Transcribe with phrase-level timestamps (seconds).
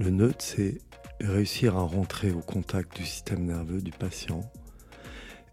[0.00, 0.80] Le neutre, c'est
[1.20, 4.40] réussir à rentrer au contact du système nerveux du patient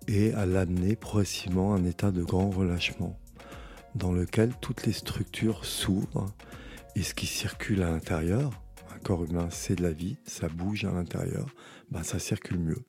[0.07, 3.19] et à l'amener progressivement à un état de grand relâchement
[3.93, 6.33] dans lequel toutes les structures s'ouvrent
[6.95, 8.49] et ce qui circule à l'intérieur,
[8.95, 11.45] un corps humain c'est de la vie, ça bouge à l'intérieur,
[11.91, 12.83] ben ça circule mieux.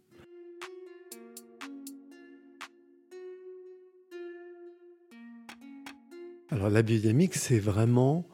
[6.51, 8.27] Alors la biodynamique, c'est vraiment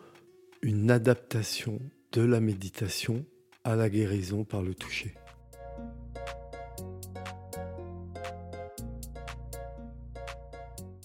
[0.62, 1.80] une adaptation
[2.12, 3.24] de la méditation
[3.64, 5.14] à la guérison par le toucher.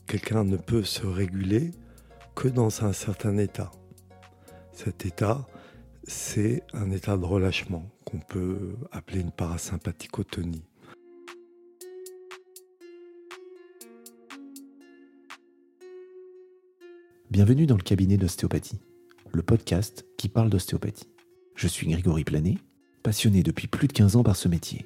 [0.07, 1.71] Quelqu'un ne peut se réguler
[2.35, 3.71] que dans un certain état.
[4.71, 5.47] Cet état,
[6.03, 10.65] c'est un état de relâchement qu'on peut appeler une parasympathicotonie.
[17.31, 18.79] Bienvenue dans le cabinet d'ostéopathie,
[19.33, 21.09] le podcast qui parle d'ostéopathie.
[21.55, 22.57] Je suis Grégory Planet,
[23.01, 24.85] passionné depuis plus de 15 ans par ce métier.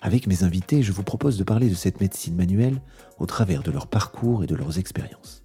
[0.00, 2.80] Avec mes invités, je vous propose de parler de cette médecine manuelle
[3.18, 5.44] au travers de leur parcours et de leurs expériences.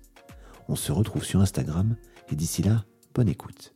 [0.69, 1.97] On se retrouve sur Instagram
[2.29, 3.73] et d'ici là, bonne écoute.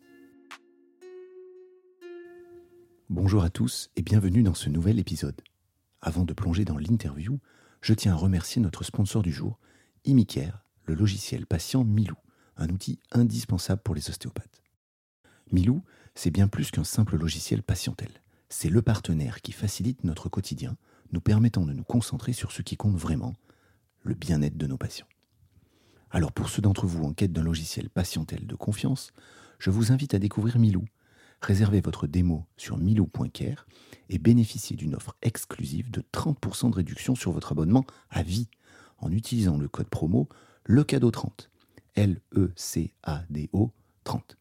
[3.10, 5.42] Bonjour à tous et bienvenue dans ce nouvel épisode.
[6.02, 7.40] Avant de plonger dans l'interview,
[7.82, 9.60] je tiens à remercier notre sponsor du jour,
[10.06, 12.16] Imicare, le logiciel patient Milou
[12.58, 14.62] un outil indispensable pour les ostéopathes.
[15.52, 15.84] Milou,
[16.16, 18.10] c'est bien plus qu'un simple logiciel patientel.
[18.50, 20.78] C'est le partenaire qui facilite notre quotidien,
[21.12, 23.36] nous permettant de nous concentrer sur ce qui compte vraiment,
[24.04, 25.08] le bien-être de nos patients.
[26.12, 29.12] Alors pour ceux d'entre vous en quête d'un logiciel patientel de confiance,
[29.60, 30.86] je vous invite à découvrir Milou.
[31.42, 33.68] Réservez votre démo sur milou.care
[34.10, 38.48] et bénéficiez d'une offre exclusive de 30% de réduction sur votre abonnement à vie
[38.98, 40.30] en utilisant le code promo
[40.64, 41.50] le cadeau 30.
[41.96, 43.72] L-E-C-A-D-O
[44.04, 44.38] 30.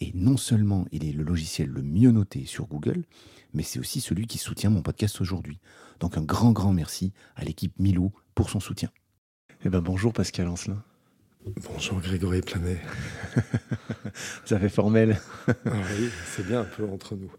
[0.00, 3.04] Et non seulement il est le logiciel le mieux noté sur Google,
[3.52, 5.60] mais c'est aussi celui qui soutient mon podcast aujourd'hui.
[6.00, 8.90] Donc un grand, grand merci à l'équipe Milou pour son soutien.
[9.64, 10.82] Eh ben bonjour Pascal Ancelin.
[11.62, 12.78] Bonjour Grégory Planet.
[14.44, 15.20] Ça fait formel.
[15.46, 15.52] Ah
[15.98, 17.30] oui, c'est bien un peu entre nous.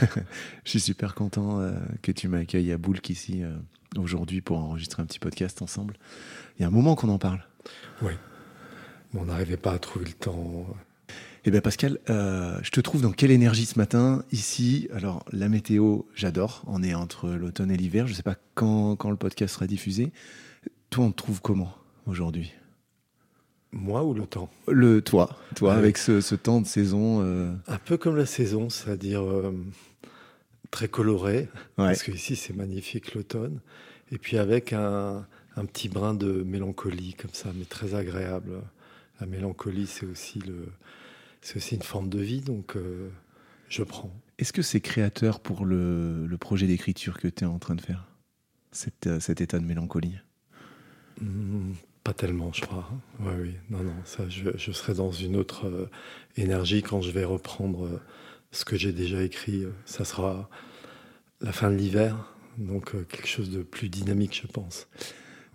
[0.64, 3.56] Je suis super content euh, que tu m'accueilles à Boulk ici euh,
[3.96, 5.96] aujourd'hui pour enregistrer un petit podcast ensemble.
[6.58, 7.46] Il y a un moment qu'on en parle.
[8.02, 8.12] Oui
[9.14, 10.66] on n'arrivait pas à trouver le temps.
[11.44, 14.24] Eh bien Pascal, euh, je te trouve dans quelle énergie ce matin?
[14.32, 16.62] Ici Alors la météo, j'adore.
[16.66, 18.06] On est entre l'automne et l'hiver.
[18.06, 20.12] Je ne sais pas quand, quand, le podcast sera diffusé.
[20.90, 21.74] Toi, on te trouve comment
[22.06, 22.54] aujourd'hui?
[23.72, 24.48] Moi ou le temps?
[24.68, 27.20] Le toi, toi avec ce, temps de saison.
[27.22, 29.52] Euh, Un peu comme la saison, c'est-à-dire euh,
[30.70, 31.48] très coloré.
[31.76, 33.60] Parce que ici c'est magnifique l'automne.
[34.12, 35.26] Et puis avec un,
[35.56, 38.62] un petit brin de mélancolie comme ça, mais très agréable
[39.20, 40.68] la mélancolie, c'est aussi, le,
[41.40, 43.10] c'est aussi une forme de vie, donc euh,
[43.68, 44.12] je prends.
[44.38, 47.80] Est-ce que c'est créateur pour le, le projet d'écriture que tu es en train de
[47.80, 48.08] faire,
[48.72, 50.16] cet, euh, cet état de mélancolie?
[51.20, 51.72] Mmh,
[52.02, 52.90] Pas tellement, je crois.
[53.20, 55.90] Oui, oui, non, non, ça, je, je serai dans une autre euh,
[56.36, 58.00] énergie quand je vais reprendre
[58.50, 59.64] ce que j'ai déjà écrit.
[59.84, 60.48] Ça sera
[61.40, 64.86] la fin de l'hiver, donc quelque chose de plus dynamique, je pense.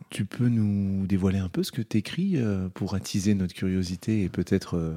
[0.09, 4.23] Tu peux nous dévoiler un peu ce que tu écris euh, pour attiser notre curiosité
[4.23, 4.95] et peut-être euh,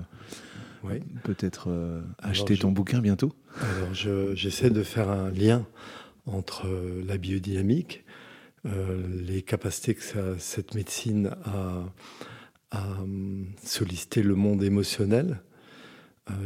[1.23, 3.34] peut-être euh, acheter ton bouquin bientôt?
[3.61, 3.93] Alors
[4.34, 5.67] j'essaie de faire un lien
[6.25, 6.67] entre
[7.05, 8.05] la biodynamique,
[8.65, 10.03] les capacités que
[10.39, 11.84] cette médecine a
[12.71, 12.87] à
[13.62, 15.43] solliciter le monde émotionnel,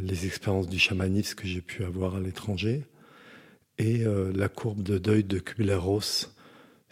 [0.03, 2.87] les expériences du chamanisme que j'ai pu avoir à l'étranger,
[3.79, 6.36] et la courbe de deuil de Kubler-Ross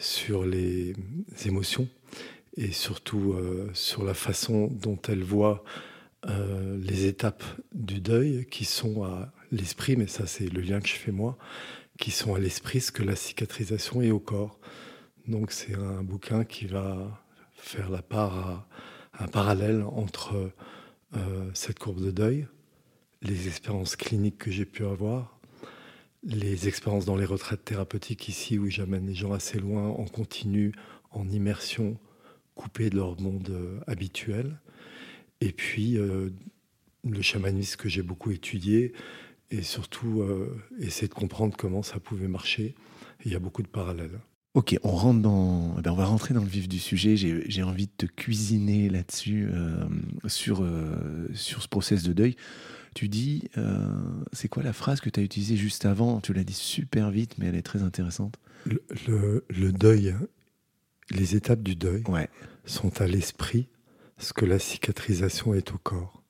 [0.04, 0.94] sur les
[1.46, 1.88] émotions
[2.56, 5.64] et surtout euh, sur la façon dont elle voit
[6.26, 7.42] euh, les étapes
[7.72, 11.36] du deuil qui sont à l'esprit, mais ça c'est le lien que je fais moi,
[11.98, 14.58] qui sont à l'esprit ce que la cicatrisation est au corps.
[15.26, 17.24] Donc c'est un bouquin qui va
[17.56, 18.66] faire la part
[19.18, 20.52] un parallèle entre
[21.16, 22.46] euh, cette courbe de deuil,
[23.22, 25.33] les expériences cliniques que j'ai pu avoir
[26.24, 30.72] les expériences dans les retraites thérapeutiques ici, où j'amène les gens assez loin, en continu,
[31.10, 31.98] en immersion,
[32.54, 34.58] coupés de leur monde euh, habituel.
[35.40, 36.30] Et puis, euh,
[37.04, 38.92] le chamanisme que j'ai beaucoup étudié,
[39.50, 42.74] et surtout euh, essayer de comprendre comment ça pouvait marcher.
[43.24, 44.18] il y a beaucoup de parallèles.
[44.54, 47.16] Ok, on rentre dans, eh ben, on va rentrer dans le vif du sujet.
[47.16, 49.48] J'ai envie de te cuisiner là-dessus,
[50.28, 50.64] sur,
[51.34, 52.36] sur ce process de deuil.
[52.94, 53.88] Tu dis, euh,
[54.32, 56.20] c'est quoi la phrase que tu as utilisée juste avant?
[56.20, 58.36] Tu l'as dit super vite, mais elle est très intéressante.
[58.66, 60.14] Le, deuil,
[61.10, 62.04] les étapes du deuil
[62.64, 63.68] sont à l'esprit
[64.18, 66.22] ce que la cicatrisation est au corps.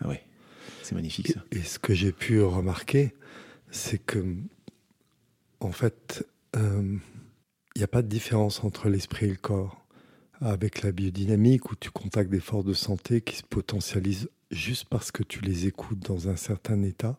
[0.00, 0.24] Ah ouais,
[0.82, 1.44] c'est magnifique ça.
[1.52, 3.14] Et, ce que j'ai pu remarquer,
[3.70, 4.36] c'est que,
[5.60, 7.00] en fait, il
[7.76, 9.86] n'y a pas de différence entre l'esprit et le corps.
[10.40, 15.10] Avec la biodynamique, où tu contactes des forces de santé qui se potentialisent juste parce
[15.10, 17.18] que tu les écoutes dans un certain état,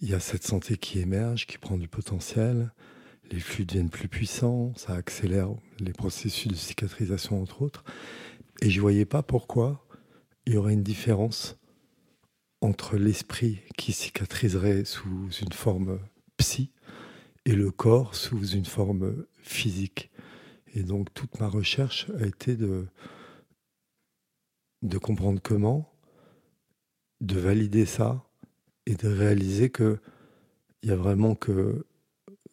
[0.00, 2.72] il y a cette santé qui émerge, qui prend du potentiel,
[3.32, 5.48] les flux deviennent plus puissants, ça accélère
[5.80, 7.82] les processus de cicatrisation entre autres.
[8.60, 9.84] Et je ne voyais pas pourquoi
[10.46, 11.58] il y aurait une différence
[12.60, 15.98] entre l'esprit qui cicatriserait sous une forme
[16.36, 16.70] psy
[17.44, 20.11] et le corps sous une forme physique.
[20.74, 22.86] Et donc toute ma recherche a été de,
[24.82, 25.92] de comprendre comment,
[27.20, 28.24] de valider ça
[28.86, 29.98] et de réaliser que
[30.82, 31.86] il y a vraiment que,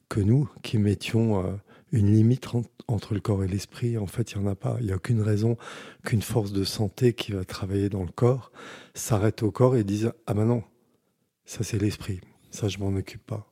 [0.08, 1.56] que nous qui mettions euh,
[1.92, 2.48] une limite
[2.88, 3.98] entre le corps et l'esprit.
[3.98, 4.78] En fait, il n'y en a pas.
[4.80, 5.58] Il n'y a aucune raison
[6.06, 8.52] qu'une force de santé qui va travailler dans le corps
[8.94, 10.64] s'arrête au corps et dise Ah ben non,
[11.46, 12.22] ça c'est l'esprit.
[12.52, 13.52] Ça, je m'en occupe pas.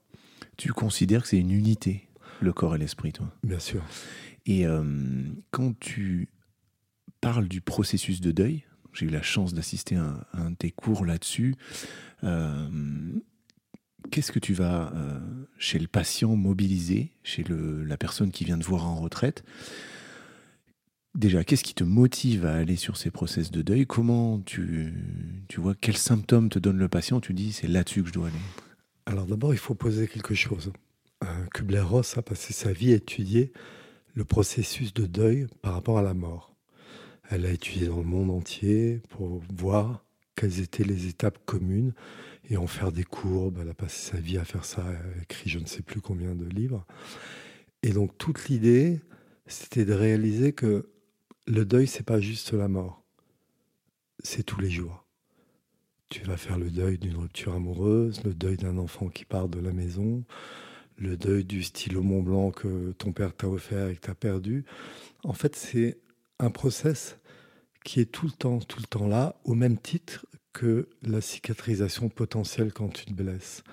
[0.57, 2.07] Tu considères que c'est une unité,
[2.41, 3.27] le corps et l'esprit, toi?
[3.43, 3.83] Bien sûr.
[4.47, 4.81] Et euh,
[5.51, 6.29] quand tu
[7.19, 8.63] parles du processus de deuil,
[8.93, 11.55] j'ai eu la chance d'assister à, un de tes cours là-dessus.
[12.23, 12.69] Euh,
[14.09, 15.19] qu'est-ce que tu vas euh,
[15.57, 19.43] chez le patient mobiliser, chez la personne qui vient de voir en retraite?
[21.13, 23.85] Déjà, qu'est-ce qui te motive à aller sur ces process de deuil?
[23.85, 24.93] Comment tu,
[25.57, 27.19] vois quels symptômes te donne le patient?
[27.19, 28.37] Tu dis c'est là-dessus que je dois aller.
[29.07, 30.71] Alors d'abord, il faut poser quelque chose.
[31.53, 33.51] Kubler-Ross a passé sa vie à étudier
[34.17, 36.55] le processus de deuil par rapport à la mort.
[37.29, 40.03] Elle a étudié dans le monde entier pour voir
[40.35, 41.93] quelles étaient les étapes communes
[42.49, 43.59] et en faire des courbes.
[43.61, 46.01] Elle a passé sa vie à faire ça, elle a écrit je ne sais plus
[46.01, 46.83] combien de livres.
[47.83, 49.01] Et donc toute l'idée,
[49.45, 50.89] c'était de réaliser que
[51.45, 53.03] le deuil, c'est pas juste la mort,
[54.23, 55.05] c'est tous les jours.
[56.09, 59.59] Tu vas faire le deuil d'une rupture amoureuse, le deuil d'un enfant qui part de
[59.59, 60.23] la maison,
[60.97, 64.15] le deuil du stylo Mont Blanc que ton père t'a offert et que tu as
[64.15, 64.65] perdu.
[65.23, 65.99] En fait, c'est
[66.39, 67.17] un process
[67.83, 72.09] qui est tout le temps, tout le temps là, au même titre que la cicatrisation
[72.09, 73.63] potentielle quand tu te blesses.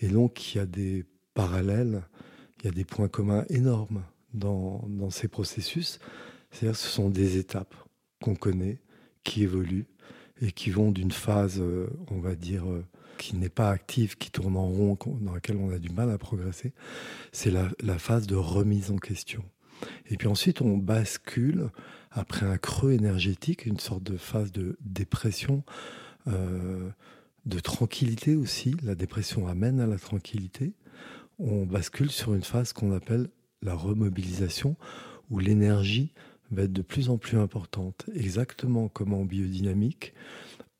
[0.00, 1.04] Et donc, il y a des
[1.34, 2.02] parallèles,
[2.58, 4.04] il y a des points communs énormes
[4.34, 5.98] dans, dans ces processus.
[6.50, 7.74] C'est-à-dire ce sont des étapes
[8.22, 8.80] qu'on connaît,
[9.24, 9.86] qui évoluent
[10.40, 12.84] et qui vont d'une phase, euh, on va dire, euh,
[13.18, 16.16] qui n'est pas active, qui tourne en rond, dans laquelle on a du mal à
[16.16, 16.72] progresser.
[17.32, 19.44] C'est la, phase de remise en question.
[20.08, 21.70] Et puis ensuite, on bascule
[22.10, 25.62] après un creux énergétique, une sorte de phase de dépression,
[26.26, 26.88] euh,
[27.44, 28.74] de tranquillité aussi.
[28.82, 30.72] La dépression amène à la tranquillité.
[31.38, 33.28] On bascule sur une phase qu'on appelle
[33.62, 34.76] la remobilisation,
[35.30, 36.12] où l'énergie
[36.50, 40.14] va être de plus en plus importante, exactement comme en biodynamique,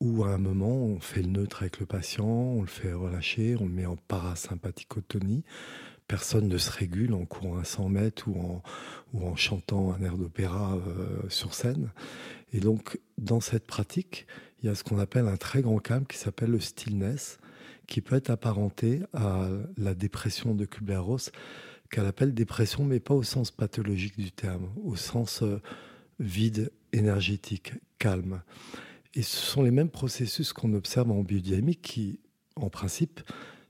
[0.00, 3.56] où à un moment on fait le neutre avec le patient, on le fait relâcher,
[3.58, 5.44] on le met en parasympathicotonie,
[6.06, 8.62] personne ne se régule en courant à 100 mètres ou
[9.22, 11.90] en, chantant un air d'opéra euh, sur scène.
[12.52, 14.26] Et donc, dans cette pratique,
[14.62, 17.38] il y a ce qu'on appelle un très grand calme qui s'appelle le stillness,
[17.86, 21.30] qui peut être apparenté à la dépression de Kubler-Ross,
[21.90, 25.60] qu'elle appelle dépression, mais pas au sens pathologique du terme, au sens euh,
[26.18, 28.42] vide, énergétique, calme.
[29.18, 32.20] Et ce sont les mêmes processus qu'on observe en biodynamique qui,
[32.54, 33.20] en principe,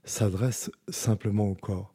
[0.03, 1.91] s'adresse simplement au corps.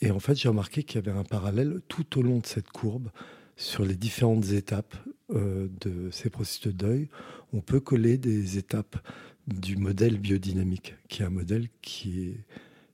[0.00, 2.70] Et en fait, j'ai remarqué qu'il y avait un parallèle tout au long de cette
[2.70, 3.10] courbe
[3.54, 4.96] sur les différentes étapes
[5.28, 7.10] euh, de ces processus de deuil.
[7.52, 8.96] On peut coller des étapes
[9.46, 12.46] du modèle biodynamique, qui est un modèle qui est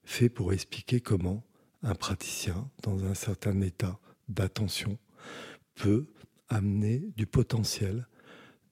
[0.03, 1.45] fait pour expliquer comment
[1.85, 4.99] un praticien, dans un certain état d'attention,
[5.77, 6.09] peut
[6.49, 8.09] amener du potentiel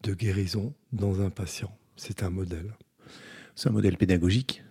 [0.05, 1.77] de guérison dans un patient.
[1.97, 2.75] C'est un modèle.
[3.55, 4.63] C'est un modèle pédagogique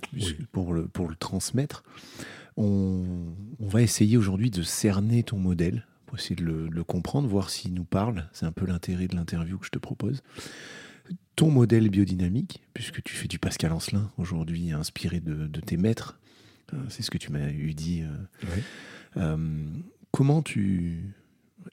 [0.51, 1.83] pour, le, pour le transmettre.
[2.55, 7.73] On, va essayer aujourd'hui de cerner ton modèle pour essayer de le, comprendre, voir s'il
[7.73, 8.29] nous parle.
[8.31, 10.21] C'est un peu l'intérêt de l'interview que je te propose.
[11.35, 16.19] Ton modèle biodynamique, puisque tu fais du Pascal Ancelin aujourd'hui, inspiré de, tes maîtres,
[16.73, 18.03] euh, c'est ce que tu m'as eu dit.
[18.03, 18.47] Euh,
[19.17, 19.65] euh,
[20.11, 21.15] comment tu,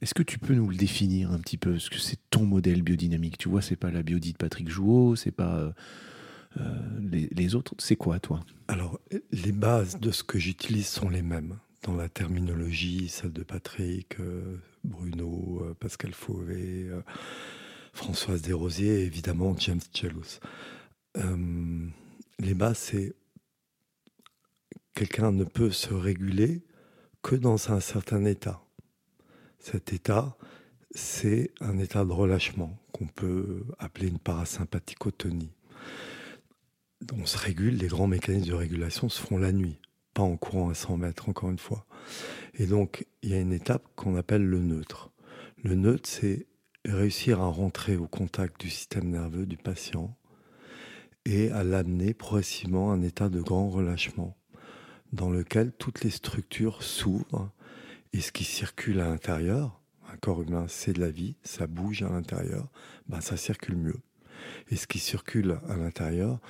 [0.00, 2.82] est-ce que tu peux nous le définir un petit peu Ce que c'est ton modèle
[2.82, 3.38] biodynamique?
[3.38, 5.72] Tu vois, c'est pas la biodie de Patrick Jouot, c'est pas
[6.58, 6.64] euh,
[7.32, 8.40] les, autres, c'est quoi, toi?
[8.68, 8.98] Alors,
[9.30, 11.58] les bases de ce que j'utilise sont les mêmes.
[11.82, 16.90] Dans la terminologie, celle de Patrick, euh, Bruno, euh, Pascal Fauvé,
[17.92, 20.40] Françoise Desrosiers et évidemment James Chelous.
[22.38, 23.14] les bases, c'est
[24.94, 26.62] quelqu'un ne peut se réguler
[27.22, 28.62] que dans un certain état.
[29.60, 30.36] Cet état,
[30.90, 35.52] c'est un état de relâchement qu'on peut appeler une parasympathicotonie
[37.12, 39.78] on se régule, les grands mécanismes de régulation se font la nuit,
[40.14, 41.86] pas en courant à 100 mètres, encore une fois.
[42.54, 45.10] Et donc, il y a une étape qu'on appelle le neutre.
[45.62, 46.46] Le neutre, c'est
[46.86, 50.16] réussir à rentrer au contact du système nerveux du patient
[51.26, 54.36] et à l'amener progressivement à un état de grand relâchement
[55.12, 57.50] dans lequel toutes les structures s'ouvrent
[58.12, 59.80] et ce qui circule à l'intérieur,
[60.12, 62.68] un corps humain c'est de la vie, ça bouge à l'intérieur,
[63.08, 64.00] ben ça circule mieux.
[64.70, 66.40] Et ce qui circule à l'intérieur,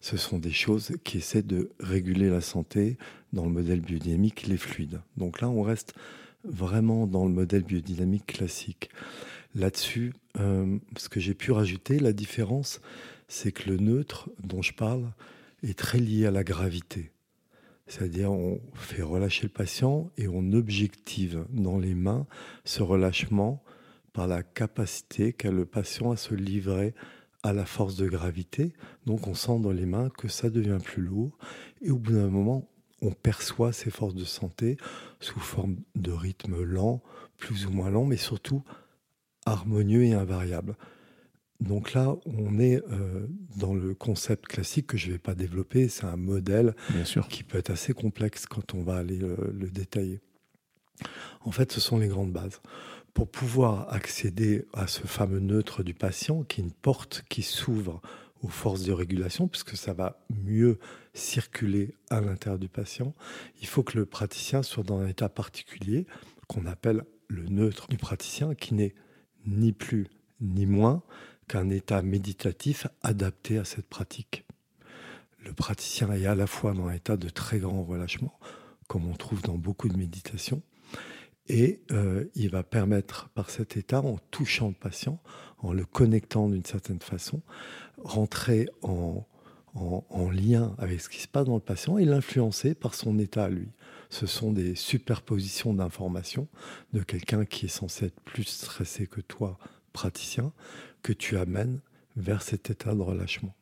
[0.00, 2.98] ce sont des choses qui essaient de réguler la santé
[3.32, 5.00] dans le modèle biodynamique, les fluides.
[5.16, 5.94] Donc là, on reste
[6.44, 8.90] vraiment dans le modèle biodynamique classique.
[9.54, 12.80] Là-dessus, euh, ce que j'ai pu rajouter, la différence,
[13.28, 15.10] c'est que le neutre dont je parle
[15.62, 17.10] est très lié à la gravité.
[17.88, 22.26] C'est-à-dire on fait relâcher le patient et on objective dans les mains
[22.64, 23.62] ce relâchement
[24.12, 26.94] par la capacité qu'a le patient à se livrer
[27.42, 28.72] à la force de gravité.
[29.06, 31.38] Donc on sent dans les mains que ça devient plus lourd
[31.80, 32.68] et au bout d'un moment,
[33.00, 34.76] on perçoit ces forces de santé
[35.20, 37.00] sous forme de rythme lent,
[37.36, 38.62] plus ou moins lent, mais surtout
[39.46, 40.76] harmonieux et invariable.
[41.60, 45.88] Donc là, on est euh, dans le concept classique que je ne vais pas développer.
[45.88, 46.74] C'est un modèle
[47.28, 50.20] qui peut être assez complexe quand on va aller euh, le détailler.
[51.40, 52.60] En fait, ce sont les grandes bases.
[53.12, 58.00] Pour pouvoir accéder à ce fameux neutre du patient, qui est une porte qui s'ouvre
[58.42, 60.78] aux forces de régulation, puisque ça va mieux
[61.12, 63.14] circuler à l'intérieur du patient,
[63.60, 66.06] il faut que le praticien soit dans un état particulier
[66.46, 68.94] qu'on appelle le neutre du praticien, qui n'est
[69.44, 70.06] ni plus
[70.40, 71.02] ni moins
[71.48, 74.44] qu'un état méditatif adapté à cette pratique.
[75.44, 78.38] Le praticien est à la fois dans un état de très grand relâchement,
[78.86, 80.62] comme on trouve dans beaucoup de méditations,
[81.48, 85.18] et euh, il va permettre par cet état, en touchant le patient,
[85.58, 87.40] en le connectant d'une certaine façon,
[87.96, 89.26] rentrer en,
[89.74, 93.44] en, lien avec ce qui se passe dans le patient et l'influencer par son état
[93.44, 93.68] à lui.
[94.10, 96.48] Ce sont des superpositions d'informations
[96.92, 99.58] de quelqu'un qui est censé être plus stressé que toi,
[99.92, 100.52] praticien,
[101.02, 101.80] que tu amènes
[102.16, 103.54] vers cet état de relâchement.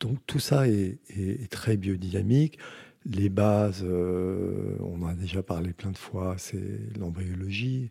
[0.00, 2.58] Donc tout ça est, très biodynamique.
[3.06, 7.90] Les bases, euh, on en a déjà parlé plein de fois, c'est l'embryologie,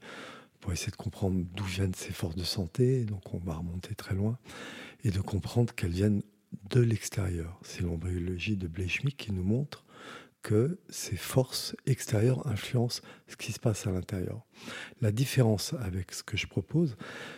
[0.60, 3.06] pour essayer de comprendre d'où viennent ces forces de santé.
[3.06, 4.38] Donc on va remonter très loin
[5.03, 6.24] et de comprendre qu'elles viennent
[6.70, 7.60] de l'extérieur.
[7.63, 9.86] C'est l'embryologie de Bleichmidt qui nous montre
[10.43, 14.45] que ces forces extérieures influencent ce qui se passe à l'intérieur.
[15.01, 16.97] La différence avec ce que je propose,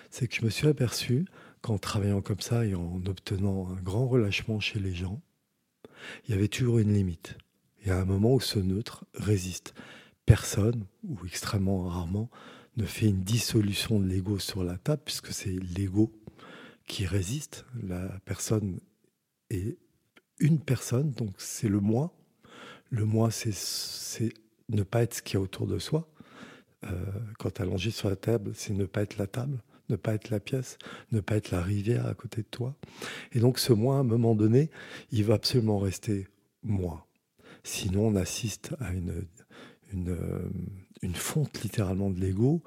[0.09, 1.25] c'est que je me suis aperçu
[1.61, 5.21] qu'en travaillant comme ça et en obtenant un grand relâchement chez les gens,
[6.25, 7.37] il y avait toujours une limite.
[7.81, 9.73] Il y a un moment où ce neutre résiste.
[10.25, 12.31] Personne, ou extrêmement rarement,
[12.77, 16.11] ne fait une dissolution de l'ego sur la table, puisque c'est l'ego
[16.87, 17.65] qui résiste.
[17.83, 18.79] La personne
[19.51, 19.77] est
[20.39, 22.13] une personne, donc c'est le moi,
[22.89, 24.33] le moi, c'est
[24.69, 26.07] ne pas être ce qu'il y a autour de soi.
[26.85, 26.89] Euh,
[27.39, 30.39] quand allongé sur la table, c'est ne pas être la table, ne pas être la
[30.39, 30.77] pièce,
[31.11, 32.75] ne pas être la rivière à côté de toi.
[33.31, 34.69] Et donc ce moi, à un moment donné,
[35.11, 36.27] il va absolument rester
[36.63, 37.07] moi.
[37.63, 39.25] Sinon, on assiste à une,
[39.91, 40.49] une, euh,
[41.01, 42.61] une fonte littéralement de l'ego,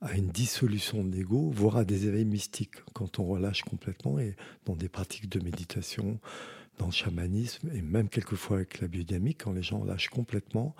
[0.00, 4.36] à une dissolution de l'ego, voire à des éveils mystiques quand on relâche complètement et
[4.64, 6.20] dans des pratiques de méditation,
[6.78, 10.74] dans le chamanisme et même quelquefois avec la biodynamique, quand les gens lâchent complètement,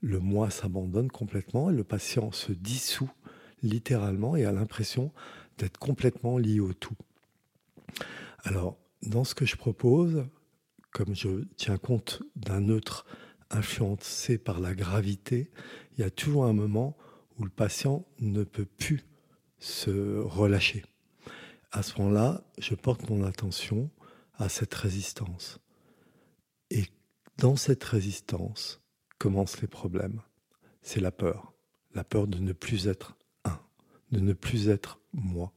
[0.00, 3.10] le moi s'abandonne complètement et le patient se dissout
[3.62, 5.12] littéralement et a l'impression
[5.58, 6.96] d'être complètement lié au tout.
[8.44, 10.26] Alors, dans ce que je propose,
[10.90, 13.06] comme je tiens compte d'un neutre
[13.50, 15.50] influencé par la gravité,
[15.96, 16.96] il y a toujours un moment
[17.38, 19.04] où le patient ne peut plus
[19.58, 20.84] se relâcher.
[21.72, 23.90] À ce moment-là, je porte mon attention
[24.38, 25.58] à cette résistance.
[26.70, 26.84] Et
[27.38, 28.80] dans cette résistance
[29.18, 30.20] commencent les problèmes.
[30.82, 31.52] C'est la peur.
[31.94, 33.58] La peur de ne plus être un,
[34.10, 35.52] de ne plus être moi.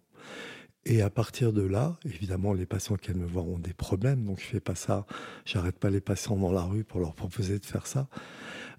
[0.86, 4.40] Et à partir de là, évidemment, les patients qui me voir ont des problèmes, donc
[4.40, 5.06] je fais pas ça.
[5.44, 8.08] J'arrête pas les patients dans la rue pour leur proposer de faire ça.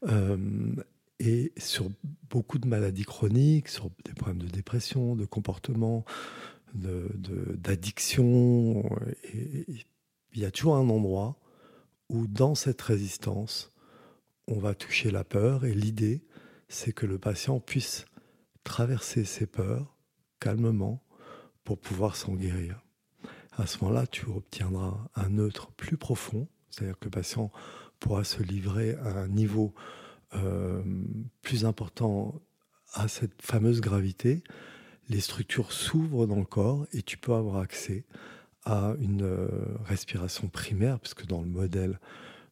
[0.05, 0.75] Euh,
[1.21, 1.91] et sur
[2.31, 6.05] beaucoup de maladies chroniques, sur des problèmes de dépression, de comportement,
[6.75, 8.83] d'addiction.
[8.83, 9.65] De,
[10.35, 11.39] il y a toujours un endroit
[12.09, 13.73] où dans cette résistance,
[14.47, 16.25] on va toucher la peur et l'idée,
[16.69, 18.07] c'est que le patient puisse
[18.65, 19.97] traverser ses peurs
[20.41, 21.03] calmement
[21.65, 22.81] pour pouvoir s'en guérir.
[23.53, 27.51] À ce moment-là, tu obtiendras un neutre plus profond, c'est-à-dire que le patient
[27.99, 29.75] pourra se livrer à un niveau
[30.35, 30.83] euh,
[31.43, 32.41] plus important
[32.93, 34.43] à cette fameuse gravité
[35.09, 38.05] les structures s'ouvrent dans le corps et tu peux avoir accès
[38.65, 39.49] à une euh,
[39.85, 41.99] respiration primaire, puisque dans le modèle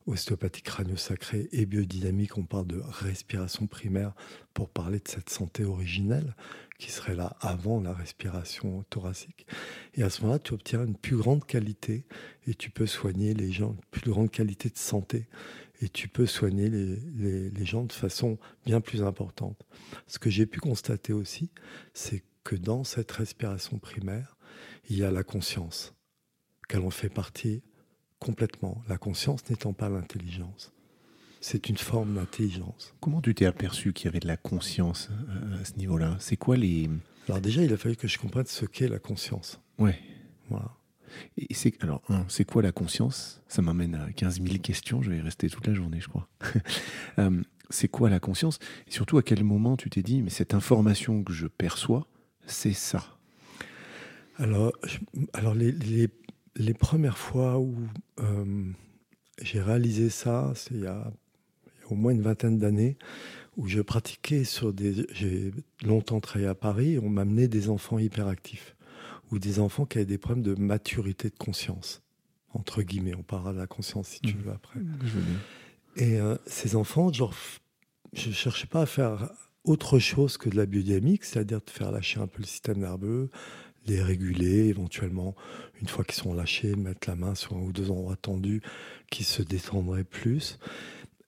[0.07, 4.15] ostéopathie crânio-sacré et biodynamique, on parle de respiration primaire
[4.55, 6.35] pour parler de cette santé originelle
[6.79, 9.47] qui serait là avant la respiration thoracique.
[9.95, 12.07] Et à ce moment-là, tu obtiens une plus grande qualité
[12.47, 15.29] et tu peux soigner les gens, une plus grande qualité de santé
[15.81, 19.67] et tu peux soigner les, les gens de façon bien plus importante.
[20.07, 21.51] Ce que j'ai pu constater aussi,
[21.93, 24.37] c'est que dans cette respiration primaire,
[24.88, 25.95] il y a la conscience,
[26.69, 27.65] qu'elle en fait partie
[28.21, 30.73] complètement, la conscience n'étant pas l'intelligence.
[31.41, 32.95] C'est une forme d'intelligence.
[33.00, 36.17] Comment tu t'es aperçu qu'il y avait de la conscience euh, à ce niveau-là?
[36.21, 36.88] C'est quoi les...
[37.29, 39.61] Alors déjà, il a fallu que je comprenne ce qu'est la conscience.
[39.79, 39.99] Ouais.
[40.49, 40.71] Voilà.
[41.38, 43.43] Et c'est, alors, c'est quoi la conscience?
[43.49, 46.29] Ça m'amène à 15 000 questions, je vais y rester toute la journée, je crois.
[47.19, 48.61] Euh, c'est quoi la conscience?
[48.87, 52.07] Et surtout, à quel moment tu t'es dit, mais cette information que je perçois,
[52.47, 53.19] c'est ça
[54.37, 54.73] Alors,
[55.35, 56.09] alors les,
[56.57, 57.75] les premières fois où
[58.21, 58.73] euh,
[59.43, 61.12] j'ai réalisé ça, c'est il, y a
[61.91, 62.97] au moins une vingtaine d'années,
[63.57, 65.07] où je pratiquais sur des.
[65.12, 65.53] J'ai
[65.85, 68.76] longtemps travaillé à Paris, on m'amenait des enfants hyperactifs,
[69.31, 72.03] ou des enfants qui avaient des problèmes de maturité de conscience,
[72.50, 73.15] entre guillemets.
[73.15, 74.41] On parlera de la conscience si tu mmh.
[74.41, 74.81] veux après.
[75.97, 77.35] Et euh, ces enfants, genre,
[78.12, 79.31] je ne cherchais pas à faire
[79.66, 83.30] autre chose que de la biodynamique, c'est-à-dire de faire lâcher un peu le système nerveux,
[83.87, 85.35] les réguler, éventuellement,
[85.80, 88.62] une fois qu'ils sont lâchés, mettre la main sur un ou deux endroits tendus
[89.11, 90.58] qui se détendraient plus.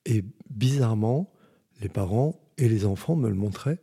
[0.07, 1.33] Et bizarrement,
[1.81, 3.81] les parents et les enfants me le montraient,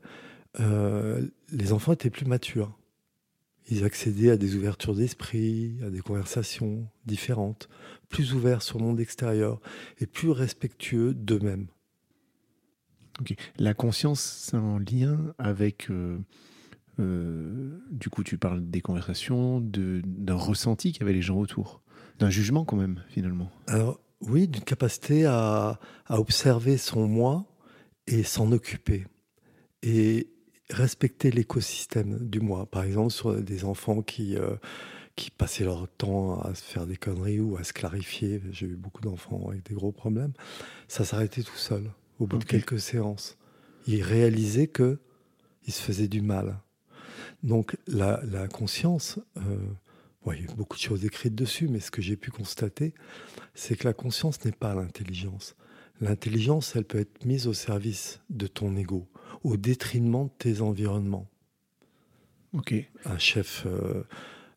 [0.59, 2.77] euh, les enfants étaient plus matures.
[3.69, 7.67] Ils accédaient à des ouvertures d'esprit, à des conversations différentes,
[8.09, 9.59] plus ouverts sur le monde extérieur
[9.99, 11.67] et plus respectueux d'eux-mêmes.
[13.57, 16.19] La conscience, c'est en lien avec euh,
[16.99, 21.81] euh, du coup, tu parles des conversations, d'un ressenti qu'avaient les gens autour,
[22.19, 23.51] d'un jugement quand même, finalement.
[23.67, 25.79] Alors, oui, d'une capacité à,
[26.09, 27.45] observer son moi
[28.07, 29.05] et s'en occuper.
[29.83, 30.29] Et
[30.71, 32.65] respecter l'écosystème du moi.
[32.65, 34.55] Par exemple, sur des enfants qui, euh,
[35.15, 38.41] qui passaient leur temps à se faire des conneries ou à se clarifier.
[38.51, 40.33] J'ai eu beaucoup d'enfants avec des gros problèmes.
[40.87, 43.37] Ça s'arrêtait tout seul, au bout de quelques séances.
[43.87, 44.99] Ils réalisaient que
[45.67, 46.59] ils se faisaient du mal.
[47.43, 49.57] Donc la, conscience, euh,
[50.33, 52.93] il y a beaucoup de choses écrites dessus, mais ce que j'ai pu constater,
[53.53, 55.55] c'est que la conscience n'est pas l'intelligence.
[56.01, 59.07] L'intelligence, elle peut être mise au service de ton ego,
[59.43, 61.27] au détriment de tes environnements.
[63.05, 64.03] Un chef, euh,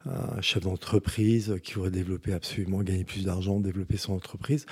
[0.06, 4.66] un chef d'entreprise qui voudrait développer absolument, gagner plus d'argent, développer son entreprise,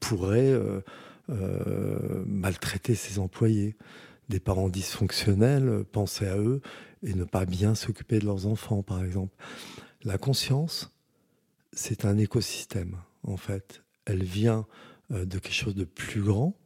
[0.00, 0.80] pourrait euh,
[1.28, 3.76] maltraiter ses employés.
[4.28, 6.60] Des parents dysfonctionnels, penser à eux
[7.02, 9.34] et ne pas bien s'occuper de leurs enfants, par exemple.
[10.04, 10.92] La conscience,
[11.72, 13.82] c'est un écosystème, en fait.
[14.04, 14.66] Elle vient
[15.12, 16.56] euh, de quelque chose de plus grand,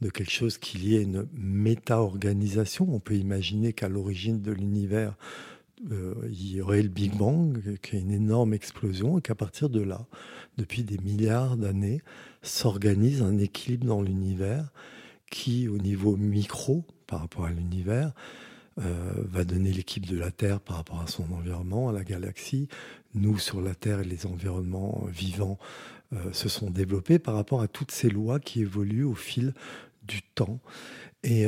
[0.00, 2.86] de quelque chose qui lié à une méta-organisation.
[2.90, 5.16] On peut imaginer qu'à l'origine de l'univers,
[5.90, 9.70] euh, il y aurait le Big Bang, qui est une énorme explosion, et qu'à partir
[9.70, 10.06] de là,
[10.56, 12.00] depuis des milliards d'années,
[12.42, 14.70] s'organise un équilibre dans l'univers
[15.30, 18.12] qui, au niveau micro, par rapport à l'univers,
[18.80, 22.68] euh, va donner l'équipe de la Terre par rapport à son environnement, à la galaxie.
[23.14, 25.58] Nous, sur la Terre les environnements vivants
[26.12, 29.52] euh, se sont développés par rapport à toutes ces lois qui évoluent au fil
[30.06, 30.60] du temps.
[31.24, 31.46] Et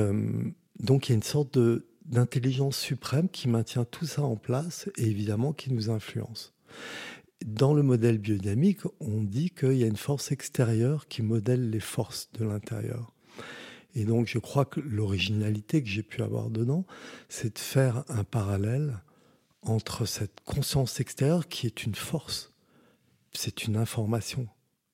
[0.81, 1.57] donc, il y a une sorte
[2.07, 6.55] d'intelligence suprême qui maintient tout ça en place et évidemment qui nous influence.
[7.45, 11.81] Dans le modèle biodynamique, on dit qu'il y a une force extérieure qui modèle les
[11.81, 13.13] forces de l'intérieur.
[13.95, 16.85] Et donc, je crois que l'originalité que j'ai pu avoir dedans,
[17.29, 19.01] c'est de faire un parallèle
[19.63, 22.53] entre cette conscience extérieure qui est une force,
[23.33, 24.49] c'est une information,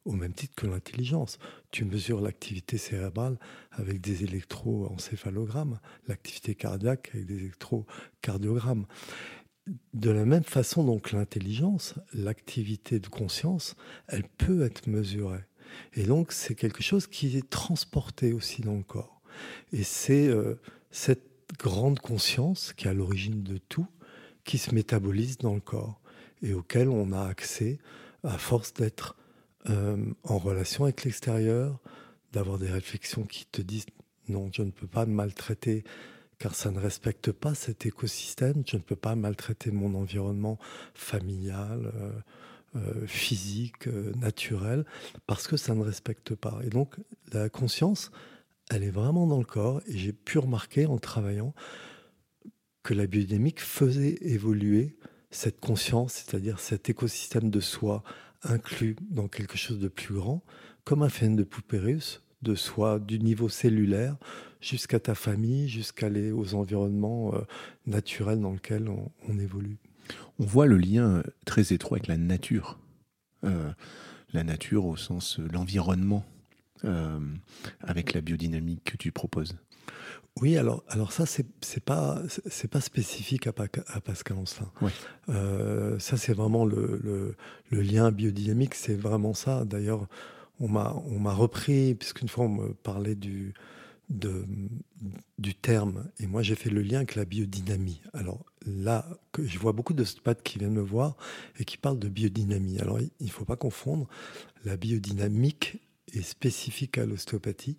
[0.06, 1.38] au même titre que l'intelligence.
[1.70, 3.38] Tu mesures l'activité cérébrale
[3.72, 8.86] avec des électroencéphalogrammes, l'activité cardiaque avec des électrocardiogrammes.
[9.92, 13.74] De la même façon, donc, l'intelligence, l'activité de conscience,
[14.06, 15.44] elle peut être mesurée.
[15.94, 19.20] Et donc, c'est quelque chose qui est transporté aussi dans le corps.
[19.72, 20.54] Et c'est euh,
[20.92, 23.88] cette grande conscience qui est à l'origine de tout,
[24.44, 26.00] qui se métabolise dans le corps
[26.42, 27.78] et auquel on a accès
[28.22, 29.16] à force d'être
[29.70, 31.78] euh, en relation avec l'extérieur,
[32.32, 33.86] d'avoir des réflexions qui te disent
[34.28, 35.84] non, je ne peux pas maltraiter
[36.38, 40.58] car ça ne respecte pas cet écosystème, je ne peux pas maltraiter mon environnement
[40.94, 41.92] familial.
[41.94, 42.12] Euh,
[42.74, 44.84] euh, physique, naturel,
[45.26, 46.60] parce que ça ne respecte pas.
[46.62, 46.96] Et donc
[47.32, 48.10] la conscience,
[48.68, 51.54] elle est vraiment dans le corps, et j'ai pu remarquer en travaillant
[52.82, 54.96] que la biodynamique faisait évoluer
[55.30, 58.02] cette conscience, c'est-à-dire cet écosystème de soi
[58.46, 60.42] inclus dans quelque chose de plus grand,
[60.84, 64.16] comme un phénomène de poupée russe, de soi, du niveau cellulaire
[64.60, 67.40] jusqu'à ta famille, jusqu'à aller aux environnements euh,
[67.86, 69.76] naturels dans lesquels on, évolue.
[70.38, 72.78] On voit le lien très étroit avec la nature.
[73.44, 73.70] Euh,
[74.32, 76.24] la nature au sens euh, l'environnement
[77.80, 79.56] avec la biodynamique que tu proposes.
[80.40, 81.46] Oui, alors, alors ça, c'est,
[81.82, 83.52] pas, c'est pas spécifique à,
[83.86, 84.70] à Pascal Ancelin.
[85.98, 87.36] ça, c'est vraiment le, le,
[87.70, 89.64] le, lien biodynamique, c'est vraiment ça.
[89.64, 90.06] D'ailleurs,
[90.60, 93.54] on m'a, repris, puisqu'une fois on me parlait du,
[94.08, 94.44] de,
[95.38, 98.00] du terme, et moi j'ai fait le lien avec la biodynamie.
[98.12, 100.04] Alors là, que je vois beaucoup de
[100.44, 101.16] qui viennent me voir
[101.58, 102.78] et qui parlent de biodynamie.
[102.80, 104.08] Alors il ne faut pas confondre,
[104.64, 105.78] la biodynamique
[106.12, 107.78] est spécifique à l'ostéopathie.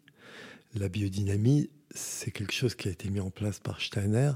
[0.75, 4.33] La biodynamie, c'est quelque chose qui a été mis en place par Steiner.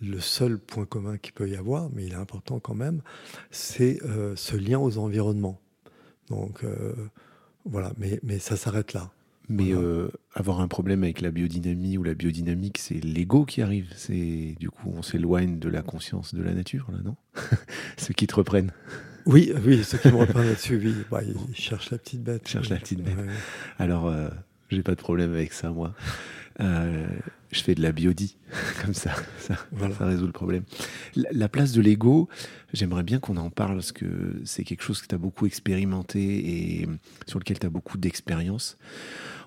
[0.00, 3.00] Le seul point commun qu'il peut y avoir, mais il est important quand même,
[3.50, 5.60] c'est euh, ce lien aux environnements.
[6.28, 6.94] Donc, euh,
[7.64, 9.12] voilà, mais, mais ça s'arrête là.
[9.48, 13.92] Mais euh, avoir un problème avec la biodynamie ou la biodynamique, c'est l'ego qui arrive.
[13.94, 17.16] C'est du coup, on s'éloigne de la conscience de la nature, là, non?
[17.98, 18.72] Ceux qui te reprennent.
[19.26, 20.94] Oui, oui, ceux qui me reprennent là-dessus, oui.
[21.10, 22.46] Bah, ils cherchent la petite bête.
[22.46, 23.16] Cherchent la petite bête.
[23.78, 24.28] Alors, euh,
[24.74, 25.94] j'ai pas de problème avec ça, moi.
[26.60, 27.06] Euh,
[27.50, 28.36] je fais de la biodie,
[28.84, 29.56] comme ça, ça,
[29.98, 30.64] ça, résout le problème.
[31.14, 32.28] La, place de l'ego,
[32.72, 36.80] j'aimerais bien qu'on en parle parce que c'est quelque chose que tu as beaucoup expérimenté
[36.80, 36.88] et
[37.26, 38.76] sur lequel tu as beaucoup d'expérience.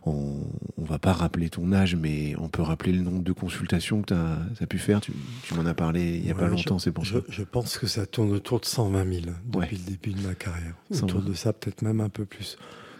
[0.06, 0.42] On,
[0.78, 4.14] on va pas rappeler ton âge, mais on peut rappeler le nombre de consultations que
[4.14, 5.02] tu as, pu faire.
[5.02, 5.12] Tu,
[5.56, 7.26] m'en as parlé il y a pas longtemps, c'est pour je, ça.
[7.30, 10.76] Je pense que ça tourne autour de 120 000 depuis le début de ma carrière.
[10.92, 12.58] Autour de ça, peut-être même un peu plus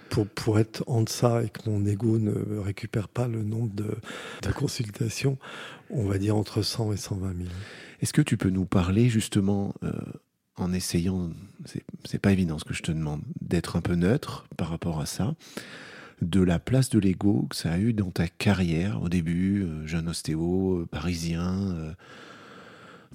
[0.10, 3.96] pour, pour être en deçà et que mon ego ne récupère pas le nombre de,
[4.42, 5.38] de consultations,
[5.90, 7.50] on va dire entre 100 et 120 000.
[8.02, 9.92] Est-ce que tu peux nous parler justement, euh,
[10.56, 11.32] en essayant,
[12.06, 15.06] c'est pas évident ce que je te demande, d'être un peu neutre par rapport à
[15.06, 15.36] ça,
[16.22, 19.86] de la place de l'ego que ça a eu dans ta carrière au début, euh,
[19.86, 21.96] jeune ostéo, euh, parisien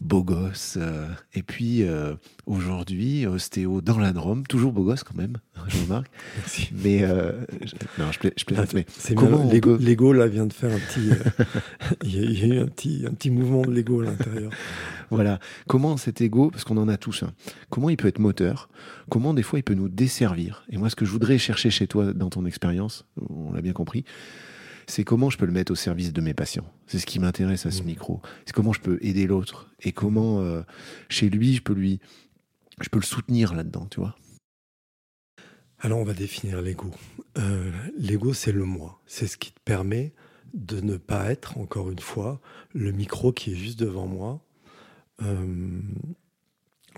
[0.00, 0.76] beau gosse.
[0.80, 2.14] Euh, et puis euh,
[2.46, 5.36] aujourd'hui, ostéo dans la Drôme, toujours beau gosse quand même,
[5.68, 6.10] je remarque.
[6.36, 6.70] Merci.
[6.72, 7.32] Mais euh,
[7.98, 8.74] non, je, je plaisante.
[8.74, 11.10] Mais c'est comment Lego, Lego, là vient de faire un petit,
[12.04, 14.50] il y, a eu un petit, un petit mouvement de Lego à l'intérieur.
[15.10, 15.38] voilà.
[15.66, 17.24] Comment cet ego, parce qu'on en a tous
[17.70, 18.68] comment il peut être moteur
[19.08, 20.64] Comment des fois il peut nous desservir?
[20.70, 23.72] Et moi, ce que je voudrais chercher chez toi dans ton expérience, on l'a bien
[23.72, 24.04] compris,
[24.86, 26.70] c'est comment je peux le mettre au service de mes patients.
[26.86, 27.86] C'est ce qui m'intéresse à ce mmh.
[27.86, 28.22] micro.
[28.46, 30.62] C'est comment je peux aider l'autre et comment euh,
[31.08, 32.00] chez lui je peux lui,
[32.80, 34.16] je peux le soutenir là-dedans, tu vois.
[35.78, 36.90] Alors on va définir l'ego.
[37.38, 39.00] Euh, l'ego c'est le moi.
[39.06, 40.12] C'est ce qui te permet
[40.54, 42.40] de ne pas être encore une fois
[42.72, 44.44] le micro qui est juste devant moi.
[45.22, 45.80] Euh,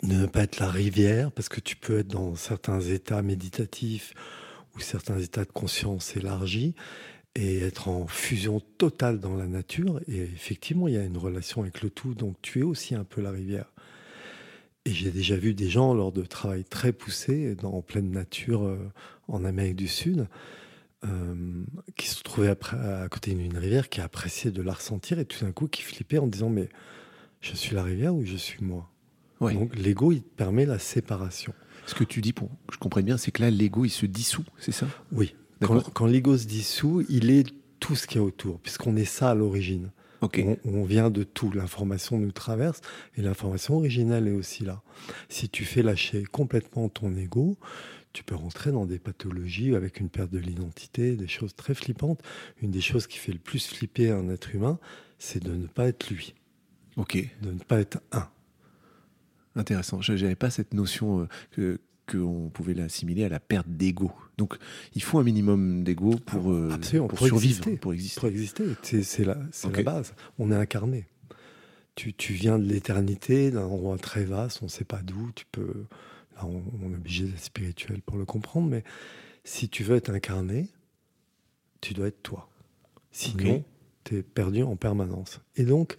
[0.02, 4.12] de ne pas être la rivière, parce que tu peux être dans certains états méditatifs
[4.74, 6.74] ou certains états de conscience élargis,
[7.34, 10.00] et être en fusion totale dans la nature.
[10.08, 13.04] Et effectivement, il y a une relation avec le tout, donc tu es aussi un
[13.04, 13.72] peu la rivière.
[14.84, 18.64] Et j'ai déjà vu des gens lors de travail très poussé dans, en pleine nature
[18.64, 18.78] euh,
[19.28, 20.28] en Amérique du Sud
[21.04, 21.64] euh,
[21.96, 25.52] qui se trouvaient à côté d'une rivière, qui appréciaient de la ressentir et tout d'un
[25.52, 26.68] coup qui flippaient en disant mais
[27.40, 28.90] je suis la rivière ou je suis moi?
[29.40, 31.52] Donc l'ego, il permet la séparation.
[31.86, 34.06] Ce que tu dis, pour que je comprenne bien, c'est que là, l'ego, il se
[34.06, 34.86] dissout, c'est ça?
[35.12, 35.34] Oui.
[35.62, 37.46] Quand, l'ego se dissout, il est
[37.80, 39.90] tout ce qui est autour, puisqu'on est ça à l'origine.
[40.64, 41.50] On, vient de tout.
[41.52, 42.80] L'information nous traverse
[43.16, 44.82] et l'information originelle est aussi là.
[45.28, 47.58] Si tu fais lâcher complètement ton ego,
[48.14, 52.22] tu peux rentrer dans des pathologies avec une perte de l'identité, des choses très flippantes.
[52.62, 54.78] Une des choses qui fait le plus flipper un être humain,
[55.18, 56.34] c'est de ne pas être lui.
[56.96, 57.18] Ok.
[57.42, 58.28] De ne pas être un.
[59.56, 60.00] Intéressant.
[60.00, 64.12] Je n'avais pas cette notion euh, que qu'on pouvait l'assimiler à la perte d'ego.
[64.36, 64.56] Donc,
[64.94, 66.70] il faut un minimum d'ego pour, euh,
[67.08, 68.20] pour, survivre, pour exister.
[68.20, 69.36] Pour exister, c'est la,
[69.72, 70.14] la, base.
[70.38, 71.06] On est incarné.
[71.94, 75.30] Tu, tu viens de l'éternité, d'un endroit très vaste, on ne sait pas d'où.
[75.34, 75.86] Tu peux,
[76.36, 78.82] là, on, est obligé d'être spirituel pour le comprendre, mais
[79.44, 80.68] si tu veux être incarné,
[81.80, 82.48] tu dois être toi.
[83.12, 83.64] Sinon,
[84.04, 85.40] tu es perdu en permanence.
[85.56, 85.96] Et donc,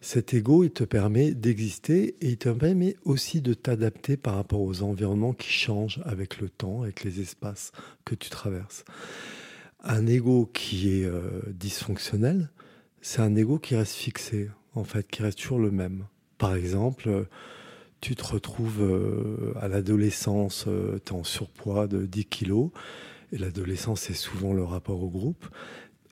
[0.00, 4.60] cet ego, il te permet d'exister et il te permet aussi de t'adapter par rapport
[4.60, 7.72] aux environnements qui changent avec le temps, avec les espaces
[8.04, 8.84] que tu traverses.
[9.82, 12.50] Un ego qui est euh, dysfonctionnel,
[13.02, 16.06] c'est un ego qui reste fixé, en fait, qui reste toujours le même.
[16.38, 17.26] Par exemple,
[18.00, 22.70] tu te retrouves euh, à l'adolescence, euh, tu es en surpoids de 10 kilos,
[23.32, 25.46] et l'adolescence, c'est souvent le rapport au groupe.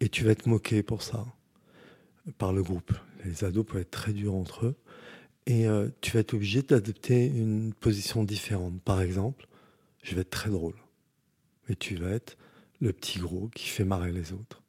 [0.03, 1.25] Et tu vas te moquer pour ça,
[2.37, 2.93] par le groupe.
[3.25, 4.77] Les ados peuvent être très durs entre eux.
[5.47, 8.83] Et euh, tu vas être obligé d'adopter une position différente.
[8.83, 9.47] Par exemple,
[10.03, 10.75] je vais être très drôle.
[11.69, 12.37] Et tu vas être
[12.81, 14.65] le petit gros qui fait marrer les autres.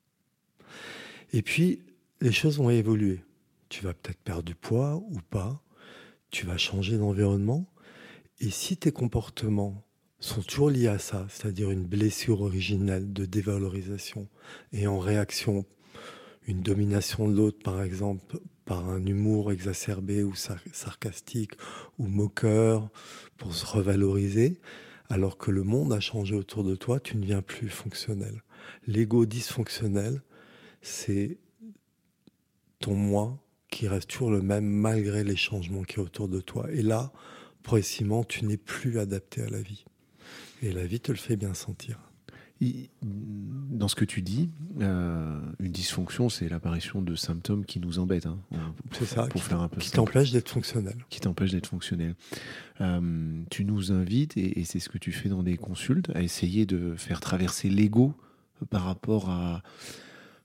[1.32, 1.80] Et puis,
[2.22, 3.24] les choses vont évoluer.
[3.70, 5.64] Tu vas peut-être perdre du poids ou pas.
[6.30, 7.66] Tu vas changer d'environnement.
[8.40, 9.84] Et si tes comportements
[10.24, 14.30] sont toujours liés à ça, c'est-à-dire une blessure originelle de dévalorisation
[14.72, 15.66] et en réaction
[16.48, 21.52] une domination de l'autre, par exemple, par un humour exacerbé ou sarcastique
[22.00, 22.90] ou moqueur
[23.38, 24.62] pour se revaloriser,
[25.10, 28.44] alors que le monde a changé autour de toi, tu ne viens plus fonctionnel.
[28.88, 30.22] L'ego dysfonctionnel,
[30.82, 31.38] c'est
[32.80, 36.72] ton moi qui reste toujours le même malgré les changements qui y autour de toi.
[36.72, 37.12] Et là,
[37.62, 39.84] progressivement, tu n'es plus adapté à la vie.
[40.64, 42.00] Et la vie te le fait bien sentir.
[43.02, 44.50] Dans ce que tu dis,
[44.80, 48.28] euh, une dysfonction, c'est l'apparition de symptômes qui nous embêtent.
[48.28, 48.40] Hein,
[48.94, 50.96] c'est ça, pour qui, faire un peu qui t'empêche d'être fonctionnel.
[51.10, 52.16] Qui t'empêche d'être fonctionnel.
[52.80, 56.66] Euh, tu nous invites, et, c'est ce que tu fais dans des consultes, à essayer
[56.66, 58.14] de faire traverser l'ego
[58.70, 59.64] par rapport à,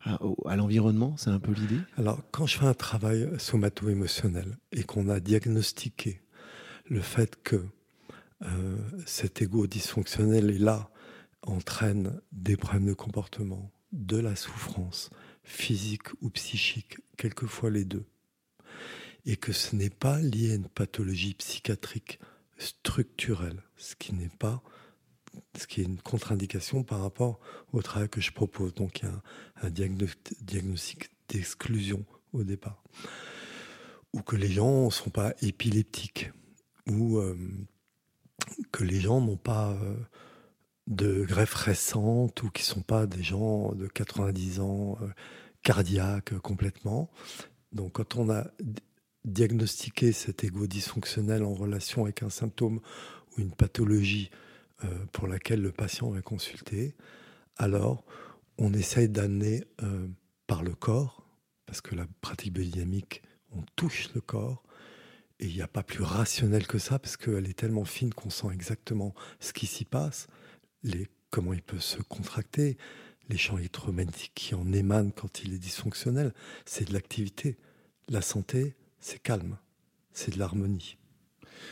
[0.04, 1.14] à, l'environnement.
[1.16, 1.78] C'est un peu l'idée?
[1.96, 6.20] Alors, quand je fais un travail somato-émotionnel et qu'on a diagnostiqué
[6.90, 7.62] le fait que
[8.42, 10.90] euh, cet ego dysfonctionnel est là,
[11.42, 15.10] entraîne des problèmes de comportement, de la souffrance,
[15.42, 18.06] physique ou psychique, quelquefois les deux,
[19.24, 22.18] et que ce n'est pas lié à une pathologie psychiatrique
[22.58, 24.62] structurelle, ce qui n'est pas
[25.56, 27.38] ce qui est une contre-indication par rapport
[27.72, 28.74] au travail que je propose.
[28.74, 29.22] Donc il y a
[29.62, 32.82] un, diagnostic d'exclusion au départ.
[34.12, 36.30] Ou que les gens ne sont pas épileptiques,
[36.86, 37.36] ou euh,
[38.72, 39.96] que les gens n'ont pas euh,
[40.86, 45.08] de greffe récente ou qui sont pas des gens de 90 ans euh,
[45.62, 47.10] cardiaques complètement.
[47.72, 48.46] Donc quand on a
[49.24, 52.80] diagnostiqué cet ego dysfonctionnel en relation avec un symptôme
[53.36, 54.30] ou une pathologie
[54.84, 56.94] euh, pour laquelle le patient va consulter,
[57.56, 58.04] alors
[58.56, 59.64] on essaye d'amener
[60.48, 61.24] par le corps,
[61.64, 64.64] parce que la pratique biodynamique, on touche le corps,
[65.40, 68.30] et il n'y a pas plus rationnel que ça, parce qu'elle est tellement fine qu'on
[68.30, 70.26] sent exactement ce qui s'y passe
[71.30, 72.76] comment il peut se contracter,
[73.28, 76.32] les champs électromagnétiques qui en émanent quand il est dysfonctionnel.
[76.64, 77.56] C'est de l'activité.
[78.08, 79.58] La santé, c'est calme,
[80.12, 80.96] c'est de l'harmonie.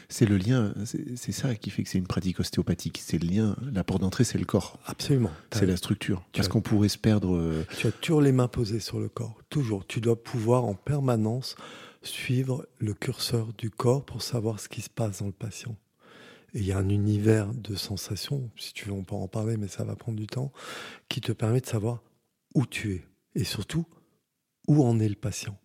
[0.09, 3.01] C'est le lien, c'est ça qui fait que c'est une pratique ostéopathique.
[3.03, 4.81] C'est le lien, la porte d'entrée, c'est le corps.
[4.85, 5.31] Absolument.
[5.53, 6.27] C'est la structure.
[6.33, 7.37] Parce qu'on pourrait se perdre.
[7.37, 9.87] Euh, tu as toujours les mains posées sur le corps, toujours.
[9.87, 11.55] Tu dois pouvoir en permanence
[12.07, 15.77] suivre le curseur du corps pour savoir ce qui se passe dans le patient.
[16.55, 19.57] Et il y a un univers de sensations, si tu veux, on peut en parler,
[19.57, 20.53] mais ça va prendre du temps,
[21.09, 22.03] qui te permet de savoir
[22.55, 23.87] où tu es et surtout
[24.69, 25.59] où en est le patient.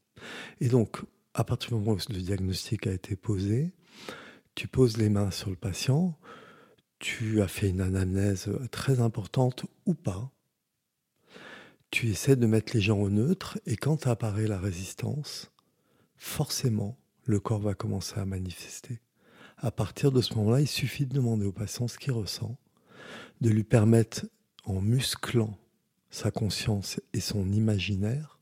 [0.59, 1.01] Et donc,
[1.33, 3.71] à partir du moment où le diagnostic a été posé,
[4.55, 6.17] tu poses les mains sur le patient,
[6.99, 10.31] tu as fait une anamnèse très importante ou pas,
[11.89, 15.50] tu essaies de mettre les gens au neutre et quand apparaît la résistance,
[16.21, 19.01] forcément, le corps va commencer à manifester.
[19.57, 22.57] À partir de ce moment-là, il suffit de demander au patient ce qu'il ressent,
[23.41, 24.27] de lui permettre,
[24.63, 25.57] en musclant
[26.11, 28.39] sa conscience et son imaginaire,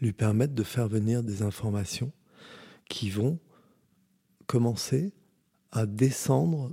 [0.00, 2.12] lui permettre de faire venir des informations
[2.88, 3.40] qui vont
[4.46, 5.12] commencer
[5.72, 6.70] à descendre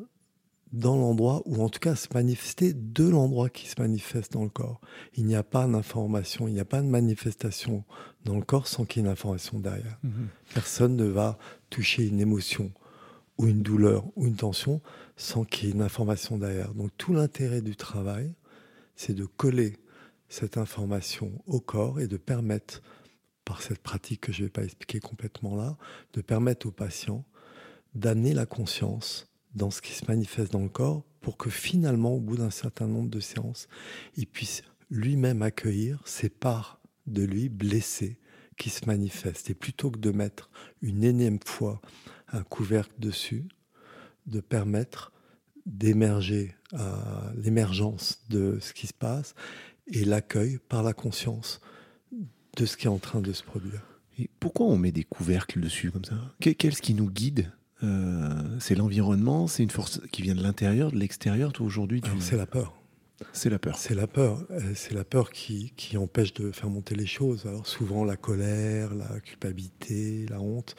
[0.72, 4.50] dans l'endroit, ou en tout cas se manifester de l'endroit qui se manifeste dans le
[4.50, 4.80] corps.
[5.16, 7.84] Il n'y a pas d'information, il n'y a pas de manifestation
[8.26, 9.98] dans le corps sans qu'il y ait une information derrière.
[10.04, 10.28] Mhm.
[10.54, 11.38] Personne ne va
[11.70, 12.72] toucher une émotion
[13.38, 14.82] ou une douleur ou une tension
[15.18, 16.74] sans qu'il y ait une information derrière.
[16.74, 18.36] Donc tout l'intérêt du travail,
[18.96, 19.78] c'est de coller
[20.28, 22.84] cette information au corps et de permettre,
[23.44, 25.76] par cette pratique que je ne vais pas expliquer complètement là,
[26.14, 27.26] de permettre au patient
[27.96, 32.20] d'amener la conscience dans ce qui se manifeste dans le corps pour que finalement, au
[32.20, 33.68] bout d'un certain nombre de séances,
[34.16, 38.20] il puisse lui-même accueillir ces parts de lui blessées
[38.58, 39.50] qui se manifestent.
[39.50, 40.50] Et plutôt que de mettre
[40.82, 41.82] une énième fois
[42.32, 43.48] un couvercle dessus,
[44.28, 45.12] de permettre
[45.66, 49.34] d'émerger à l'émergence de ce qui se passe
[49.88, 51.62] et l'accueil par la conscience
[52.58, 53.86] de ce qui est en train de se produire.
[54.18, 56.16] Et pourquoi on met des couvercles dessus comme ça?
[56.40, 57.52] Qu'est-ce qui nous guide?
[57.84, 62.46] Euh, C'est l'environnement C'est une force qui vient de l'intérieur, de l'extérieur aujourd'hui C'est la
[62.46, 62.74] peur.
[63.34, 63.76] C'est la peur.
[63.78, 64.46] C'est la peur.
[64.50, 67.46] Euh, c'est la peur qui, qui, empêche de faire monter les choses.
[67.46, 70.76] Alors souvent la colère, la culpabilité, la honte,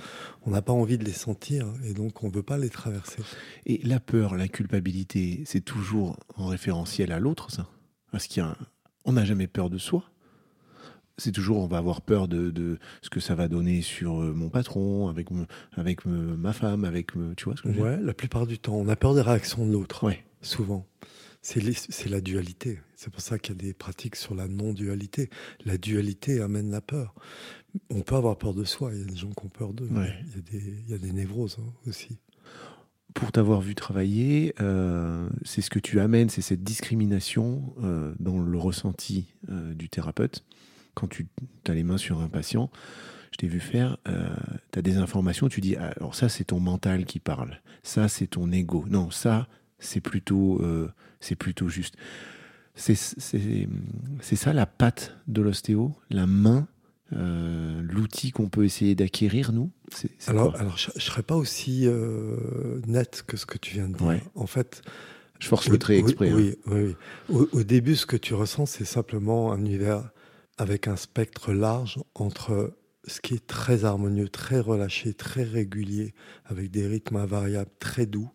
[0.47, 3.23] on n'a pas envie de les sentir et donc on ne veut pas les traverser.
[3.67, 7.69] Et la peur, la culpabilité, c'est toujours en référentiel à l'autre, ça?
[8.11, 8.57] Parce qu'il y a
[9.05, 10.10] on n'a jamais peur de soi.
[11.20, 14.48] C'est toujours, on va avoir peur de, de, ce que ça va donner sur mon
[14.48, 15.28] patron, avec,
[15.76, 18.74] avec ma femme, avec, tu vois ce que je veux Ouais, la plupart du temps.
[18.74, 20.04] On a peur des réactions de l'autre.
[20.04, 20.24] Ouais.
[20.42, 20.87] Souvent.
[21.42, 22.80] C'est la dualité.
[22.96, 25.30] C'est pour ça qu'il y a des pratiques sur la non-dualité.
[25.64, 27.14] La dualité amène la peur.
[27.88, 28.92] On peut avoir peur de soi.
[28.92, 29.88] Il y a des gens qui ont peur d'eux.
[30.52, 32.18] Il, y a des névroses hein, aussi.
[33.14, 38.38] Pour t'avoir vu travailler, euh, c'est ce que tu amènes, c'est cette discrimination euh, dans
[38.38, 40.44] le ressenti euh, du thérapeute.
[40.94, 41.26] Quand tu
[41.66, 42.70] as les mains sur un patient,
[43.33, 43.96] je t'ai vu faire,
[44.72, 48.09] tu as des informations, tu dis, ah, alors ça c'est ton mental qui parle, ça
[48.09, 48.85] c'est ton ego.
[48.88, 49.48] Non, ça
[49.79, 50.61] c'est plutôt,
[51.20, 51.96] c'est plutôt juste.
[52.74, 56.66] C'est ça la patte de l'ostéo, la main,
[57.12, 59.70] euh, l'outil qu'on peut essayer d'acquérir, nous?
[60.29, 63.96] Alors, alors je ne serais pas aussi euh, net que ce que tu viens de
[63.96, 64.20] dire.
[64.37, 64.83] En fait,
[65.40, 66.33] je force le trait exprès.
[66.33, 66.70] Oui, hein.
[66.72, 66.96] oui,
[67.29, 67.46] oui.
[67.53, 70.11] Au, début, ce que tu ressens, c'est simplement un univers
[70.61, 76.12] avec un spectre large entre ce qui est très harmonieux, très relâché, très régulier,
[76.44, 78.31] avec des rythmes invariables très doux,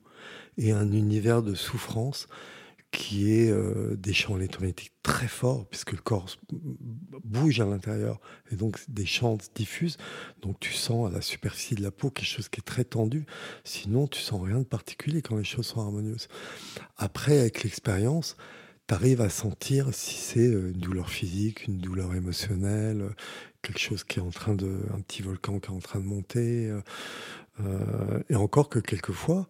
[0.58, 2.28] et un univers de souffrance
[2.90, 6.26] qui est euh, des champs électromagnétiques très forts, puisque le corps
[7.24, 8.20] bouge à l'intérieur,
[8.52, 9.98] et donc des champs diffusent.
[10.42, 13.28] Donc tu sens à la superficie de la peau quelque chose qui est très tendu.
[13.64, 16.28] Sinon, tu sens rien de particulier quand les choses sont harmonieuses.
[16.98, 18.36] Après, avec l'expérience,
[18.88, 23.10] tu arrives à sentir si c'est euh, une douleur physique, une douleur émotionnelle,
[23.62, 26.06] quelque chose qui est en train de, un petit volcan qui est en train de
[26.06, 26.72] monter.
[27.62, 29.48] Euh, et encore que quelquefois,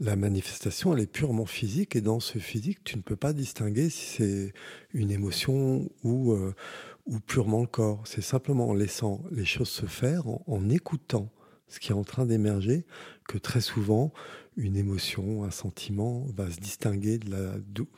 [0.00, 3.88] la manifestation, elle est purement physique, et dans ce physique, tu ne peux pas distinguer
[3.88, 4.52] si c'est
[4.94, 6.54] une émotion ou, euh,
[7.06, 8.02] ou purement le corps.
[8.04, 11.30] C'est simplement en laissant les choses se faire, en, écoutant
[11.68, 12.84] ce qui est en train d'émerger,
[13.28, 14.12] que très souvent,
[14.56, 17.54] une émotion, un sentiment va se distinguer de la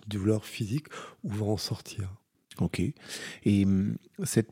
[0.07, 0.87] douleur physique
[1.23, 2.15] ou va en sortir.
[2.61, 2.81] Ok.
[3.45, 4.51] Et hum, cette,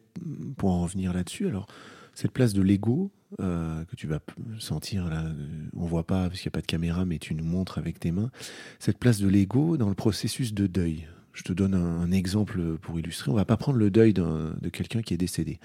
[0.56, 1.66] pour en revenir là-dessus, alors,
[2.14, 3.10] cette place de l'ego,
[3.40, 4.20] euh, que tu vas
[4.58, 7.34] sentir là, euh, on voit pas parce qu'il n'y a pas de caméra, mais tu
[7.34, 8.30] nous montres avec tes mains,
[8.78, 11.08] cette place de l'ego dans le processus de deuil.
[11.32, 13.30] Je te donne un, exemple pour illustrer.
[13.30, 15.60] On va pas prendre le deuil de quelqu'un qui est décédé.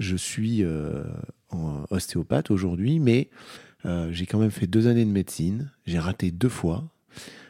[0.00, 1.04] Je suis euh,
[1.90, 3.30] ostéopathe aujourd'hui, mais
[3.84, 5.70] j'ai quand même fait deux années de médecine.
[5.86, 6.88] J'ai raté deux fois.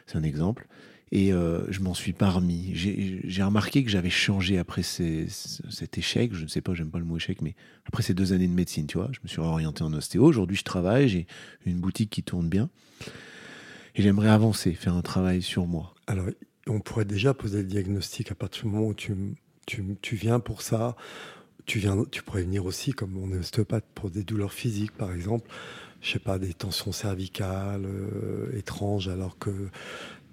[0.07, 0.67] C'est un exemple.
[1.11, 2.71] Et euh, je m'en suis pas remis.
[2.73, 6.33] J'ai remarqué que j'avais changé après cet échec.
[6.33, 8.53] Je ne sais pas, j'aime pas le mot échec, mais après ces deux années de
[8.53, 10.23] médecine, tu vois, je me suis orienté en ostéo.
[10.23, 11.27] Aujourd'hui, je travaille, j'ai
[11.65, 12.69] une boutique qui tourne bien.
[13.95, 15.95] Et j'aimerais avancer, faire un travail sur moi.
[16.05, 16.27] Alors,
[16.67, 19.15] on pourrait déjà poser le diagnostic à partir du moment où tu,
[19.65, 20.95] tu, tu viens pour ça.
[21.65, 25.11] Tu, viens, tu pourrais venir aussi, comme on est ostéopathe, pour des douleurs physiques, par
[25.11, 25.49] exemple
[26.01, 29.69] je sais pas, des tensions cervicales euh, étranges, alors que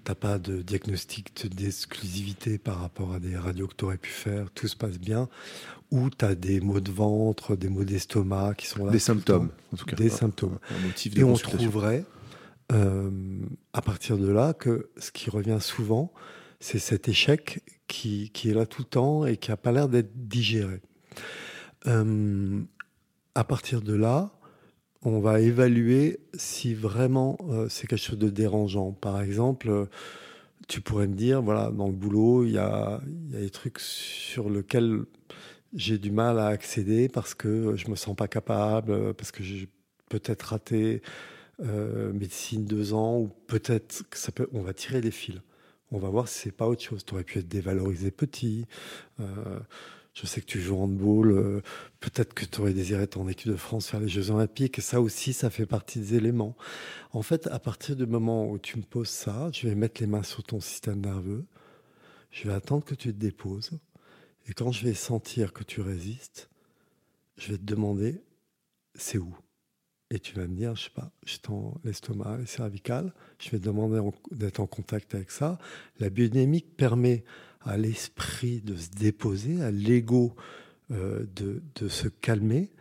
[0.03, 4.49] t'as pas de diagnostic d'exclusivité par rapport à des radios que tu aurais pu faire,
[4.51, 5.27] tout se passe bien,
[5.91, 8.91] ou tu as des maux de ventre, des maux d'estomac qui sont là.
[8.91, 9.97] Des symptômes, en tout cas.
[9.97, 10.59] Des symptômes.
[11.13, 12.05] Et on trouverait,
[12.71, 13.11] euh,
[13.73, 16.13] à partir de là, que ce qui revient souvent,
[16.61, 19.89] c'est cet échec qui, qui, est là tout le temps et qui n'a pas l'air
[19.89, 20.79] d'être digéré.
[21.85, 22.61] Euh,
[23.35, 24.31] à partir de là,
[25.07, 28.91] on va évaluer si vraiment euh, c'est quelque chose de dérangeant.
[28.91, 29.85] Par exemple, euh,
[30.67, 35.03] tu pourrais me dire, voilà, dans le boulot, il y a, des trucs sur lesquels
[35.73, 39.69] j'ai du mal à accéder parce que je me sens pas capable, parce que j'ai
[40.09, 41.01] peut-être raté
[41.61, 45.39] euh, médecine deux ans, ou peut-être que ça peut, on va tirer les fils.
[45.89, 47.05] On va voir si c'est pas autre chose.
[47.05, 48.65] Tu aurais pu être dévalorisé petit.
[50.19, 51.31] Je sais que tu joues handball.
[51.31, 51.61] Euh,
[51.99, 54.81] peut-être que tu aurais désiré en équipe de France faire les Jeux Olympiques.
[54.81, 56.55] Ça aussi, ça fait partie des éléments.
[57.11, 60.07] En fait, à partir du moment où tu me poses ça, je vais mettre les
[60.07, 61.45] mains sur ton système nerveux.
[62.31, 63.77] Je vais attendre que tu te déposes.
[64.47, 66.49] Et quand je vais sentir que tu résistes,
[67.37, 68.19] je vais te demander
[68.95, 69.37] c'est où?
[70.09, 73.13] Et tu vas me dire, je sais pas, je dans l'estomac, les cervicales.
[73.39, 73.99] Je vais te demander
[74.31, 75.59] d'être en contact avec ça.
[75.99, 77.25] La biodynamique permet
[77.61, 80.33] à l'esprit de se déposer, à l'ego
[80.91, 82.71] euh, de, de, se calmer.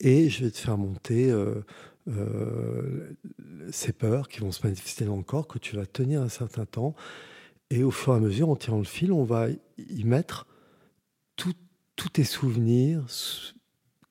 [0.00, 1.62] Et je vais te faire monter euh,
[2.08, 3.12] euh,
[3.70, 6.66] ces peurs qui vont se manifester dans le corps, que tu vas tenir un certain
[6.66, 6.96] temps.
[7.70, 9.46] Et au fur et à mesure, en tirant le fil, on va
[9.78, 10.48] y mettre
[11.36, 13.04] tous tes souvenirs,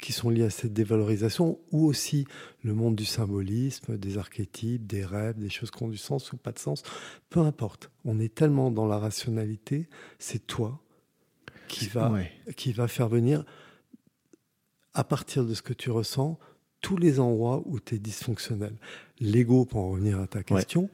[0.03, 2.25] qui sont liés à cette dévalorisation, ou aussi
[2.61, 6.37] le monde du symbolisme, des archétypes, des rêves, des choses qui ont du sens ou
[6.37, 6.83] pas de sens.
[7.29, 7.89] Peu importe.
[8.03, 9.87] On est tellement dans la rationalité,
[10.19, 10.81] c'est toi
[11.69, 12.11] qui va,
[12.57, 13.45] qui va faire venir,
[14.93, 16.37] à partir de ce que tu ressens,
[16.81, 18.75] tous les endroits où tu es dysfonctionnel.
[19.21, 20.89] L'ego, pour en revenir à ta question,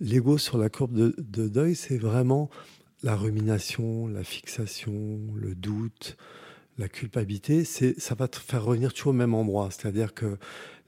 [0.00, 2.50] l'ego sur la courbe de, de deuil, c'est vraiment
[3.02, 6.18] la rumination, la fixation, le doute,
[6.80, 9.68] La culpabilité, c'est, ça va te faire revenir toujours au même endroit.
[9.70, 10.38] C'est-à-dire que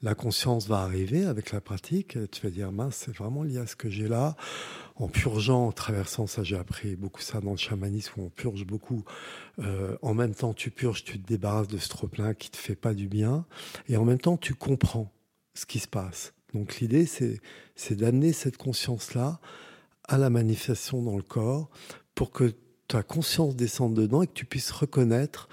[0.01, 2.17] la conscience va arriver avec la pratique.
[2.31, 4.35] Tu vas dire, mince, c'est vraiment lié à ce que j'ai là.
[4.97, 8.65] En purgeant, en traversant, ça j'ai appris beaucoup ça dans le chamanisme où on purge
[8.65, 9.05] beaucoup.
[9.59, 12.75] Euh, en même temps, tu purges, tu te débarrasses de ce trop-plein qui te fait
[12.75, 13.45] pas du bien.
[13.91, 15.13] Et en même temps, tu comprends
[15.53, 16.33] ce qui se passe.
[16.55, 17.39] Donc l'idée, c'est,
[17.77, 19.41] c'est d'amener cette conscience-là
[20.09, 21.69] à la manifestation dans le corps
[22.15, 22.55] pour que
[22.89, 25.51] ta conscience descende dedans et que tu puisses reconnaître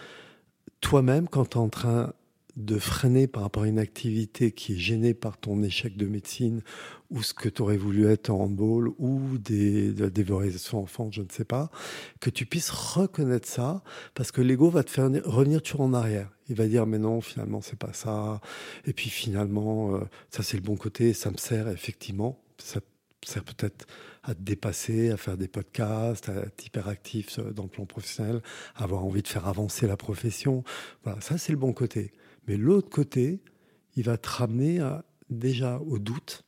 [0.81, 2.13] toi-même quand tu es en train
[2.59, 6.61] de freiner par rapport à une activité qui est gênée par ton échec de médecine
[7.09, 11.09] ou ce que tu aurais voulu être en handball ou des, de la dévalorisation enfant,
[11.11, 11.71] je ne sais pas,
[12.19, 13.81] que tu puisses reconnaître ça
[14.13, 16.29] parce que l'ego va te faire revenir toujours en arrière.
[16.49, 18.41] Il va dire mais non, finalement c'est pas ça.
[18.85, 22.41] Et puis finalement, euh, ça c'est le bon côté, ça me sert effectivement.
[22.57, 22.81] Ça
[23.25, 23.87] sert peut-être
[24.23, 28.41] à te dépasser, à faire des podcasts, à être hyperactif dans le plan professionnel,
[28.75, 30.63] à avoir envie de faire avancer la profession.
[31.03, 32.11] Voilà, ça c'est le bon côté.
[32.47, 33.41] Mais l'autre côté,
[33.95, 36.43] il va te ramener à, déjà au doute,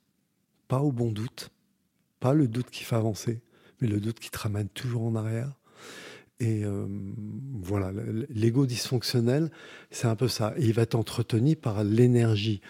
[0.67, 1.51] pas au bon doute,
[2.19, 3.41] pas le doute qui fait avancer,
[3.80, 5.57] mais le doute qui te ramène toujours en arrière.
[6.39, 6.88] Et euh,
[7.61, 7.91] voilà,
[8.30, 9.51] l'ego dysfonctionnel,
[9.91, 10.55] c'est un peu ça.
[10.57, 12.61] Il va être entretenu par l'énergie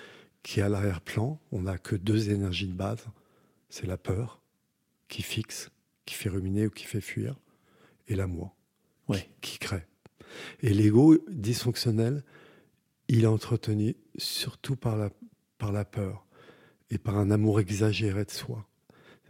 [0.44, 1.40] qui est à l'arrière-plan.
[1.54, 3.06] On n'a que deux énergies de base.
[3.70, 4.41] C'est la peur
[5.12, 5.70] qui fixe,
[6.06, 7.36] qui fait ruminer ou qui fait fuir,
[8.08, 8.56] et l'amour
[9.10, 9.30] ouais.
[9.42, 9.86] qui, qui crée.
[10.62, 12.24] Et l'ego dysfonctionnel,
[13.10, 15.12] il est entretenu surtout par la,
[15.58, 16.26] par la peur
[16.90, 18.66] et par un amour exagéré de soi.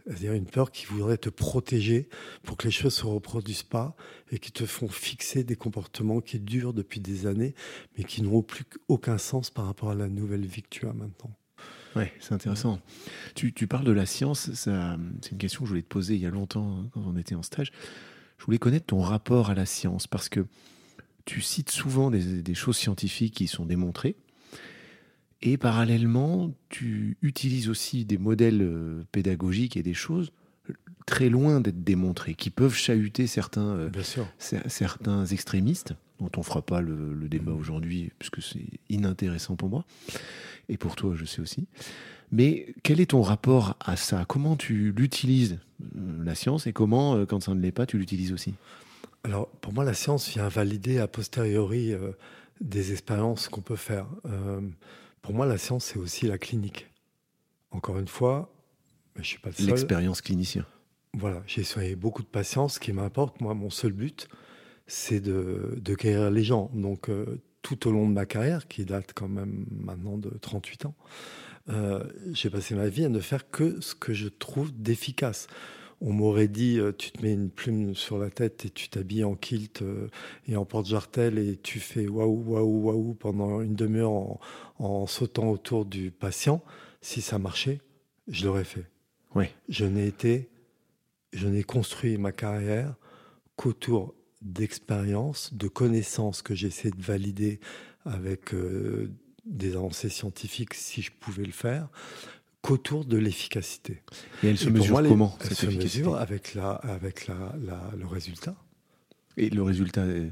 [0.04, 2.08] C'est-à-dire une peur qui voudrait te protéger
[2.44, 3.96] pour que les choses ne se reproduisent pas
[4.30, 7.54] et qui te font fixer des comportements qui durent depuis des années,
[7.98, 10.92] mais qui n'ont plus aucun sens par rapport à la nouvelle vie que tu as
[10.92, 11.36] maintenant.
[11.96, 12.80] Oui, c'est intéressant.
[13.34, 16.20] Tu, tu, parles de la science, c'est une question que je voulais te poser il
[16.20, 17.72] y a longtemps hein, quand on était en stage.
[18.38, 20.46] Je voulais connaître ton rapport à la science parce que
[21.24, 24.16] tu cites souvent des, choses scientifiques qui sont démontrées.
[25.42, 30.32] Et parallèlement, tu utilises aussi des modèles euh, pédagogiques et des choses
[31.06, 33.90] très loin d'être démontrées, qui peuvent chahuter certains, euh,
[34.38, 39.84] certains extrémistes, dont on ne fera pas le, débat aujourd'hui, puisque c'est inintéressant pour moi,
[40.68, 41.66] et pour toi, je sais aussi.
[42.30, 44.24] Mais quel est ton rapport à ça?
[44.26, 45.58] Comment tu l'utilises,
[45.96, 48.54] euh, la science, et comment, quand ça ne l'est pas, tu l'utilises aussi?
[49.24, 52.12] Alors, pour moi, la science vient valider a posteriori euh,
[52.60, 54.06] des expériences qu'on peut faire.
[54.26, 54.60] Euh,
[55.20, 56.88] pour moi, la science, c'est aussi la clinique.
[57.70, 58.52] Encore une fois,
[59.16, 59.66] je suis pas le seul.
[59.66, 60.66] L'expérience clinicien.
[61.14, 62.68] Voilà, j'ai soigné beaucoup de patients.
[62.68, 64.28] Ce qui m'importe, moi, mon seul but,
[64.86, 66.70] c'est de, de, guérir les gens.
[66.74, 70.86] Donc, euh, tout au long de ma carrière, qui date quand même maintenant de 38
[70.86, 70.94] ans,
[72.32, 75.46] j'ai passé ma vie à ne faire que ce que je trouve d'efficace
[76.02, 79.24] on m'aurait dit euh, tu te mets une plume sur la tête et tu t'habilles
[79.24, 80.08] en kilt euh,
[80.48, 84.38] et en porte-jartel et tu fais waouh waouh waouh pendant une demi-heure
[84.78, 86.62] en, sautant autour du patient.
[87.00, 87.80] Si ça marchait,
[88.26, 88.86] je l'aurais fait.
[89.34, 89.46] Oui.
[89.68, 90.50] Je n'ai été,
[91.32, 92.94] je n'ai construit ma carrière
[93.54, 97.60] qu'autour d'expériences, de connaissances que j'essaie de valider
[98.04, 99.10] avec euh,
[99.46, 101.88] des avancées scientifiques si je pouvais le faire,
[102.62, 104.02] qu'autour de l'efficacité.
[104.42, 107.54] Et elle se mesure comment Elle se mesure avec, la, avec la,
[107.96, 108.54] le résultat.
[109.36, 110.30] Et le résultat, euh,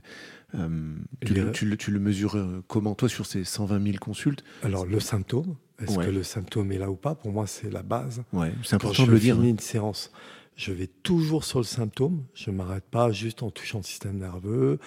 [1.25, 1.35] tu,
[1.65, 4.45] le, tu, le, mesures euh, comment toi sur ces 120 000 consultes?
[4.63, 7.15] Alors le symptôme, est-ce que le symptôme est là ou pas?
[7.15, 8.23] Pour moi, c'est la base.
[8.33, 9.37] Ouais, c'est important de le dire.
[9.37, 10.13] Je finis une séance,
[10.61, 12.27] je vais toujours sur le symptôme.
[12.35, 14.79] Je ne m'arrête pas juste en touchant le système nerveux.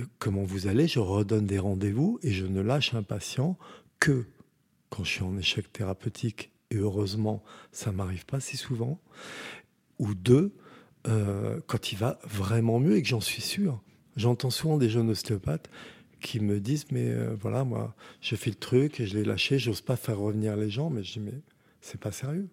[0.00, 0.88] Euh, comment vous allez?
[0.88, 3.58] Je redonne des rendez-vous et je ne lâche un patient
[4.00, 4.24] que
[4.88, 8.98] quand je suis en échec thérapeutique et heureusement, ça m'arrive pas si souvent.
[9.98, 10.54] Ou deux,
[11.06, 13.82] euh, quand il va vraiment mieux et que j'en suis sûr.
[14.16, 15.68] J'entends souvent des jeunes ostéopathes
[16.22, 19.58] qui me disent mais euh, voilà moi j'ai fait le truc et je l'ai lâché,
[19.58, 21.42] j'ose pas faire revenir les gens, mais je dis mais
[21.82, 22.48] c'est pas sérieux.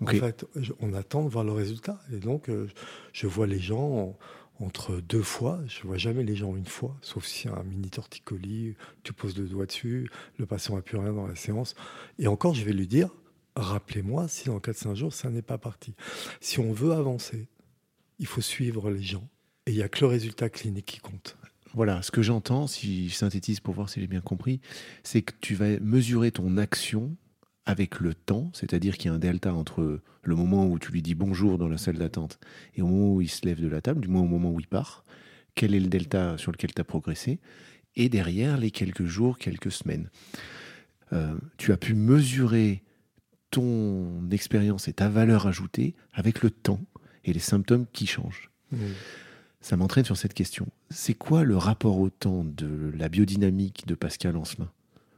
[0.00, 0.46] En fait,
[0.80, 2.68] on attend de voir le résultat et donc euh,
[3.12, 4.16] je vois les gens
[4.60, 5.60] entre deux fois.
[5.66, 9.46] Je vois jamais les gens une fois, sauf si un mini torticolis, tu poses le
[9.46, 11.74] doigt dessus, le patient n'a plus rien dans la séance.
[12.18, 13.10] Et encore, je vais lui dire,
[13.56, 15.94] rappelez-moi si dans 4-5 jours, ça n'est pas parti.
[16.40, 17.48] Si on veut avancer,
[18.18, 19.28] il faut suivre les gens.
[19.66, 21.36] Et il n'y a que le résultat clinique qui compte.
[21.72, 24.60] Voilà, ce que j'entends, si je synthétise pour voir si j'ai bien compris,
[25.04, 27.16] c'est que tu vas mesurer ton action
[27.66, 31.02] avec le temps, c'est-à-dire qu'il y a un delta entre le moment où tu lui
[31.02, 32.38] dis bonjour dans la salle d'attente
[32.74, 34.60] et au moment où il se lève de la table, du moins au moment où
[34.60, 35.04] il part,
[35.54, 37.38] quel est le delta sur lequel tu as progressé,
[37.96, 40.08] et derrière les quelques jours, quelques semaines.
[41.12, 42.82] Euh, tu as pu mesurer
[43.50, 46.80] ton expérience et ta valeur ajoutée avec le temps
[47.24, 48.50] et les symptômes qui changent.
[49.60, 50.66] ça m'entraîne sur cette question.
[50.90, 54.70] C'est quoi le rapport au temps de la biodynamique de Pascal Ancelin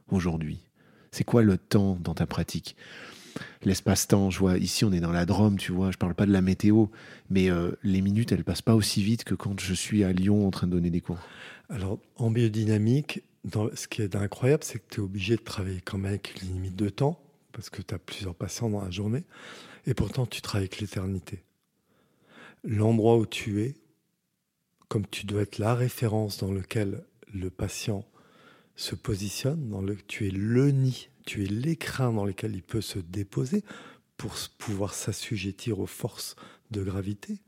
[0.07, 0.59] aujourd'hui?
[1.13, 2.75] C'est quoi le temps dans ta pratique?
[3.63, 6.31] L'espace-temps, je vois, ici on est dans la Drôme, tu vois, je parle pas de
[6.31, 6.87] la météo,
[7.29, 10.47] mais euh, les minutes, elles passent pas aussi vite que quand je suis à Lyon
[10.47, 11.19] en train de donner des cours.
[11.69, 13.21] Alors, en biodynamique,
[13.75, 16.49] ce qui est incroyable, c'est que tu es obligé de travailler quand même avec une
[16.49, 19.23] limite de temps, parce que tu as plusieurs patients dans la journée,
[19.85, 21.43] et pourtant tu travailles avec l'éternité.
[22.63, 23.75] L'endroit où tu es,
[24.87, 28.03] comme tu dois être la référence dans lequel le patient
[28.75, 32.81] se positionne, dans le, tu es le nid, tu es l'écrin dans lequel il peut
[32.81, 33.63] se déposer
[34.17, 36.35] pour pouvoir s'assujettir aux forces
[36.71, 37.41] de gravité.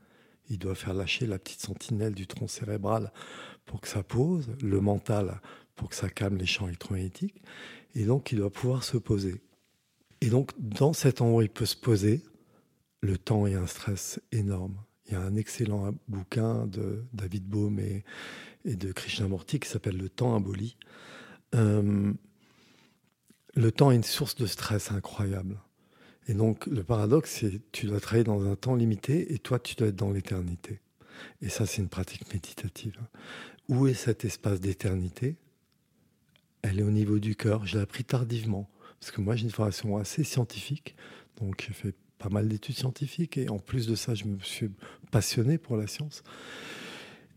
[0.49, 3.11] Il doit faire lâcher la petite sentinelle du tronc cérébral
[3.65, 5.41] pour que ça pose, le mental
[5.76, 7.41] pour que ça calme les champs électromagnétiques,
[7.95, 9.41] et donc il doit pouvoir se poser.
[10.21, 12.23] Et donc dans cet endroit où il peut se poser,
[13.01, 14.78] le temps est un stress énorme.
[15.05, 18.03] Il y a un excellent bouquin de David Bohm et,
[18.65, 20.78] de Krishnamurti qui s'appelle Le temps abolie.
[21.55, 22.13] Euh,
[23.55, 25.57] le temps est une source de stress incroyable.
[26.27, 29.75] Et donc le paradoxe, c'est tu dois travailler dans un temps limité et toi tu
[29.75, 30.81] dois être dans l'éternité.
[31.41, 32.97] Et ça, c'est une pratique méditative.
[33.69, 35.37] Où est cet espace d'éternité?
[36.61, 37.65] Elle est au niveau du cœur.
[37.65, 38.69] Je l'ai appris tardivement.
[38.99, 40.95] Parce que moi, j'ai une formation assez scientifique.
[41.37, 43.37] Donc, j'ai fait pas mal d'études scientifiques.
[43.37, 44.71] Et en plus de ça, je me suis
[45.11, 46.23] passionné pour la science.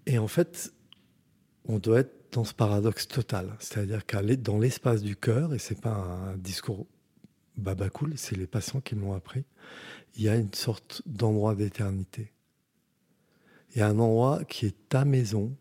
[0.06, 0.72] Et en fait,
[1.64, 3.56] on doit être dans ce paradoxe total.
[3.58, 6.86] C'est-à-dire qu'aller dans l'espace du cœur, et c'est pas un discours
[7.56, 9.44] babacool, c'est les patients qui m'ont appris,
[10.16, 12.32] il y a une sorte d'endroit d'éternité.
[13.74, 15.54] Il y a un endroit qui est ta maison,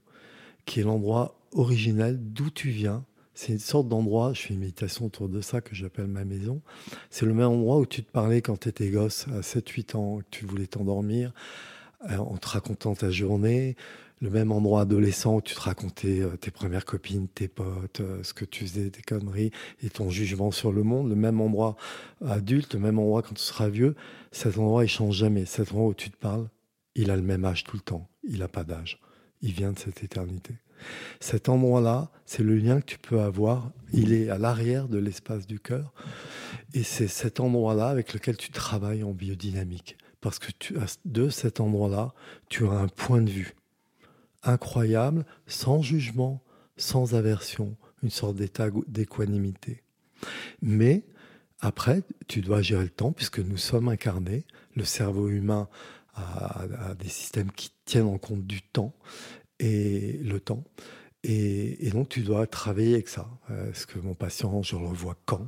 [0.65, 3.05] qui est l'endroit originel d'où tu viens.
[3.33, 6.61] C'est une sorte d'endroit, je fais une méditation autour de ça que j'appelle ma maison.
[7.11, 10.17] C'est le même endroit où tu te parlais quand tu étais gosse, à 7-8 ans,
[10.19, 11.33] que tu voulais t'endormir,
[12.09, 13.75] euh, en te racontant ta journée.
[14.19, 18.23] Le même endroit adolescent où tu te racontais euh, tes premières copines, tes potes, euh,
[18.23, 19.51] ce que tu faisais, tes conneries
[19.83, 21.09] et ton jugement sur le monde.
[21.09, 21.75] Le même endroit
[22.25, 23.95] adulte, le même endroit quand tu seras vieux.
[24.31, 25.45] Cet endroit, il change jamais.
[25.45, 26.49] Cet endroit où tu te parles,
[26.95, 28.09] il a le même âge tout le temps.
[28.23, 28.99] Il n'a pas d'âge.
[29.41, 30.55] Il vient de cette éternité.
[31.19, 33.71] Cet endroit-là, c'est le lien que tu peux avoir.
[33.93, 35.93] Il est à l'arrière de l'espace du cœur.
[36.73, 39.97] Et c'est cet endroit-là avec lequel tu travailles en biodynamique.
[40.21, 42.13] Parce que tu de cet endroit-là,
[42.49, 43.56] tu as un point de vue
[44.47, 46.41] incroyable, sans jugement,
[46.77, 49.83] sans aversion, une sorte d'état d'équanimité.
[50.61, 51.03] Mais
[51.59, 54.45] après, tu dois gérer le temps puisque nous sommes incarnés.
[54.75, 55.67] Le cerveau humain
[56.15, 58.93] à, des systèmes qui tiennent en compte du temps
[59.59, 60.63] et le temps.
[61.23, 63.27] Et, donc, tu dois travailler avec ça.
[63.69, 65.47] Est-ce que mon patient, je le revois quand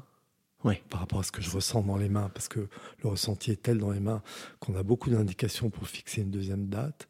[0.66, 0.76] oui.
[0.90, 2.68] par rapport à ce que je ressens dans les mains, parce que
[3.02, 4.22] le ressenti est tel dans les mains
[4.60, 7.08] qu'on a beaucoup d'indications pour fixer une deuxième date.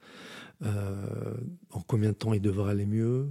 [0.65, 1.35] Euh,
[1.71, 3.27] en combien de temps il devrait aller mieux?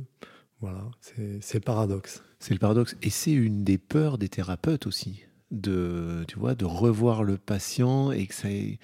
[0.61, 2.22] Voilà, c'est le paradoxe.
[2.41, 2.97] C'est le paradoxe.
[3.03, 8.11] Et c'est une des peurs des thérapeutes aussi, de, tu vois, de revoir le patient
[8.11, 8.79] et que ça ait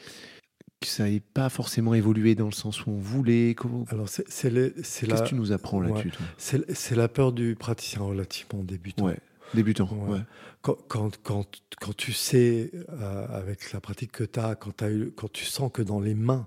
[0.88, 3.56] ça n'ait pas forcément évolué dans le sens où on voulait
[3.88, 9.06] Alors, c'est Qu'est-ce que tu nous apprends là-dessus C'est la peur du praticien relativement débutant.
[9.06, 9.18] Ouais,
[9.54, 10.20] débutant, ouais.
[10.62, 11.46] Quand, quand, quand,
[11.80, 15.44] quand, tu sais, euh, avec la pratique que tu as, quand, as eu, quand tu
[15.44, 16.46] sens que dans les mains,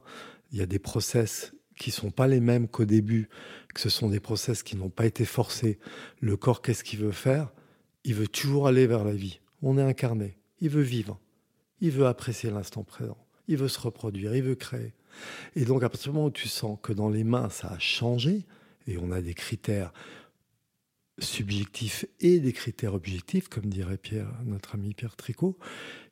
[0.52, 3.30] il y a des process qui sont pas les mêmes qu'au début,
[3.73, 5.80] que ce sont des process qui n'ont pas été forcés,
[6.19, 7.51] le corps, qu'est-ce qu'il veut faire?
[8.03, 9.39] Il veut toujours aller vers la vie.
[9.61, 10.38] On est incarné.
[10.59, 11.19] Il veut vivre.
[11.80, 13.17] Il veut apprécier l'instant présent
[13.47, 14.93] il veut se reproduire, il veut créer.
[15.55, 17.80] Et donc, à partir du moment où tu sens que dans les mains, ça a
[17.80, 18.45] changé,
[18.88, 19.91] et on a des critères
[21.19, 25.57] subjectifs et des critères objectifs, comme dirait Pierre, notre ami Pierre Tricot,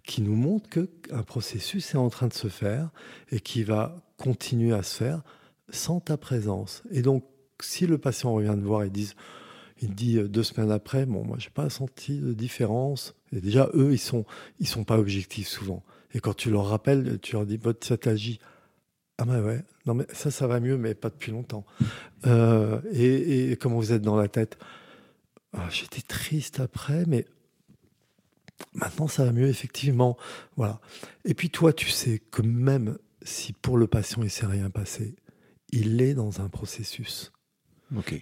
[0.03, 2.89] qui nous montrent qu'un processus est en train de se faire
[3.31, 5.21] et qui va continuer à se faire
[5.69, 6.83] sans ta présence.
[6.91, 7.25] Et donc,
[7.61, 9.13] si le patient revient te voir et dit,
[9.81, 13.15] il dit deux semaines après, bon, moi, j'ai pas senti de différence.
[13.31, 14.25] Et déjà, eux, ils sont,
[14.59, 15.83] ils sont pas objectifs souvent.
[16.13, 17.97] Et quand tu leur rappelles, tu leur dis, votre ça
[19.17, 21.65] Ah ben ouais, non mais ça, ça va mieux, mais pas depuis longtemps.
[22.25, 24.57] Euh, et, comment vous êtes dans la tête?
[25.51, 27.25] Ah, J'étais triste après, mais
[28.73, 30.17] maintenant ça va mieux, effectivement.
[30.55, 30.79] Voilà.
[31.25, 35.15] Et puis toi, tu sais que même si pour le patient il s'est rien passé,
[35.71, 37.31] il est dans un processus.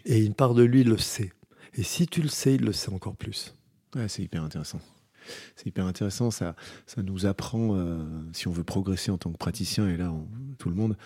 [0.06, 1.32] Et une part de lui le sait.
[1.76, 3.56] Et si tu le sais, il le sait encore plus.
[3.96, 4.80] Ouais, c'est hyper intéressant.
[5.56, 9.38] C'est hyper intéressant, ça, ça nous apprend, euh, si on veut progresser en tant que
[9.38, 10.14] praticien, et là,
[10.58, 10.98] tout le monde,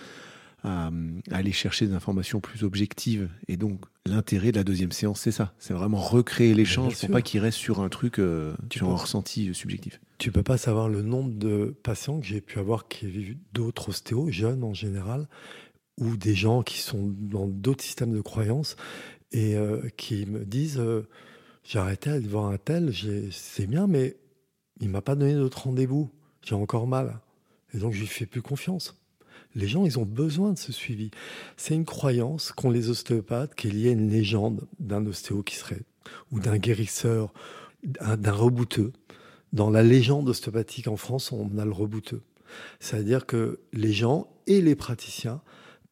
[0.63, 0.89] à,
[1.31, 3.29] aller chercher des informations plus objectives.
[3.47, 5.53] Et donc, l'intérêt de la deuxième séance, c'est ça.
[5.59, 9.53] C'est vraiment recréer l'échange pour pas qu'il reste sur un truc, euh, sur un ressenti
[9.53, 10.01] subjectif.
[10.17, 13.89] Tu peux pas savoir le nombre de patients que j'ai pu avoir qui vivent d'autres
[13.89, 15.27] ostéos, jeunes en général,
[15.99, 18.75] ou des gens qui sont dans d'autres systèmes de croyances
[19.31, 19.55] et
[19.97, 20.81] qui me disent
[21.63, 22.93] j'ai arrêté d'aller voir un tel,
[23.31, 24.15] c'est bien, mais
[24.79, 26.09] il m'a pas donné d'autre rendez-vous.
[26.41, 27.19] J'ai encore mal.
[27.73, 28.95] Et donc, je lui fais plus confiance.
[29.53, 31.11] Les gens, ils ont besoin de ce suivi.
[31.57, 35.55] C'est une croyance qu'ont les ostéopathes qui est liée à une légende d'un ostéo qui
[35.55, 35.81] serait,
[36.31, 37.33] ou d'un guérisseur,
[37.83, 38.93] d'un rebouteux.
[39.51, 42.21] Dans la légende ostéopathique en France, on a le rebouteux.
[42.79, 45.41] C'est-à-dire que les gens et les praticiens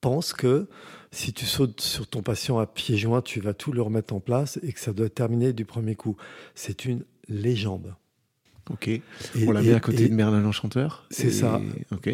[0.05, 0.67] pensent que
[1.09, 4.19] si tu sautes sur ton patient à pieds joints, tu vas tout le remettre en
[4.19, 6.15] place et que ça doit terminer du premier coup.
[6.53, 7.95] C'est une légende.
[8.69, 9.01] Ok.
[9.47, 11.07] on l'a mis à côté de Merlin l'Enchanteur.
[11.09, 11.59] C'est ça.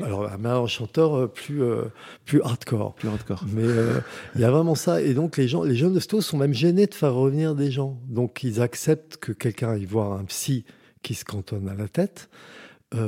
[0.03, 1.83] Alors, Merlin l'Enchanteur, euh, plus, euh,
[2.23, 2.95] plus hardcore.
[2.95, 3.43] Plus hardcore.
[3.51, 3.99] Mais euh,
[4.35, 5.01] il y a vraiment ça.
[5.01, 7.99] Et donc, les, gens, les jeunes de sont même gênés de faire revenir des gens.
[8.07, 10.63] Donc, ils acceptent que quelqu'un aille voir un psy
[11.01, 12.29] qui se cantonne à la tête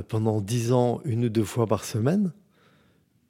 [0.10, 2.34] pendant dix ans, une ou deux fois par semaine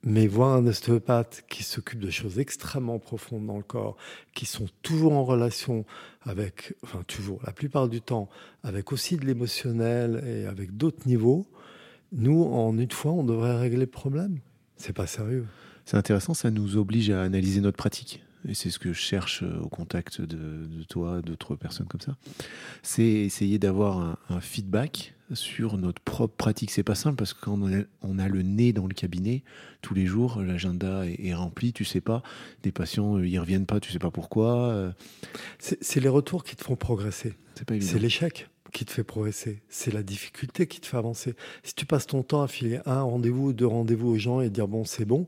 [0.04, 3.96] mais voir un ostéopathe qui s'occupe de choses extrêmement profondes dans le corps,
[4.34, 5.86] qui sont toujours en relation
[6.22, 8.30] avec, enfin toujours, la plupart du temps,
[8.64, 11.48] avec aussi de l'émotionnel et avec d'autres niveaux,
[12.12, 14.40] nous, en une fois, on devrait régler le problème.
[14.78, 15.46] C'est pas sérieux.
[15.86, 18.24] C'est intéressant, ça nous oblige à analyser notre pratique.
[18.48, 22.18] Et c'est ce que je cherche euh, au contact de, toi, d'autres personnes comme ça.
[22.82, 26.72] C'est essayer d'avoir un feedback sur notre propre pratique.
[26.72, 27.60] C'est pas simple parce que quand
[28.02, 29.44] on a, le nez dans le cabinet,
[29.82, 32.24] tous les jours, l'agenda est, rempli, tu sais pas,
[32.64, 34.70] des patients, euh, ils reviennent pas, tu sais pas pourquoi.
[34.70, 34.92] Euh.
[35.60, 37.34] C'est les retours qui te font progresser.
[37.80, 39.62] C'est l'échec qui te fait progresser.
[39.70, 41.36] C'est la difficulté qui te fait avancer.
[41.64, 44.50] Si tu passes ton temps à filer un rendez-vous ou deux rendez-vous aux gens et
[44.50, 45.28] dire bon, c'est bon,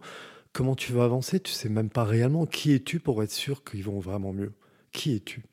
[0.51, 1.39] comment tu vas avancer?
[1.39, 4.53] Tu sais même pas réellement qui es-tu pour être sûr qu'ils vont vraiment mieux.
[4.91, 5.43] Qui es-tu?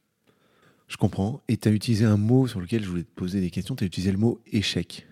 [0.92, 1.42] Je comprends.
[1.48, 3.74] Et tu as utilisé un mot sur lequel je voulais te poser des questions.
[3.74, 5.06] Tu as utilisé le mot échec.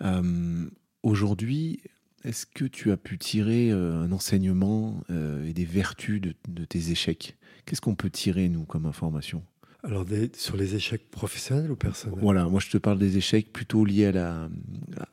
[0.00, 0.64] Euh,
[1.02, 1.82] aujourd'hui,
[2.24, 6.90] est-ce que tu as pu tirer euh, un enseignement euh, et des vertus de, tes
[6.90, 7.36] échecs?
[7.66, 9.44] Qu'est-ce qu'on peut tirer, nous, comme information?
[9.82, 12.20] Alors, sur les échecs professionnels ou personnels?
[12.22, 14.48] Voilà, moi je te parle des échecs plutôt liés à, la,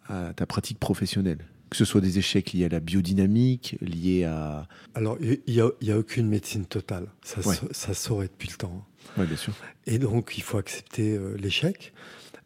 [0.07, 1.39] à ta pratique professionnelle.
[1.69, 4.69] Que ce soit des échecs liés à la biodynamique, liés à...
[4.93, 7.09] Alors, il n'y a, a, aucune médecine totale.
[7.23, 8.85] Ça, ça saurait depuis le temps.
[9.17, 9.53] Oui, bien sûr.
[9.85, 11.93] Et donc, il faut accepter euh, l'échec.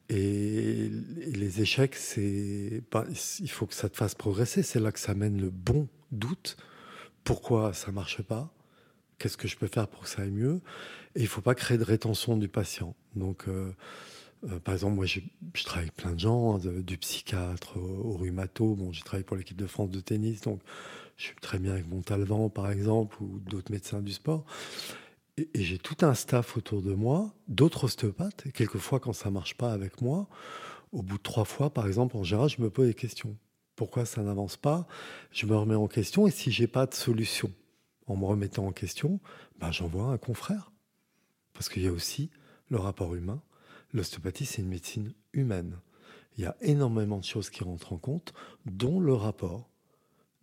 [0.10, 0.90] Et,
[1.28, 2.82] les échecs, c'est,
[3.40, 4.64] il faut que ça te fasse progresser.
[4.64, 6.58] C'est là que ça mène le bon doute.
[7.24, 8.52] Pourquoi ça marche pas?
[9.18, 10.62] Qu'est-ce que je peux faire pour que ça aille mieux?
[11.16, 12.96] Et il faut pas créer de rétention du patient.
[13.16, 13.72] Donc, euh,
[14.50, 15.22] euh, par exemple, moi, je
[15.64, 18.76] travaille avec plein de gens, du psychiatre au, au rhumato.
[18.76, 20.62] Bon, j'ai travaillé pour l'équipe de France de tennis, donc
[21.18, 24.46] je suis très bien avec Montalvan, par exemple, ou d'autres médecins du sport.
[25.38, 28.46] Et, j'ai tout un staff autour de moi, d'autres ostéopathes.
[28.46, 30.28] Et quelquefois, quand ça marche pas avec moi,
[30.92, 33.36] au bout de trois fois, par exemple, en général, je me pose des questions.
[33.76, 34.88] Pourquoi ça n'avance pas?
[35.32, 36.28] Je me remets en question.
[36.28, 37.52] Et si j'ai pas de solution
[38.08, 39.20] en me remettant en question,
[39.60, 40.72] ben, j'envoie un confrère.
[41.54, 42.30] Parce qu'il y a aussi
[42.70, 43.42] le rapport humain.
[43.94, 45.80] L'ostéopathie, c'est une médecine humaine.
[46.38, 48.34] Il y a énormément de choses qui rentrent en compte,
[48.66, 49.70] dont le rapport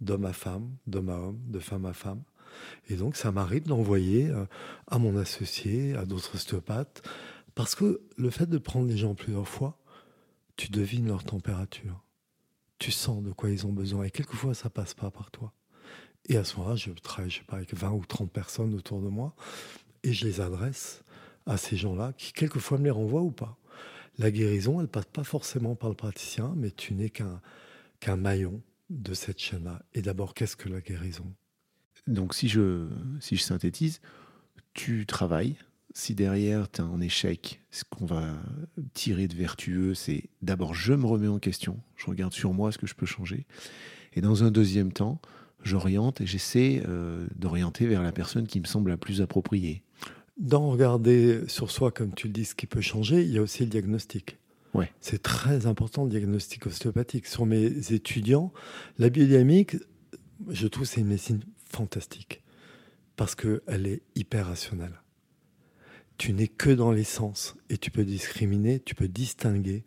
[0.01, 2.22] d'homme à femme, d'homme à homme, de femme à femme.
[2.88, 4.44] Et donc, ça m'arrive d'envoyer euh,
[4.86, 7.03] à mon associé, à d'autres ostéopathes,
[7.55, 9.78] parce que le fait de prendre les gens plusieurs fois,
[10.57, 12.03] tu devines leur température.
[12.78, 14.05] Tu sens de quoi ils ont besoin.
[14.05, 15.53] Et quelquefois, ça passe pas par toi.
[16.28, 19.34] Et à ce moment-là, je travaille, avec 20 ou 30 personnes autour de moi,
[20.03, 21.03] et je les adresse
[21.46, 23.57] à ces gens-là, qui quelquefois me les renvoient ou pas.
[24.18, 27.40] La guérison, elle passe pas forcément par le praticien, mais tu n'es qu'un
[28.03, 29.80] qu'un maillon de cette chaîne-là.
[29.94, 31.32] Et d'abord, qu'est-ce que la guérison?
[32.07, 32.88] Donc si je,
[33.20, 34.00] si je synthétise,
[34.74, 35.57] tu travailles.
[35.94, 38.34] Si derrière tu as un échec, ce qu'on va
[38.94, 42.78] tirer de vertueux, c'est d'abord je me remets en question, je regarde sur moi ce
[42.78, 43.46] que je peux changer.
[44.14, 45.20] Et dans un deuxième temps,
[45.62, 49.82] j'oriente et j'essaie euh, d'orienter vers la personne qui me semble la plus appropriée.
[50.38, 53.42] Dans regarder sur soi, comme tu le dis, ce qui peut changer, il y a
[53.42, 54.38] aussi le diagnostic.
[54.72, 54.90] Ouais.
[55.03, 57.26] C'est très important le diagnostic ostéopathique.
[57.26, 58.50] Sur mes étudiants,
[58.98, 59.76] la biodynamique,
[60.48, 61.40] je trouve c'est une médecine
[61.72, 62.42] fantastique
[63.16, 65.00] parce qu'elle est hyper rationnelle.
[66.18, 69.84] Tu n'es que dans les sens et tu peux discriminer, tu peux distinguer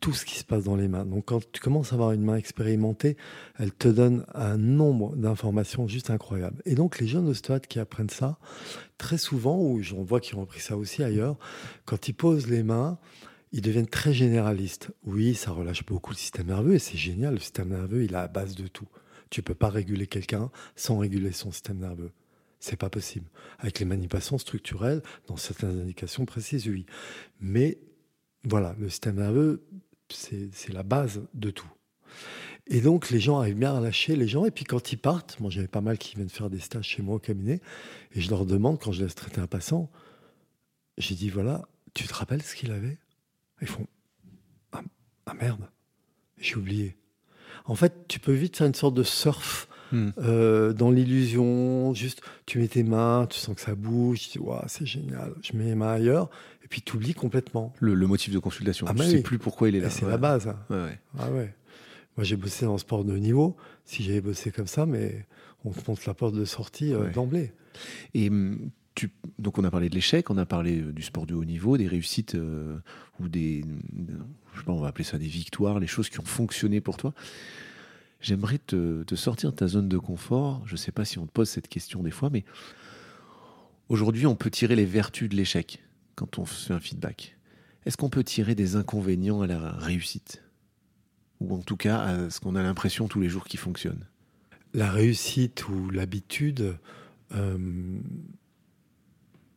[0.00, 1.06] tout ce qui se passe dans les mains.
[1.06, 3.16] Donc quand tu commences à avoir une main expérimentée,
[3.58, 6.62] elle te donne un nombre d'informations juste incroyable.
[6.64, 8.38] Et donc les jeunes ostéopathes qui apprennent ça,
[8.98, 11.38] très souvent, ou j'en vois qui ont appris ça aussi ailleurs,
[11.84, 12.98] quand ils posent les mains,
[13.52, 14.90] ils deviennent très généralistes.
[15.04, 18.16] Oui, ça relâche beaucoup le système nerveux et c'est génial, le système nerveux, il est
[18.16, 18.88] à la base de tout.
[19.30, 22.12] Tu peux pas réguler quelqu'un sans réguler son système nerveux.
[22.58, 23.28] C'est pas possible.
[23.58, 26.86] Avec les manipulations structurelles, dans certaines indications précises, oui.
[27.40, 27.78] Mais
[28.44, 29.66] voilà, le système nerveux,
[30.08, 31.70] c'est la base de tout.
[32.68, 34.44] Et donc, les gens arrivent bien à lâcher les gens.
[34.44, 37.02] Et puis, quand ils partent, moi, j'avais pas mal qui viennent faire des stages chez
[37.02, 37.60] moi au cabinet.
[38.12, 39.90] Et je leur demande, quand je laisse traiter un passant,
[40.98, 42.98] j'ai dit, voilà, tu te rappelles ce qu'il avait?
[43.60, 43.86] Ils font,
[44.72, 44.82] ah,
[45.26, 45.70] ah merde,
[46.38, 46.96] j'ai oublié.
[47.66, 50.08] En fait, tu peux vite faire une sorte de surf Hmm.
[50.18, 51.94] euh, dans l'illusion.
[51.94, 54.18] Juste, tu mets tes mains, tu sens que ça bouge.
[54.18, 55.32] Tu dis, Ouah, c'est génial.
[55.42, 56.28] Je mets mes mains ailleurs.
[56.64, 57.72] Et puis, tu oublies complètement.
[57.78, 58.86] Le, le motif de consultation.
[58.88, 59.22] Ah, tu bah sais oui.
[59.22, 59.88] plus pourquoi il est là.
[59.90, 60.10] C'est Ouais.
[60.10, 60.48] la base.
[60.48, 60.56] hein.
[60.70, 60.98] Ouais, ouais.
[61.20, 61.54] Ah ouais.
[62.16, 63.56] Moi, j'ai bossé dans le sport de haut niveau.
[63.84, 65.24] Si j'avais bossé comme ça, mais
[65.64, 67.10] on te montre la porte de sortie euh, Ouais.
[67.12, 67.52] d'emblée.
[68.14, 68.28] Et
[68.96, 71.44] tu, donc on a parlé de l'échec, on a parlé euh, du sport de haut
[71.44, 72.78] niveau, des réussites euh,
[73.20, 73.62] ou des,
[74.56, 76.96] je sais pas, on va appeler ça des victoires, les choses qui ont fonctionné pour
[76.96, 77.12] toi.
[78.20, 80.62] J'aimerais te, sortir de ta zone de confort.
[80.66, 82.44] Je sais pas si on te pose cette question des fois, mais
[83.88, 85.82] aujourd'hui on peut tirer les vertus de l'échec
[86.14, 87.36] quand on fait un feedback.
[87.84, 90.42] Est-ce qu'on peut tirer des inconvénients à la réussite?
[91.40, 94.06] Ou en tout cas à ce qu'on a l'impression tous les jours qui fonctionne?
[94.72, 96.76] La réussite ou l'habitude,
[97.34, 97.98] euh,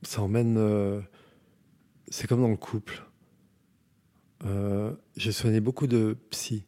[0.03, 0.57] ça emmène.
[0.57, 1.01] euh,
[2.09, 3.03] c'est comme dans le couple.
[4.45, 6.65] Euh, J'ai soigné beaucoup de psy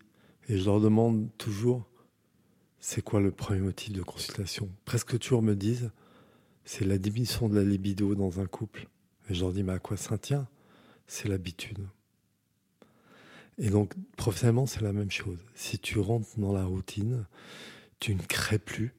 [0.50, 1.88] et je leur demande toujours
[2.80, 4.70] c'est quoi le premier motif de consultation?
[4.86, 5.92] Presque toujours me disent
[6.66, 8.88] c'est la diminution de la libido dans un couple.
[9.30, 10.48] Et je leur dis mais à quoi ça tient?
[11.08, 11.80] C'est l'habitude.
[13.58, 15.38] Et donc, professionnellement, c'est la même chose.
[15.54, 17.26] Si tu rentres dans la routine,
[18.00, 18.96] tu ne crées plus.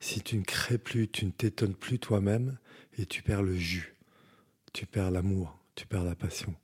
[0.00, 2.58] Si tu ne crées plus, tu ne t'étonnes plus toi-même
[2.98, 3.96] et tu perds le jus.
[4.72, 6.54] Tu perds l'amour, tu perds la passion.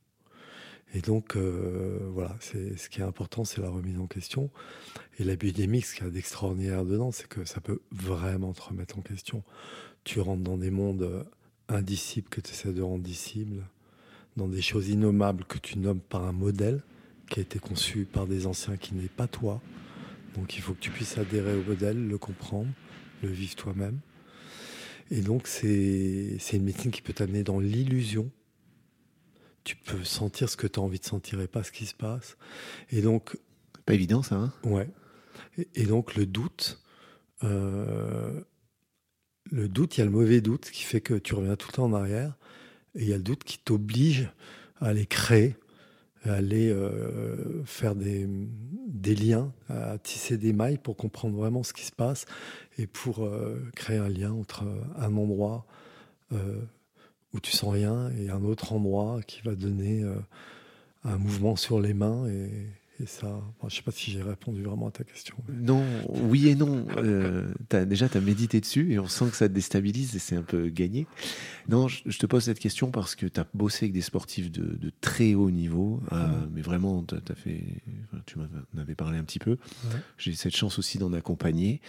[0.95, 4.51] Et donc, euh, voilà, c'est, ce qui est important, c'est la remise en question.
[5.19, 8.63] Et la biodynamique, ce qu'il y a d'extraordinaire dedans, c'est que ça peut vraiment te
[8.63, 9.43] remettre en question.
[10.05, 11.27] Tu rentres dans des mondes
[11.69, 13.65] indicibles que tu essaies de rendre discibles,
[14.37, 16.83] dans des choses innommables que tu nommes par un modèle
[17.29, 19.61] qui a été conçu par des anciens qui n'est pas toi.
[20.35, 22.69] Donc il faut que tu puisses adhérer au modèle, le comprendre,
[23.23, 23.99] le vivre toi-même.
[25.11, 28.31] Et donc c'est c'est une médecine qui peut t'amener dans l'illusion.
[29.65, 31.95] Tu peux sentir ce que tu as envie de sentir et pas ce qui se
[31.95, 32.37] passe.
[32.91, 33.37] Et donc,
[33.87, 34.89] Pas évident ça, hein ouais.
[35.57, 36.83] Et, et donc le doute,
[37.45, 38.41] euh,
[39.51, 41.73] le doute, il y a le mauvais doute qui fait que tu reviens tout le
[41.75, 42.37] temps en arrière.
[42.95, 44.31] Et il y a le doute qui t'oblige
[44.81, 45.57] à aller créer,
[46.25, 48.27] à aller euh, faire des,
[48.87, 52.27] des liens, à tisser des mailles pour comprendre vraiment ce qui se passe
[52.77, 54.65] et pour euh, créer un lien entre
[54.97, 55.67] un endroit
[56.33, 56.61] euh,
[57.35, 60.15] où tu sens rien et un autre endroit qui va donner euh,
[61.05, 62.27] un mouvement sur les mains.
[62.29, 62.51] Et,
[63.01, 63.27] et ça,
[63.61, 65.37] bon, je sais pas si j'ai répondu vraiment à ta question.
[65.47, 66.85] mais- Non, oui et non.
[66.97, 67.47] Euh,
[67.87, 70.43] déjà, tu as médité dessus et on sent que ça te déstabilise et c'est un
[70.43, 71.07] peu gagné.
[71.69, 74.51] Non, je, je te pose cette question parce que tu as bossé avec des sportifs
[74.51, 77.63] de, de très haut niveau, euh, mais vraiment, t'as as fait,
[78.27, 78.47] tu m'en
[78.81, 79.59] avais parlé un petit peu.
[80.17, 81.81] J'ai cette chance aussi d'en accompagner.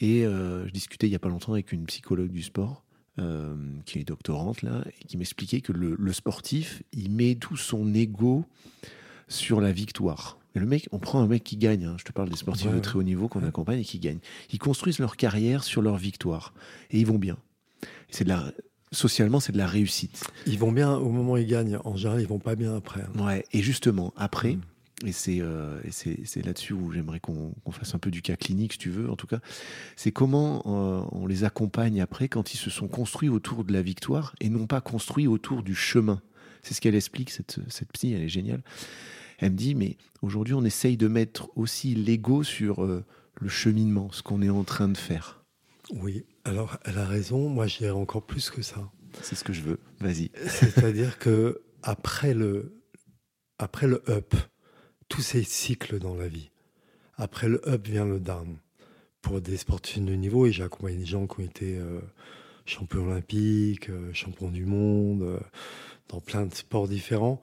[0.00, 2.82] Et euh, je discutais il n'y a pas longtemps avec une psychologue du sport.
[3.18, 3.54] Euh,
[3.84, 7.92] qui est doctorante là et qui m'expliquait que le, le sportif il met tout son
[7.94, 8.44] ego
[9.28, 10.38] sur la victoire.
[10.54, 11.84] Et le mec, on prend un mec qui gagne.
[11.86, 11.96] hein.
[11.98, 14.18] Je te parle des sportifs Ouais, de très haut niveau qu'on accompagne et qui gagnent.
[14.52, 16.52] Ils construisent leur carrière sur leur victoire
[16.90, 17.38] et ils vont bien.
[18.10, 18.52] C'est de la
[18.90, 20.22] socialement, c'est de la réussite.
[20.46, 21.78] Ils vont bien au moment où ils gagnent.
[21.86, 23.00] En général, ils vont pas bien après.
[23.00, 23.24] hein.
[23.26, 23.44] Ouais.
[23.54, 24.60] Et justement, après, Mm.
[25.04, 25.80] Et c'est euh,
[26.44, 29.10] là-dessus où j'aimerais qu'on fasse un peu du cas clinique, si tu veux.
[29.10, 29.40] En tout cas,
[29.96, 33.82] c'est comment euh, on les accompagne après quand ils se sont construits autour de la
[33.82, 36.20] victoire et non pas construits autour du chemin.
[36.62, 38.62] C'est ce qu'elle explique cette cette psy, elle est géniale.
[39.38, 43.04] Elle me dit, mais aujourd'hui, on essaye de mettre aussi l'ego sur euh,
[43.40, 45.44] le cheminement, ce qu'on est en train de faire.
[45.90, 47.48] Oui, alors elle a raison.
[47.48, 48.90] Moi, je dirais encore plus que ça.
[49.20, 49.78] C'est ce que je veux.
[50.00, 50.30] Vas-y.
[50.46, 52.80] C'est-à-dire que après le,
[53.58, 54.34] après le up,
[55.12, 56.48] tous ces cycles dans la vie.
[57.16, 58.56] Après le up vient le down.
[59.20, 62.00] Pour des sportifs de niveau, et j'ai accompagné des gens qui ont été euh,
[62.64, 65.38] champions olympiques, euh, champions du monde, euh,
[66.08, 67.42] dans plein de sports différents.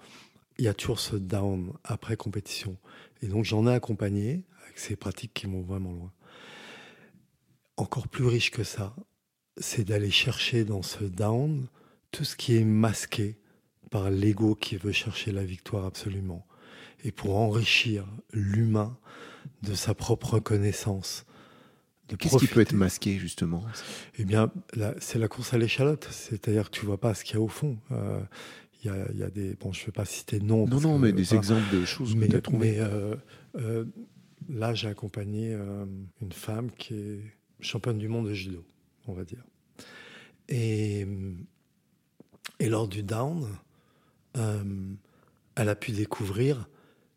[0.58, 2.76] Il y a toujours ce down après compétition.
[3.22, 6.12] Et donc j'en ai accompagné avec ces pratiques qui vont vraiment loin.
[7.78, 8.96] Encore plus riche que ça,
[9.58, 11.68] c'est d'aller chercher dans ce down
[12.10, 13.38] tout ce qui est masqué
[13.92, 16.48] par l'ego qui veut chercher la victoire absolument.
[17.04, 18.97] Et pour enrichir l'humain
[19.64, 21.26] de sa propre connaissance.
[22.18, 23.64] Qu'est-ce qui peut être masqué, justement?
[24.18, 24.52] Eh bien,
[25.00, 26.08] c'est la course à l'échalote.
[26.12, 27.78] C'est-à-dire que tu vois pas ce qu'il y a au fond.
[27.91, 28.20] Euh,
[28.84, 29.56] Il y, a, il y a des.
[29.56, 30.66] Bon, je ne vais pas citer de nom.
[30.66, 32.72] Non, non, que, mais des exemples de choses Mais, que tu as trouvées.
[32.72, 33.16] mais, euh,
[33.58, 33.86] euh,
[34.47, 35.54] là, j'ai accompagné
[36.22, 37.22] une femme qui est
[37.60, 38.66] championne du monde de judo,
[39.08, 39.43] on va dire.
[40.47, 41.06] Et,
[42.60, 43.47] et lors du down,
[44.36, 46.70] elle a pu découvrir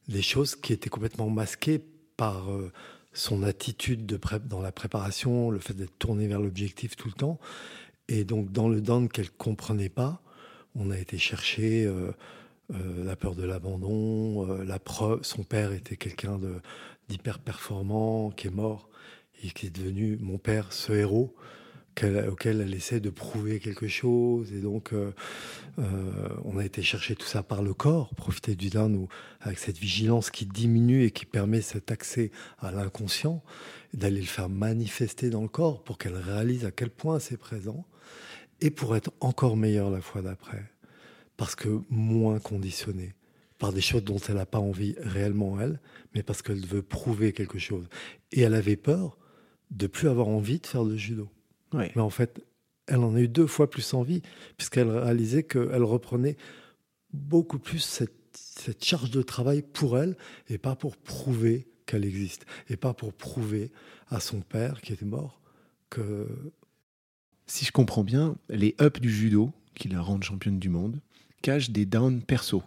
[0.09, 1.81] des choses qui étaient complètement masquées
[2.17, 2.73] par euh,
[3.13, 7.39] son attitude de dans la préparation, le fait d'être tourné vers l'objectif tout le temps.
[8.09, 10.23] Et donc, dans le down qu'elle comprenait pas,
[10.75, 12.13] on a été chercher euh,
[12.73, 15.23] euh, la peur de l'abandon, la preuve.
[15.23, 16.41] Son père était quelqu'un
[17.09, 18.89] d'hyper performant, qui est mort
[19.43, 21.35] et qui est devenu mon père, ce héros
[22.30, 24.53] auquel elle essaie de prouver quelque chose.
[24.53, 25.12] Et donc, euh,
[25.78, 29.07] euh, on a été chercher tout ça par le corps, profiter du down
[29.40, 33.43] avec cette vigilance qui diminue et qui permet cet accès à l'inconscient,
[33.95, 37.86] d'aller le faire manifester dans le corps pour qu'elle réalise à quel point c'est présent
[38.61, 40.64] et pour être encore meilleure la fois d'après.
[41.36, 43.14] Parce que moins conditionnée
[43.59, 45.80] par des choses dont elle n'a pas envie réellement elle,
[46.14, 47.86] mais parce qu'elle veut prouver quelque chose.
[48.32, 49.16] Et elle avait peur
[49.70, 51.28] de plus avoir envie de faire de judo.
[51.73, 52.45] Mais en fait,
[52.87, 54.23] elle en a eu deux fois plus envie,
[54.57, 56.37] puisqu'elle réalisait qu'elle reprenait
[57.12, 60.16] beaucoup plus cette, cette, charge de travail pour elle,
[60.49, 63.70] et pas pour prouver qu'elle existe, et pas pour prouver
[64.09, 65.41] à son père, qui était mort,
[65.91, 66.27] que...
[67.47, 71.01] Si je comprends bien, les ups du judo, qui la rendent championne du monde,
[71.43, 72.62] cachent des downs perso.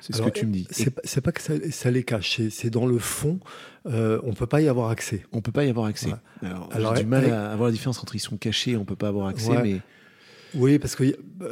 [0.00, 0.66] C'est ce que tu me dis.
[0.70, 3.40] C'est pas que ça, les cache, c'est dans le fond,
[3.86, 5.24] euh, on peut pas y avoir accès.
[5.32, 6.12] On peut pas y avoir accès.
[6.42, 8.96] Alors, j'ai du mal à avoir la différence entre ils sont cachés et on peut
[8.96, 9.80] pas avoir accès, mais.
[10.54, 11.04] Oui, parce que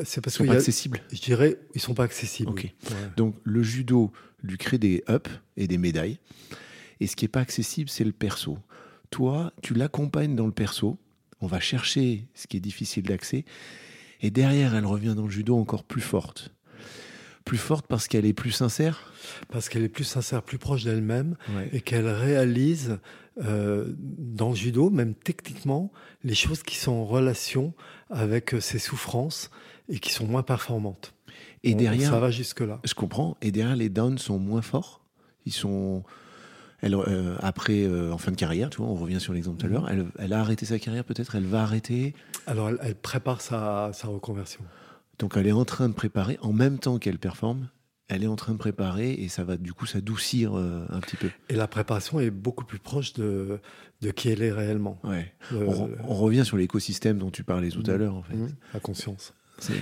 [0.04, 1.00] c'est parce qu'ils sont pas accessibles.
[1.12, 2.50] Je dirais, ils sont pas accessibles.
[2.50, 2.72] Ok.
[3.16, 4.10] Donc le judo
[4.42, 6.18] lui crée des ups et des médailles,
[7.00, 8.58] et ce qui est pas accessible, c'est le perso.
[9.10, 10.98] Toi, tu l'accompagnes dans le perso.
[11.40, 13.44] On va chercher ce qui est difficile d'accès,
[14.22, 16.55] et derrière, elle revient dans le judo encore plus forte
[17.46, 19.10] plus forte parce qu'elle est plus sincère
[19.48, 21.36] Parce qu'elle est plus sincère, plus proche d'elle-même
[21.72, 22.98] et qu'elle réalise
[23.42, 25.92] euh, dans le judo, même techniquement,
[26.24, 27.72] les choses qui sont en relation
[28.10, 29.50] avec euh, ses souffrances
[29.88, 31.14] et qui sont moins performantes.
[31.62, 32.80] Et derrière, ça va jusque-là.
[32.84, 33.36] Je comprends.
[33.42, 35.04] Et derrière, les downs sont moins forts.
[35.44, 36.02] Ils sont.
[36.80, 39.68] Elle, euh, après, en fin de carrière, tu vois, on revient sur l'exemple tout à
[39.68, 42.14] l'heure, elle, elle, a arrêté sa carrière, peut-être, elle va arrêter?
[42.46, 44.62] Alors, elle, elle prépare sa, sa reconversion.
[45.18, 47.68] Donc elle est en train de préparer, en même temps qu'elle performe,
[48.08, 51.16] elle est en train de préparer et ça va du coup s'adoucir euh, un petit
[51.16, 51.30] peu.
[51.48, 53.58] Et la préparation est beaucoup plus proche de,
[54.00, 55.00] de qui elle est réellement.
[55.02, 55.34] Ouais.
[55.52, 57.96] on, revient sur l'écosystème dont tu parlais tout à mmh.
[57.96, 58.36] l'heure en fait.
[58.36, 58.54] Mmh.
[58.74, 59.34] La conscience.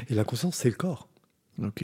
[0.09, 1.09] Et la conscience, c'est le corps.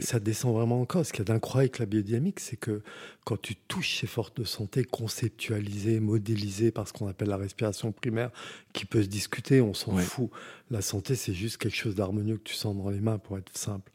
[0.00, 1.06] Ça descend vraiment encore.
[1.06, 2.82] Ce qu'il y a d'incroyable avec la biodynamique, c'est que
[3.24, 7.92] quand tu touches ces forces de santé conceptualisées, modélisées par ce qu'on appelle la respiration
[7.92, 8.30] primaire,
[8.72, 10.30] qui peut se discuter, on s'en fout.
[10.70, 13.56] La santé, c'est juste quelque chose d'harmonieux que tu sens dans les mains, pour être
[13.56, 13.92] simple.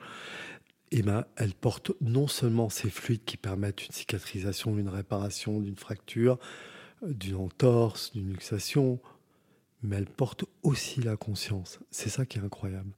[0.92, 5.76] Et ben, elle porte non seulement ces fluides qui permettent une cicatrisation, une réparation d'une
[5.76, 6.40] fracture,
[7.06, 9.00] d'une entorse, d'une luxation,
[9.84, 11.80] mais elle porte aussi la conscience.
[11.92, 12.92] C'est ça qui est incroyable.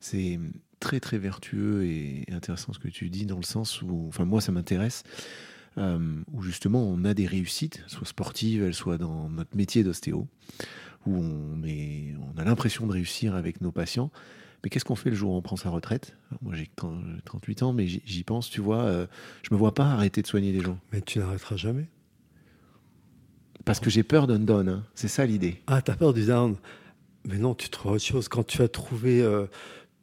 [0.00, 0.38] C'est
[0.80, 4.40] très très vertueux et intéressant ce que tu dis dans le sens où, enfin moi
[4.40, 5.02] ça m'intéresse,
[5.76, 5.98] euh,
[6.32, 10.26] où justement on a des réussites, soit sportives, elles soient dans notre métier d'ostéo,
[11.06, 14.10] où on, est, on a l'impression de réussir avec nos patients.
[14.64, 16.16] Mais qu'est-ce qu'on fait le jour où on prend sa retraite?
[16.42, 16.68] Moi j'ai
[17.24, 19.06] 38 ans, mais j'y pense, tu vois, euh,
[19.42, 20.78] je me vois pas arrêter de soigner les gens.
[20.92, 21.88] Mais tu n'arrêteras jamais?
[23.64, 24.84] Parce que j'ai peur d'un down, hein.
[24.94, 25.62] c'est ça l'idée.
[25.66, 26.56] Ah, t'as peur du down?
[27.24, 28.28] Mais non, tu trouves autre chose.
[28.28, 29.46] Quand tu as trouvé euh,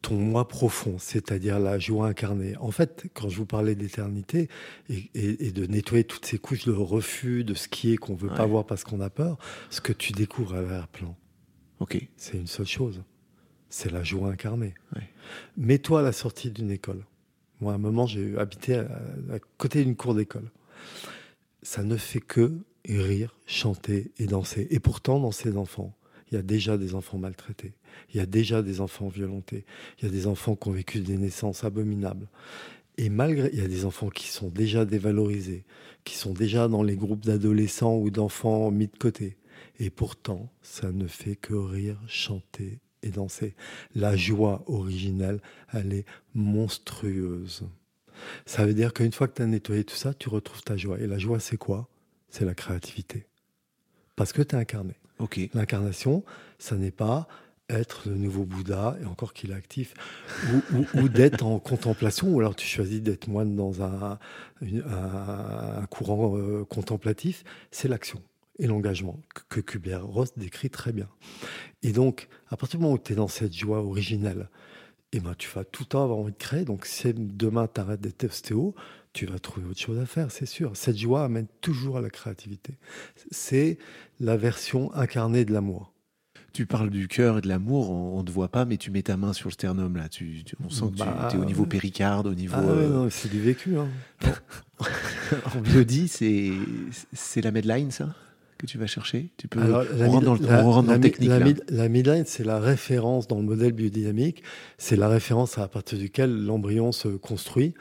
[0.06, 2.56] ton moi profond, c'est-à-dire la joie incarnée.
[2.58, 4.50] En fait, quand je vous parlais d'éternité
[4.88, 8.46] et, de nettoyer toutes ces couches de refus, de ce qui est qu'on veut pas
[8.46, 9.40] voir parce qu'on a peur,
[9.72, 11.18] ce que tu découvres à l'arrière-plan,
[11.80, 13.02] ok, c'est une seule chose,
[13.70, 14.76] c'est la joie incarnée.
[15.58, 17.04] Mets-toi à la sortie d'une école.
[17.60, 18.88] Moi, à un moment, j'ai habité à,
[19.58, 20.52] côté d'une cour d'école.
[21.64, 24.68] Ça ne fait que rire, chanter et danser.
[24.70, 25.98] Et pourtant, dans ces enfants,
[26.30, 27.74] il y a déjà des enfants maltraités.
[28.14, 29.66] Il y a déjà des enfants violentés.
[30.00, 32.28] Il y a des enfants qui ont vécu des naissances abominables.
[32.98, 35.66] Et malgré, il y a des enfants qui sont déjà dévalorisés,
[36.04, 39.38] qui sont déjà dans les groupes d'adolescents ou d'enfants mis de côté.
[39.80, 43.56] Et pourtant, ça ne fait que rire, chanter et danser.
[43.94, 45.42] La joie originelle,
[45.74, 47.68] elle est monstrueuse.
[48.46, 51.00] Ça veut dire qu'une fois que tu as nettoyé tout ça, tu retrouves ta joie.
[51.00, 51.90] Et la joie, c'est quoi?
[52.30, 53.26] C'est la créativité.
[54.16, 54.94] Parce que tu es incarné.
[55.54, 56.24] L'incarnation,
[56.60, 57.28] ça n'est pas
[57.70, 59.94] être le nouveau Bouddha, et encore qu'il est actif,
[60.94, 64.20] ou, d'être en contemplation, ou alors tu choisis d'être moine dans un,
[65.90, 68.22] courant euh, contemplatif, c'est l'action
[68.60, 71.10] et l'engagement que, Kubler-Ross décrit très bien.
[71.84, 74.50] Et donc, à partir du moment où tu es dans cette joie originelle,
[75.12, 76.66] eh ben, tu vas tout le temps avoir envie de créer.
[76.66, 78.76] Donc, si demain tu arrêtes d'être ostéo,
[79.14, 80.76] tu vas trouver autre chose à faire, c'est sûr.
[80.76, 82.74] Cette joie amène toujours à la créativité.
[83.32, 83.78] C'est
[84.20, 85.95] la version incarnée de l'amour
[86.56, 89.02] tu parles du cœur et de l'amour, on, ne te voit pas, mais tu mets
[89.02, 90.08] ta main sur le sternum là.
[90.08, 92.56] Tu, on sent que tu bah, es au niveau péricarde, au niveau.
[92.58, 93.78] Ah euh, c'est du vécu.
[93.78, 93.90] Hein.
[95.56, 96.52] en biodie, c'est
[97.12, 98.16] c'est la Medline, ça
[98.58, 99.32] que tu vas chercher?
[99.36, 101.90] Tu peux Alors, on rentre dans le, on rentre dans la- technique la mid- la
[101.90, 104.44] midline, c'est la référence dans le modèle biodynamique,
[104.78, 107.74] c'est la référence à partir duquel l'embryon se construit.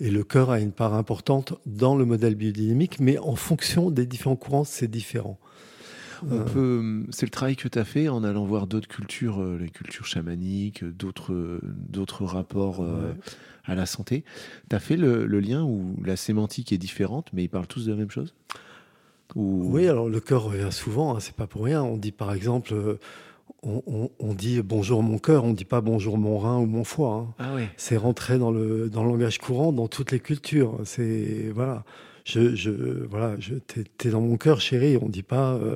[0.00, 4.06] Et le cœur a une part importante dans le modèle biodynamique, mais en fonction des
[4.06, 5.38] différents courants, c'est différent.
[6.30, 9.40] On Euh, peut, c'est le travail que tu as fait en allant voir d'autres cultures,
[9.40, 13.12] euh, les cultures chamaniques, euh, d'autres, d'autres rapports euh,
[13.64, 14.24] à la santé.
[14.70, 17.86] Tu as fait le, le lien où la sémantique est différente, mais ils parlent tous
[17.86, 18.34] de la même chose?
[19.34, 21.82] Ou- Oui, alors le cœur revient souvent, hein, c'est pas pour rien.
[21.82, 22.98] On dit par exemple, euh,
[23.62, 26.84] on, on- on dit bonjour mon cœur, on dit pas bonjour mon rein ou mon
[26.84, 27.14] foie.
[27.14, 27.34] hein.
[27.38, 27.68] Ah ouais.
[27.76, 30.80] C'est rentré dans le, dans le langage courant, dans toutes les cultures.
[30.84, 31.84] C'est voilà.
[32.24, 34.96] Je, je voilà, je t'es, t'es dans mon cœur, chérie.
[35.00, 35.74] On dit pas euh,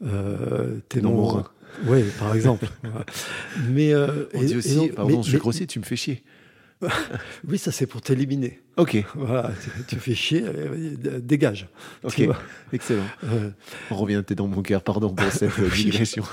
[0.00, 1.44] mon rein.
[1.86, 2.66] Oui, par exemple.
[3.68, 5.84] Mais euh, On et- dit aussi, donc- pardon, mais- je suis mais- grossier, tu me
[5.84, 6.22] fais chier.
[7.48, 8.60] Oui, ça c'est pour t'éliminer.
[8.76, 9.50] Ok, Voilà,
[9.88, 10.44] tu, fais chier,
[11.20, 11.68] dégage.
[12.04, 12.22] ok,
[12.72, 13.02] excellent.
[13.24, 13.50] Euh,
[13.90, 16.24] On revient, t'es dans mon cœur, pardon pour cette digression.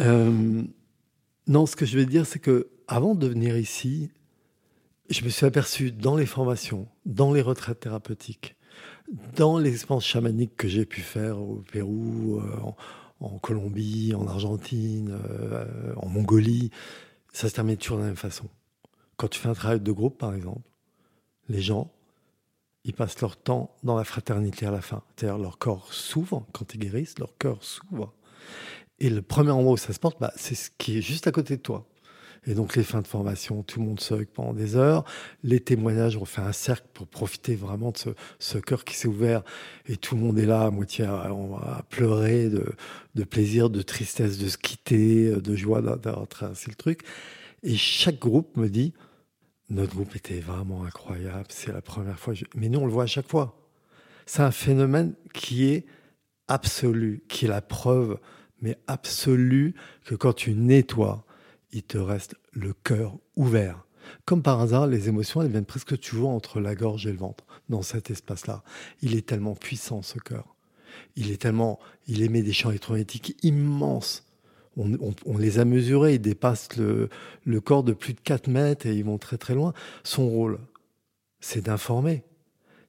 [0.00, 0.62] Euh,
[1.46, 4.10] non, ce que je vais dire, c'est que avant de venir ici,
[5.10, 8.54] je me suis aperçu dans les formations, dans les retraites thérapeutiques,
[9.36, 12.76] dans les expériences chamaniques que j'ai pu faire au Pérou, euh, en,
[13.20, 16.70] en Colombie, en Argentine, euh, en Mongolie,
[17.32, 18.48] ça se termine toujours de la même façon.
[19.16, 20.68] Quand tu fais un travail de groupe, par exemple,
[21.48, 21.90] les gens,
[22.84, 25.02] ils passent leur temps dans la fraternité à la fin.
[25.16, 28.12] C'est-à-dire leur corps s'ouvre, quand ils guérissent, leur cœur s'ouvre.
[28.98, 31.32] Et le premier endroit où ça se porte, bah, c'est ce qui est juste à
[31.32, 31.86] côté de toi.
[32.46, 35.04] Et donc les fins de formation, tout le monde se hug pendant des heures.
[35.44, 38.08] Les témoignages, on fait un cercle pour profiter vraiment de ce,
[38.40, 39.42] ce cœur qui s'est ouvert.
[39.86, 42.64] Et tout le monde est là, à moitié à, à pleurer de,
[43.14, 47.02] de plaisir, de tristesse, de se quitter, de joie d'a- d'avoir traversé le truc.
[47.62, 48.92] Et chaque groupe me dit,
[49.70, 52.34] notre groupe était vraiment incroyable, c'est la première fois.
[52.56, 53.56] Mais nous, on le voit à chaque fois.
[54.26, 55.86] C'est un phénomène qui est
[56.48, 58.18] absolu, qui est la preuve,
[58.60, 59.74] mais absolue,
[60.04, 61.24] que quand tu nettoies,
[61.72, 63.84] il te reste le cœur ouvert.
[64.24, 67.44] Comme par hasard, les émotions, elles viennent presque toujours entre la gorge et le ventre,
[67.68, 68.62] dans cet espace-là.
[69.00, 70.54] Il est tellement puissant, ce cœur.
[71.16, 74.26] Il est tellement, il émet des champs électromagnétiques immenses.
[74.76, 77.10] On, les a mesurés, ils dépassent le,
[77.44, 79.74] le corps de plus de 4 mètres et ils vont très très loin.
[80.02, 80.58] Son rôle,
[81.40, 82.24] c'est d'informer.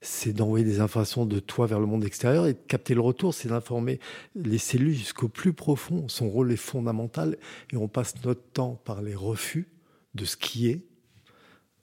[0.05, 3.33] C'est d'envoyer des informations de toi vers le monde extérieur et de capter le retour.
[3.33, 3.99] C'est d'informer
[4.35, 6.07] les cellules jusqu'au plus profond.
[6.09, 7.37] Son rôle est fondamental
[7.71, 9.67] et on passe notre temps par les refus
[10.13, 10.81] de ce qui est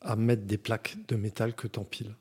[0.03, 2.15] à mettre des plaques de métal que t'empiles.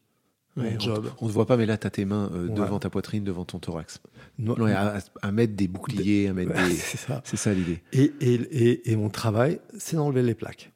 [0.57, 2.53] Ouais, on, on te voit pas, mais là, t'as tes mains euh, Ouais.
[2.55, 4.01] devant ta poitrine, devant ton thorax.
[4.37, 6.75] No- Ouais, à, à- à mettre des boucliers, à mettre Ouais, des...
[6.75, 7.21] c'est ça.
[7.23, 7.81] C'est ça l'idée.
[7.93, 10.71] Et, et, et, et mon travail, c'est d'enlever les plaques.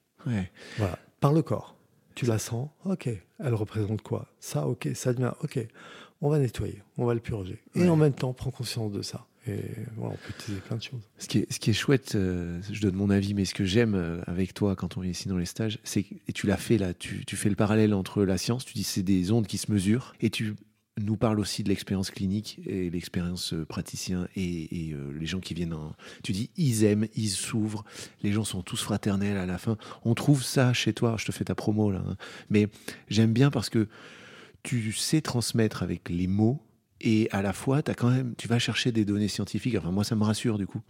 [0.77, 1.75] Voilà, par le corps.
[2.15, 3.09] Tu la sens, ok.
[3.39, 4.27] Elle représente quoi?
[4.39, 4.89] Ça, ok.
[4.93, 5.59] Ça devient, ok.
[6.21, 7.61] On va nettoyer, on va le purger.
[7.75, 9.25] Et en même temps, prends conscience de ça.
[9.45, 9.59] Et
[9.97, 11.01] voilà, on peut utiliser plein de choses.
[11.17, 13.65] Ce qui est, ce qui est chouette, euh, je donne mon avis, mais ce que
[13.65, 16.47] j'aime euh, avec toi quand on vient ici dans les stages, c'est que- et tu
[16.47, 19.33] l'as fait là, tu, tu fais le parallèle entre la science, tu dis c'est des
[19.33, 20.55] ondes qui se mesurent, et tu
[21.01, 25.39] nous parles aussi de l'expérience clinique et l'expérience euh, praticien et, et, euh, les gens
[25.39, 25.95] qui viennent en...
[26.23, 27.83] Tu dis ils aiment, ils s'ouvrent,
[28.21, 29.77] les gens sont tous fraternels à la fin.
[30.05, 32.15] On trouve ça chez toi, je te fais ta promo là, hein.
[32.49, 32.67] mais
[33.09, 33.87] j'aime bien parce que
[34.61, 36.61] tu sais transmettre avec les mots
[37.01, 39.75] et à la fois as quand même, tu vas chercher des données scientifiques.
[39.75, 40.81] Enfin moi ça me rassure du coup.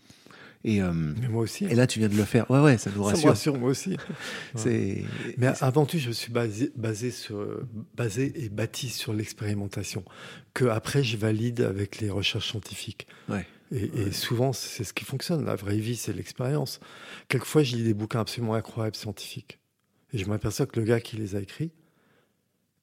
[0.66, 1.66] Et, euh, Mais moi aussi.
[1.66, 2.50] et là, tu viens de le faire.
[2.50, 3.30] Ouais, ouais, ça nous ça me rassure.
[3.30, 3.98] rassure, moi aussi.
[4.66, 7.46] Mais avant tout, je me suis basé, basé, sur,
[7.96, 10.06] basé et bâti sur l'expérimentation,
[10.54, 13.08] que après je valide avec les recherches scientifiques.
[13.28, 13.46] Ouais.
[13.72, 15.44] Et, et souvent, c'est ce qui fonctionne.
[15.46, 16.80] La vraie vie, c'est l'expérience.
[17.28, 19.60] Quelquefois, je lis des bouquins absolument incroyables scientifiques.
[20.14, 21.72] Et je m'aperçois que le gars qui les a écrits,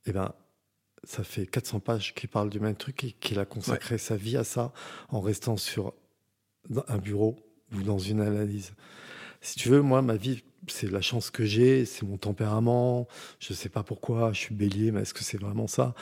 [0.07, 0.35] eh ben,
[1.05, 4.37] ça fait 400 pages qui parle du même truc et qu'il a consacré sa vie
[4.37, 4.73] à ça
[5.09, 5.95] en restant sur
[6.89, 7.39] un bureau
[7.75, 8.73] ou dans une analyse.
[9.41, 13.09] Si tu veux, moi, ma vie, c'est la chance que j'ai, c'est mon tempérament.
[13.39, 15.95] Je ne sais pas pourquoi, je suis bélier, mais est-ce que c'est vraiment ça?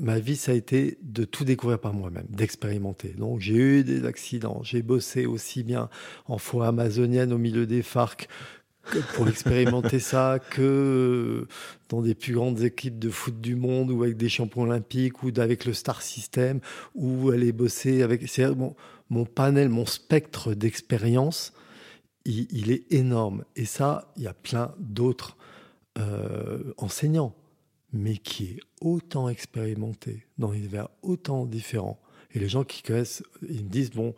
[0.00, 3.08] Ma vie, ça a été de tout découvrir par moi-même, d'expérimenter.
[3.08, 5.90] Donc, j'ai eu des accidents, j'ai bossé aussi bien
[6.26, 8.28] en forêt amazonienne au milieu des FARC
[9.14, 11.46] pour expérimenter ça que
[11.88, 15.30] dans des plus grandes équipes de foot du monde ou avec des champions olympiques ou
[15.36, 16.60] avec le Star System
[16.94, 18.22] ou aller bosser avec.
[19.10, 21.52] Mon, panel, mon spectre d'expérience,
[22.24, 23.44] il, est énorme.
[23.56, 25.36] Et ça, il y a plein d'autres
[25.98, 27.34] euh, enseignants,
[27.92, 31.98] mais qui est autant expérimenté dans des univers autant différents.
[32.32, 34.14] Et les gens qui connaissent, ils me disent bon,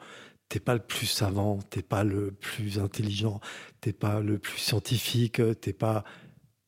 [0.48, 3.40] t'es pas le plus savant, t'es pas le plus intelligent,
[3.80, 6.04] t'es pas le plus scientifique, t'es pas.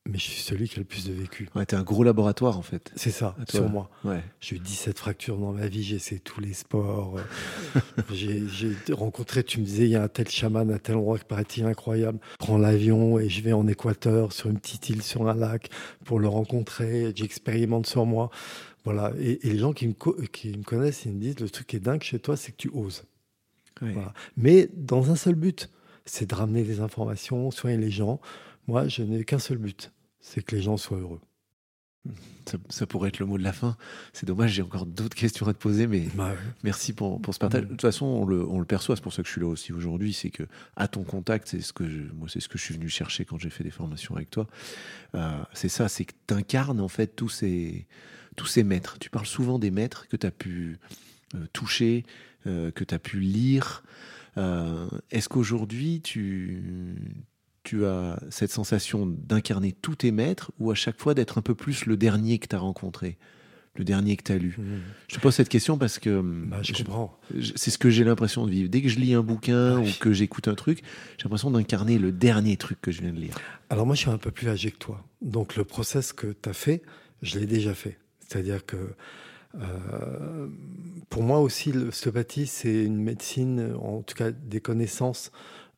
[0.09, 1.47] Mais je suis celui qui a le plus de vécu.
[1.55, 2.91] Ouais, t'es un gros laboratoire en fait.
[2.95, 3.89] C'est ça, sur moi.
[4.03, 4.21] Ouais.
[4.41, 7.17] J'ai eu 17 fractures dans ma vie, j'ai essayé tous les sports.
[7.17, 7.81] euh,
[8.13, 8.43] j'ai
[8.93, 11.65] rencontré, tu me disais, il y a un tel chaman à tel endroit qui paraît-il
[11.65, 12.19] incroyable.
[12.33, 15.69] Je prends l'avion et je vais en Équateur, sur une petite île, sur un lac,
[16.05, 17.13] pour le rencontrer.
[17.15, 18.29] J'expérimente sur moi.
[18.83, 19.13] Voilà.
[19.17, 21.67] Et, et les gens qui me, co- qui me connaissent, ils me disent, le truc
[21.67, 23.03] qui est dingue chez toi, c'est que tu oses.
[23.79, 24.13] Voilà.
[24.35, 25.69] Mais dans un seul but,
[26.05, 28.19] c'est de ramener des informations, soigner les gens.
[28.67, 29.91] Moi, je n'ai qu'un seul but,
[30.23, 31.21] c'est que les gens soient heureux.
[32.45, 33.77] Ça, ça pourrait être le mot de la fin.
[34.11, 36.37] C'est dommage, j'ai encore d'autres questions à te poser, mais Bah ouais.
[36.63, 37.61] merci pour, pour ce partage.
[37.61, 39.47] De toute façon, on le, on le perçoit, c'est pour ça que je suis là
[39.47, 40.11] aussi aujourd'hui.
[40.11, 40.43] C'est que
[40.75, 43.23] à ton contact, c'est ce que je, moi, c'est ce que je suis venu chercher
[43.23, 44.47] quand j'ai fait des formations avec toi.
[45.15, 47.87] Euh, c'est ça, c'est que tu incarnes en fait tous ces,
[48.35, 48.97] tous ces maîtres.
[48.99, 50.79] Tu parles souvent des maîtres que tu as pu
[51.35, 52.03] euh, toucher,
[52.47, 53.83] euh, que tu as pu lire.
[55.11, 56.95] Est-ce qu'aujourd'hui, tu,
[57.63, 61.55] tu as cette sensation d'incarner tous tes maîtres ou à chaque fois d'être un peu
[61.55, 63.17] plus le dernier que tu as rencontré,
[63.75, 64.55] le dernier que tu as lu?
[64.57, 64.63] Mmh.
[65.07, 67.17] Je te pose cette question parce que Bah, je je- comprends.
[67.55, 68.69] c'est ce que j'ai l'impression de vivre.
[68.69, 70.83] Dès que je lis un bouquin Ah ou que j'écoute un truc,
[71.17, 73.35] j'ai l'impression d'incarner le dernier truc que je viens de lire.
[73.69, 75.03] Alors moi, je suis un peu plus âgé que toi.
[75.21, 76.81] Donc le process que tu as fait,
[77.21, 77.97] je l'ai déjà fait.
[78.27, 78.77] C'est-à-dire que
[79.55, 80.47] euh,
[81.09, 85.31] pour moi aussi, l'ostéopathie, c'est une médecine, en tout cas des connaissances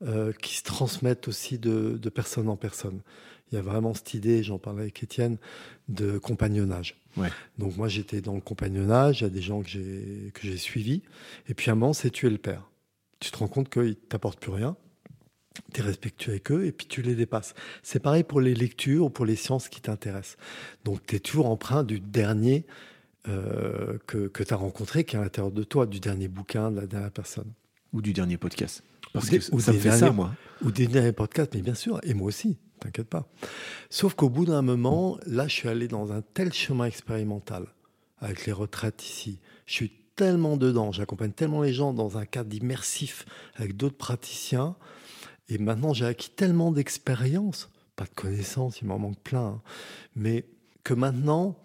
[0.03, 3.01] euh, qui se transmettent aussi de, de personne en personne.
[3.51, 5.37] Il y a vraiment cette idée, j'en parlais avec Étienne,
[5.87, 6.97] de compagnonnage.
[7.15, 7.29] Ouais.
[7.57, 10.57] Donc moi, j'étais dans le compagnonnage, il y a des gens que j'ai que j'ai
[10.57, 11.03] suivis.
[11.47, 12.69] Et puis à un moment, c'est tuer le père.
[13.19, 14.75] Tu te rends compte qu'ils ne t'apportent plus rien.
[15.73, 17.53] Tu es respectueux avec eux et puis tu les dépasses.
[17.81, 20.37] C'est pareil pour les lectures ou pour les sciences qui t'intéressent.
[20.83, 22.65] Donc tu es toujours empreint du dernier
[23.27, 26.71] euh, que, que tu as rencontré, qui est à l'intérieur de toi, du dernier bouquin,
[26.71, 27.51] de la dernière personne.
[27.93, 28.83] Ou du dernier podcast.
[29.16, 30.32] Parce que des- ou ça me fait ça, moi.
[30.63, 33.28] Ou des derniers podcasts, mais bien sûr, et moi aussi, t'inquiète pas.
[33.89, 37.66] Sauf qu'au bout d'un moment, là, je suis allé dans un tel chemin expérimental,
[38.20, 39.39] avec les retraites ici.
[39.66, 44.76] Je suis tellement dedans, j'accompagne tellement les gens dans un cadre immersif avec d'autres praticiens.
[45.49, 49.61] Et maintenant, j'ai acquis tellement d'expérience, pas de connaissances, il m'en manque plein, hein,
[50.16, 50.45] mais
[50.84, 51.57] que maintenant,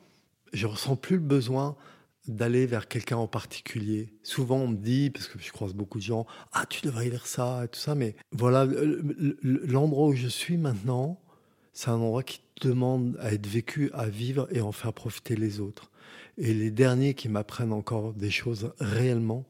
[0.53, 1.77] je ressens plus le besoin
[2.37, 4.09] d'aller vers quelqu'un en particulier.
[4.23, 7.27] Souvent, on me dit, parce que je croise beaucoup de gens, ah, tu devrais lire
[7.27, 9.03] ça et tout ça, mais voilà, le-
[9.43, 11.21] le- l'endroit où je suis maintenant,
[11.73, 15.61] c'est un endroit qui demande à être vécu, à vivre et en faire profiter les
[15.61, 15.91] autres.
[16.39, 19.45] Et les derniers qui m'apprennent encore des choses réellement,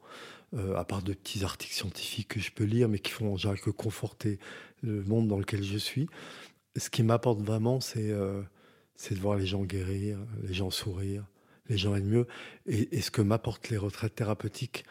[0.53, 3.59] euh, à part de petits articles scientifiques que je peux lire, mais qui font général
[3.59, 4.39] que conforter
[4.81, 6.07] le monde dans lequel je suis,
[6.77, 8.41] ce qui m'apporte vraiment, c'est euh,
[8.95, 11.25] c'est de voir les gens guérir, les gens sourire,
[11.69, 12.27] les gens être mieux.
[12.67, 14.83] Et, ce que m'apportent les retraites thérapeutiques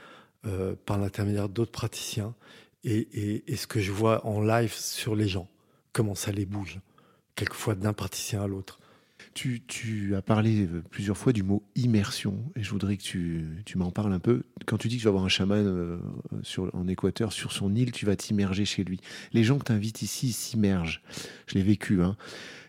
[0.46, 2.34] euh, par l'intermédiaire d'autres praticiens,
[2.82, 5.48] et, et- et ce que je vois en live sur les gens,
[5.92, 6.80] comment ça les bouge,
[7.34, 8.79] quelquefois d'un praticien à l'autre.
[9.32, 13.78] Tu, as parlé euh, plusieurs fois du mot immersion, et je voudrais que tu, tu
[13.78, 14.42] m'en parles un peu.
[14.66, 15.98] Quand tu dis que tu vas voir un chaman euh,
[16.72, 19.00] en Équateur, sur son île, tu vas t'immerger chez lui.
[19.32, 21.02] Les gens que tu invites ici s'immergent.
[21.46, 22.02] Je l'ai vécu.
[22.02, 22.16] Hein.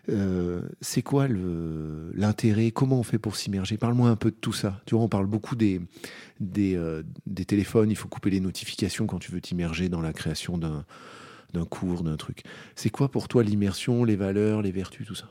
[0.08, 2.70] Euh, c'est quoi l'intérêt?
[2.70, 3.76] Comment on fait pour s'immerger?
[3.76, 4.80] Parle-moi un peu de tout ça.
[4.86, 5.80] Tu vois, on parle beaucoup des,
[6.40, 7.90] des téléphones.
[7.90, 10.84] Il faut couper les notifications quand tu veux t'immerger dans la création d'un
[11.52, 12.44] d'un cours, d'un truc.
[12.76, 15.28] C'est quoi pour toi l'immersion, les valeurs, les vertus, tout ça?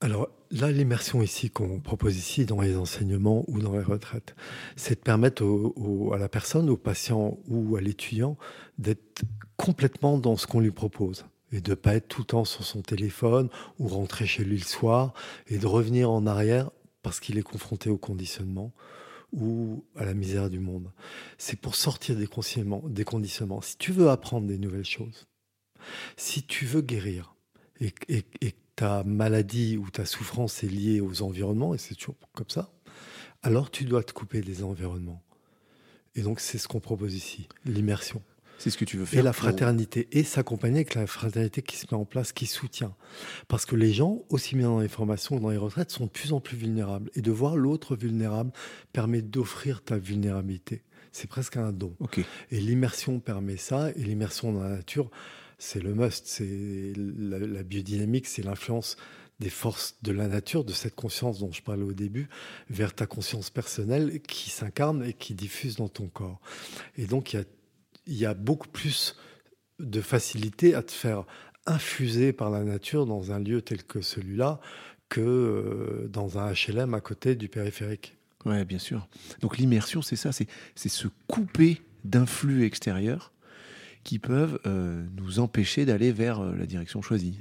[0.00, 4.36] Alors là, l'immersion ici qu'on propose ici dans les enseignements ou dans les retraites,
[4.76, 5.44] c'est de permettre
[6.14, 8.36] à la personne, au patient ou à l'étudiant
[8.78, 9.22] d'être
[9.56, 12.80] complètement dans ce qu'on lui propose et de pas être tout le temps sur son
[12.80, 13.48] téléphone
[13.80, 15.14] ou rentrer chez lui le soir
[15.48, 16.70] et de revenir en arrière
[17.02, 18.72] parce qu'il est confronté au conditionnement
[19.32, 20.92] ou à la misère du monde.
[21.38, 23.60] C'est pour sortir des conditionnements.
[23.62, 25.26] Si tu veux apprendre des nouvelles choses,
[26.16, 27.34] si tu veux guérir
[27.80, 27.92] et
[28.78, 32.70] ta maladie ou ta souffrance est liée aux environnements, et c'est toujours comme ça,
[33.42, 35.20] alors tu dois te couper des environnements.
[36.14, 38.22] Et donc c'est ce qu'on propose ici, l'immersion.
[38.60, 41.60] C'est ce que tu veux faire Et la pour- fraternité, et s'accompagner avec la fraternité
[41.60, 42.94] qui se met en place, qui soutient.
[43.48, 46.10] Parce que les gens, aussi bien dans les formations que dans les retraites, sont de
[46.10, 47.10] plus en plus vulnérables.
[47.16, 48.52] Et de voir l'autre vulnérable
[48.92, 50.82] permet d'offrir ta vulnérabilité.
[51.12, 51.94] C'est presque un don.
[52.00, 52.20] Ok.
[52.50, 55.08] Et l'immersion permet ça, et l'immersion dans la nature,
[55.58, 56.26] c'est le must.
[56.26, 58.96] C'est la, biodynamique, c'est l'influence
[59.40, 62.28] des forces de la nature, de cette conscience dont je parlais au début,
[62.70, 66.40] vers ta conscience personnelle qui s'incarne et qui diffuse dans ton corps.
[66.96, 67.44] Et donc, il y a,
[68.06, 69.16] y a beaucoup plus
[69.78, 71.24] de facilité à te faire
[71.66, 74.60] infuser par la nature dans un lieu tel que celui-là
[75.08, 78.16] que euh, dans un HLM à côté du périphérique.
[78.44, 79.08] Ouais, bien sûr.
[79.40, 83.32] Donc l'immersion, c'est ça, c'est se couper d'influx extérieurs
[84.08, 87.40] qui peuvent euh, nous empêcher d'aller vers euh, la direction choisie.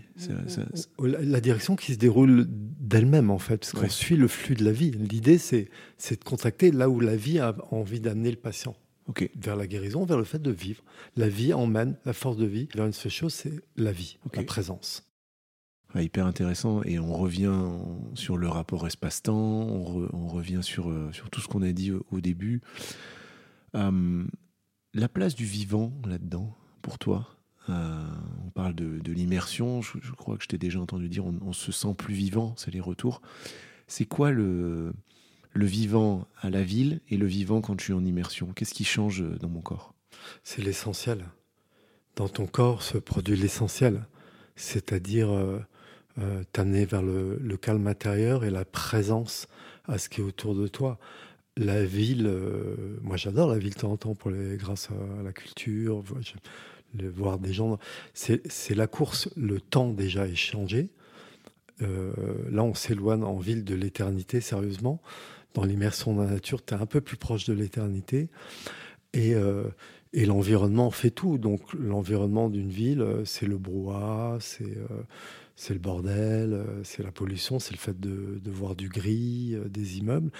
[1.00, 4.66] La, la, direction qui se déroule d'elle-même, en fait, parce qu'on suit le flux de
[4.66, 4.92] la vie.
[4.92, 5.70] L'idée, c'est
[6.10, 8.76] de contacter là où la vie a envie d'amener le patient.
[9.38, 10.84] Vers la guérison, vers le fait de vivre.
[11.16, 14.44] La vie emmène la force de vie vers une seule chose, c'est la vie, la
[14.44, 15.10] présence.
[15.96, 16.84] hyper intéressant.
[16.84, 17.56] Et on revient
[18.14, 22.20] sur le rapport espace-temps, on, revient sur, euh, sur tout ce qu'on a dit au,
[22.20, 22.62] début.
[23.74, 24.28] Hum,
[25.00, 27.30] la place du vivant là-dedans, pour toi
[27.70, 28.06] euh,
[28.46, 31.94] On parle de, l'immersion, je, crois que je t'ai déjà entendu dire on, se sent
[31.98, 33.22] plus vivant, c'est les retours.
[33.88, 34.94] C'est quoi le,
[35.56, 38.54] vivant à la ville et le vivant quand je suis en immersion?
[38.54, 39.94] Qu'est-ce qui change dans mon corps?
[40.44, 41.26] C'est l'essentiel.
[42.16, 44.08] Dans ton corps se produit l'essentiel,
[44.56, 45.60] c'est-à-dire euh,
[46.18, 49.48] euh, t'amener vers le, le, calme intérieur et la présence
[49.86, 50.98] à ce qui est autour de toi
[51.58, 55.24] la ville, euh, moi j'adore la ville de temps en temps pour les, grâce à
[55.24, 56.04] la culture,
[56.94, 57.78] voir des gens.
[58.14, 60.90] C'est la course, le temps déjà est changé.
[61.82, 62.12] Euh,
[62.50, 65.02] là, on s'éloigne en ville de l'éternité, sérieusement.
[65.54, 68.30] Dans l'immersion dans la nature, tu es un peu plus proche de l'éternité.
[69.14, 69.66] Et, euh,
[70.14, 71.38] et l'environnement fait tout.
[71.38, 74.78] Donc, l'environnement d'une ville, c'est le brouhaha, c'est
[75.58, 79.68] c'est le bordel, euh, c'est la pollution, c'est le fait de, voir du gris, euh,
[79.68, 80.32] des immeubles.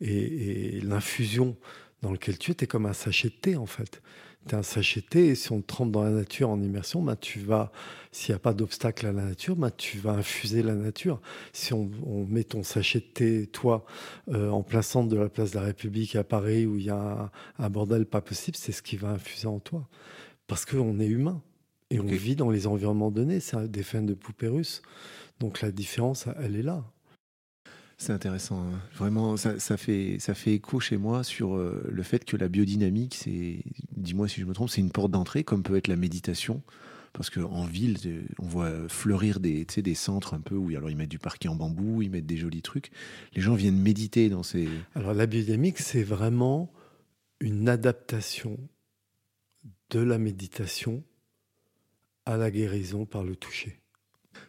[0.00, 1.56] Et, l'infusion
[2.02, 4.02] dans lequel tu es, es comme un sachet de thé en fait.
[4.46, 6.60] Tu es un sachet de thé et si on te trempe dans la nature en
[6.60, 7.72] immersion, bah, tu vas,
[8.12, 11.22] s'il n'y a pas d'obstacle à la nature, bah, tu vas infuser la nature.
[11.54, 11.90] Si on,
[12.28, 13.86] met ton sachet de thé, toi,
[14.28, 16.90] euh, en plein centre de la place de la République à Paris où il y
[16.90, 19.88] a un, un bordel pas possible, c'est ce qui va infuser en toi.
[20.46, 21.42] Parce qu'on est humain.
[21.90, 24.82] Et on vit dans les environnements donnés, c'est des fins de poupées russes.
[25.38, 26.84] Donc la différence, elle est là.
[27.98, 28.60] C'est intéressant.
[28.60, 28.80] Hein.
[28.94, 33.14] Vraiment, ça, fait, ça fait écho chez moi sur euh, le fait que la biodynamique,
[33.14, 33.62] c'est,
[33.96, 36.62] dis-moi si je me trompe, c'est une porte d'entrée, comme peut être la méditation.
[37.14, 37.96] Parce qu'en ville,
[38.38, 41.56] on voit fleurir des, des centres un peu où alors ils mettent du parquet en
[41.56, 42.90] bambou, ils mettent des jolis trucs.
[43.34, 44.68] Les gens viennent méditer dans ces.
[44.94, 46.70] Alors la biodynamique, c'est vraiment
[47.40, 48.58] une adaptation
[49.88, 51.02] de la méditation
[52.26, 53.78] à la guérison par le toucher.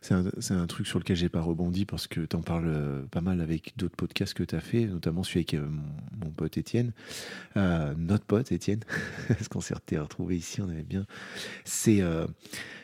[0.02, 3.22] C'est un, truc sur lequel j'ai pas rebondi parce que tu en parles euh, pas
[3.22, 5.68] mal avec d'autres podcasts que tu as fait, notamment celui avec euh,
[6.24, 6.94] mon, pote Étienne,
[7.56, 8.82] euh, notre pote Étienne,
[9.28, 11.06] parce qu'on s'est retrouvé ici, on avait bien.
[11.64, 12.02] C'est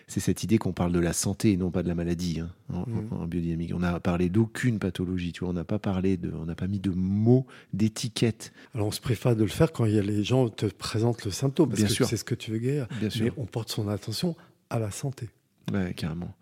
[0.08, 3.14] cette idée qu'on parle de la santé et non pas de la maladie hein, mm.
[3.14, 3.74] en, biodynamique.
[3.74, 6.68] On n'a parlé d'aucune pathologie, tu vois, on n'a pas parlé de, on n'a pas
[6.68, 8.54] mis de mots, d'étiquettes.
[8.76, 11.26] Alors on se préfère de le faire quand il y a les gens te présentent
[11.26, 12.88] le symptôme, parce que c'est ce que tu veux guérir.
[13.00, 13.26] Bien sûr.
[13.26, 14.36] Mais on porte son attention
[14.74, 15.30] à la santé.
[15.72, 16.36] Ouais, carrément.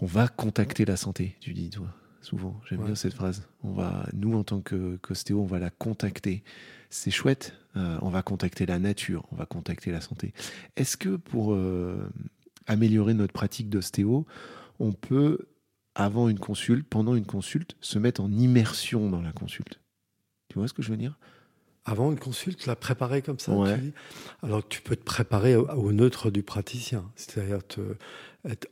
[0.00, 1.86] On va contacter la santé, tu dis, toi,
[2.22, 2.58] souvent.
[2.68, 3.46] J'aime bien cette phrase.
[3.62, 6.42] On va, nous, en tant que qu'ostéo, on va la contacter.
[6.88, 7.54] C'est chouette.
[7.76, 10.32] Euh, on va contacter la nature, on va contacter la santé.
[10.76, 12.10] Est-ce que pour euh,
[12.66, 14.26] améliorer notre pratique d'ostéo,
[14.80, 15.46] on peut,
[15.94, 19.78] avant une consulte, pendant une consulte, se mettre en immersion dans la consulte?
[20.48, 21.16] Tu vois ce que je veux dire?
[21.84, 23.52] Avant une consulte, la préparer comme ça.
[24.42, 27.10] alors tu peux te préparer au, neutre du praticien.
[27.16, 27.60] C'est-à-dire,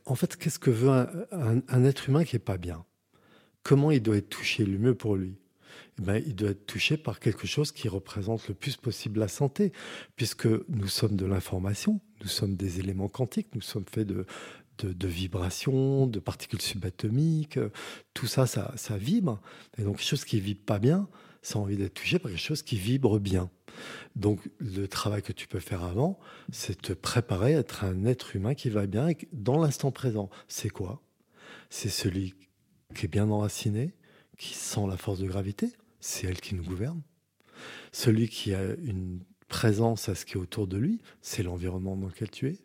[0.05, 0.89] en fait, qu'est-ce que veut
[1.31, 2.85] un, être humain qui est pas bien?
[3.63, 5.35] Comment il doit être touché le mieux pour lui?
[5.99, 9.27] Eh ben, il doit être touché par quelque chose qui représente le plus possible la
[9.27, 9.73] santé,
[10.15, 14.25] puisque nous sommes de l'information, nous sommes des éléments quantiques, nous sommes faits de,
[14.77, 17.59] de, vibrations, de particules subatomiques,
[18.13, 19.41] tout ça, ça, ça vibre.
[19.77, 21.07] Et donc, quelque chose qui ne vibre pas bien,
[21.41, 23.49] ça envie d'être touché par quelque chose qui vibre bien.
[24.15, 26.19] Donc le travail que tu peux faire avant,
[26.51, 30.29] c'est te préparer à être un être humain qui va bien dans l'instant présent.
[30.47, 31.01] C'est quoi?
[31.69, 32.35] C'est celui
[32.95, 33.93] qui est bien enraciné,
[34.37, 37.01] qui sent la force de gravité, c'est elle qui nous gouverne.
[37.91, 42.07] Celui qui a une présence à ce qui est autour de lui, c'est l'environnement dans
[42.07, 42.59] lequel tu es.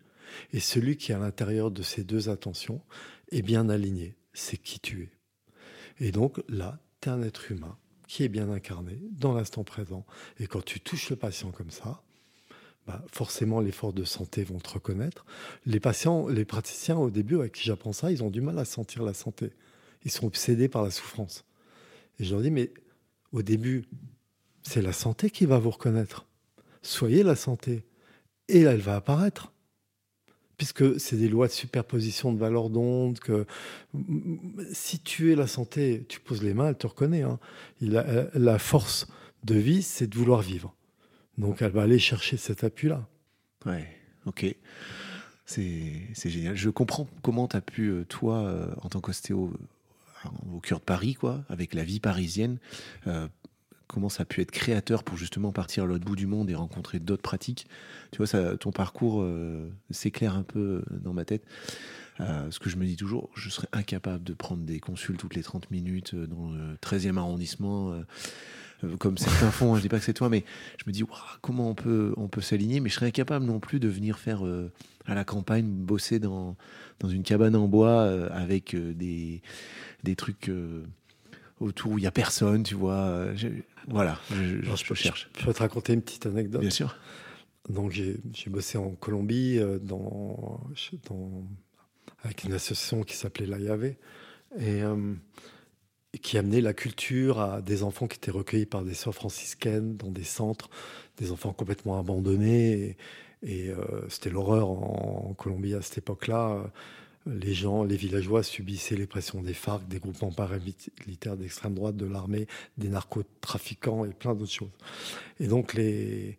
[0.52, 2.80] Et celui qui à l'intérieur de ces deux attentions
[3.30, 5.10] est bien aligné, c'est qui tu es.
[6.04, 7.78] Et donc là, tu es un être humain
[8.14, 10.06] qui est bien incarné dans l'instant présent.
[10.38, 12.04] Et quand tu touches le patient comme ça,
[12.86, 15.26] bah forcément les forces de santé vont te reconnaître.
[15.66, 18.64] Les patients, les praticiens au début avec qui j'apprends ça, ils ont du mal à
[18.64, 19.50] sentir la santé.
[20.04, 21.44] Ils sont obsédés par la souffrance.
[22.20, 22.72] Et je leur dis, mais
[23.32, 23.84] au début,
[24.62, 26.24] c'est la santé qui va vous reconnaître.
[26.82, 27.84] Soyez la santé.
[28.46, 29.52] Et elle va apparaître
[30.56, 33.46] puisque c'est des lois de superposition de valeurs d'onde, que
[34.72, 37.22] si tu es la santé, tu poses les mains, elle te reconnaît.
[37.22, 37.38] Hein.
[37.80, 39.06] la force
[39.44, 40.74] de vie, c'est de vouloir vivre.
[41.38, 43.06] Donc elle va aller chercher cet appui-là.
[43.66, 43.88] Ouais,
[44.26, 44.54] ok.
[45.46, 46.56] C'est génial.
[46.56, 49.52] Je comprends comment tu as pu, euh, toi, euh, en tant qu'ostéo,
[50.24, 52.58] euh, au cœur de Paris, quoi, avec la vie parisienne,
[53.94, 56.56] comment ça a pu être créateur pour justement partir à l'autre bout du monde et
[56.56, 57.68] rencontrer d'autres pratiques.
[58.10, 61.44] Tu vois, ça, ton parcours euh, s'éclaire un peu dans ma tête.
[62.18, 65.36] Euh, ce que je me dis toujours, je serais incapable de prendre des consultes toutes
[65.36, 67.96] les 30 minutes dans le 13e arrondissement.
[68.98, 70.44] comme certains font, hein, je dis pas que c'est toi, mais
[70.78, 71.04] je me dis
[71.40, 74.42] comment on peut, on peut s'aligner, mais je serais incapable non plus de venir faire
[75.06, 76.56] à la campagne, bosser dans,
[76.98, 78.02] dans une cabane en bois
[78.32, 79.40] avec des,
[80.02, 80.50] des trucs
[81.60, 83.26] autour où il n'y a personne, tu vois.
[83.88, 85.28] Voilà, je, cherche.
[85.38, 86.60] Je, peux te raconter une petite anecdote.
[86.60, 86.96] Bien sûr.
[87.68, 90.60] Donc j'ai bossé en Colombie euh, dans,
[91.08, 91.44] dans,
[92.22, 93.96] avec une association qui s'appelait l'AIAV et
[94.58, 95.14] euh,
[96.20, 100.10] qui amenait la culture à des enfants qui étaient recueillis par des sœurs franciscaines dans
[100.10, 100.68] des centres,
[101.16, 102.96] des enfants complètement abandonnés.
[103.42, 106.70] Et, euh, c'était l'horreur en, en, Colombie à cette époque-là
[107.26, 112.06] les gens, les villageois subissaient les pressions des FARC, des groupements paramilitaires d'extrême droite, de
[112.06, 112.46] l'armée,
[112.76, 114.70] des narcotrafiquants et plein d'autres choses.
[115.40, 116.36] Et donc les,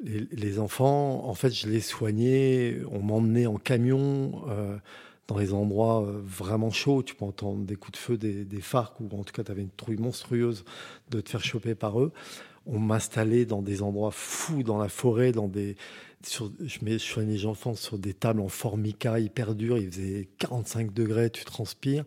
[0.00, 4.76] les, enfants, en fait, je les soignais, on m'emmenait en camion euh,
[5.26, 7.02] dans les endroits euh, vraiment chauds.
[7.02, 9.50] Tu peux entendre des coups de feu des, des FARC, ou en tout cas, tu
[9.50, 10.64] avais une trouille monstrueuse
[11.10, 12.12] de te faire choper par eux.
[12.68, 15.76] On m'installait dans des endroits fous, dans la forêt, dans des,
[16.26, 21.30] je, mets, soignais enfants sur des tables en formica hyper dures, il faisait 45 degrés,
[21.30, 22.04] tu transpires.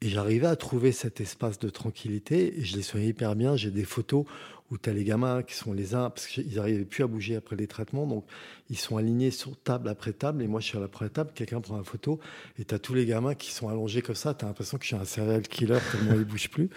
[0.00, 3.54] Et j'arrivais à trouver cet espace de tranquillité et je les soignais hyper bien.
[3.54, 4.24] J'ai des photos
[4.72, 7.36] où tu as les gamins qui sont les uns, parce qu'ils n'arrivaient plus à bouger
[7.36, 8.24] après les traitements, donc
[8.70, 11.30] ils sont alignés sur table après table, et moi je suis à la première table,
[11.34, 12.20] quelqu'un prend une photo,
[12.58, 14.84] et tu as tous les gamins qui sont allongés comme ça, tu as l'impression que
[14.84, 16.70] je suis un serial killer tellement ils ne bougent plus.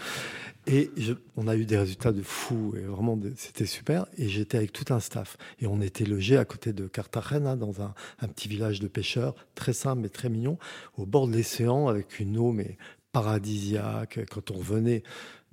[0.68, 0.92] Et
[1.38, 4.94] on a eu des résultats de fou, et vraiment c'était super, et j'étais avec tout
[4.94, 8.82] un staff, et on était logé à côté de Cartagena, dans un, un petit village
[8.82, 10.58] de pêcheurs, très simple mais très mignon,
[10.98, 12.78] au bord de l'océan, avec une eau mais
[13.14, 15.02] paradisiaque, quand on revenait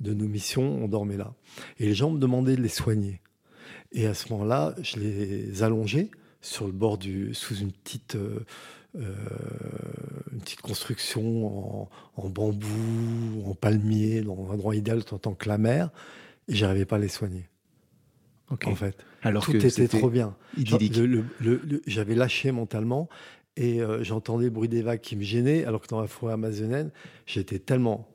[0.03, 1.35] de nos missions, on dormait là.
[1.79, 3.21] Et les gens me demandaient de les soigner.
[3.93, 6.11] Et à ce moment-là, je les allongeais
[6.41, 8.45] sur le bord du, sous une petite, euh,
[8.97, 9.15] euh,
[10.33, 15.59] une petite construction en, bambou, en palmier, dans un endroit idéal en tant que la
[15.59, 15.91] mer,
[16.49, 17.49] et j'arrivais pas à les soigner.
[18.67, 20.37] En fait, alors tout était, trop bien.
[21.87, 23.09] J'avais lâché mentalement
[23.57, 26.35] et euh, j'entendais le bruit des vagues qui me gênait, alors que dans la forêt
[26.35, 26.91] amazonienne,
[27.25, 28.12] j'étais tellement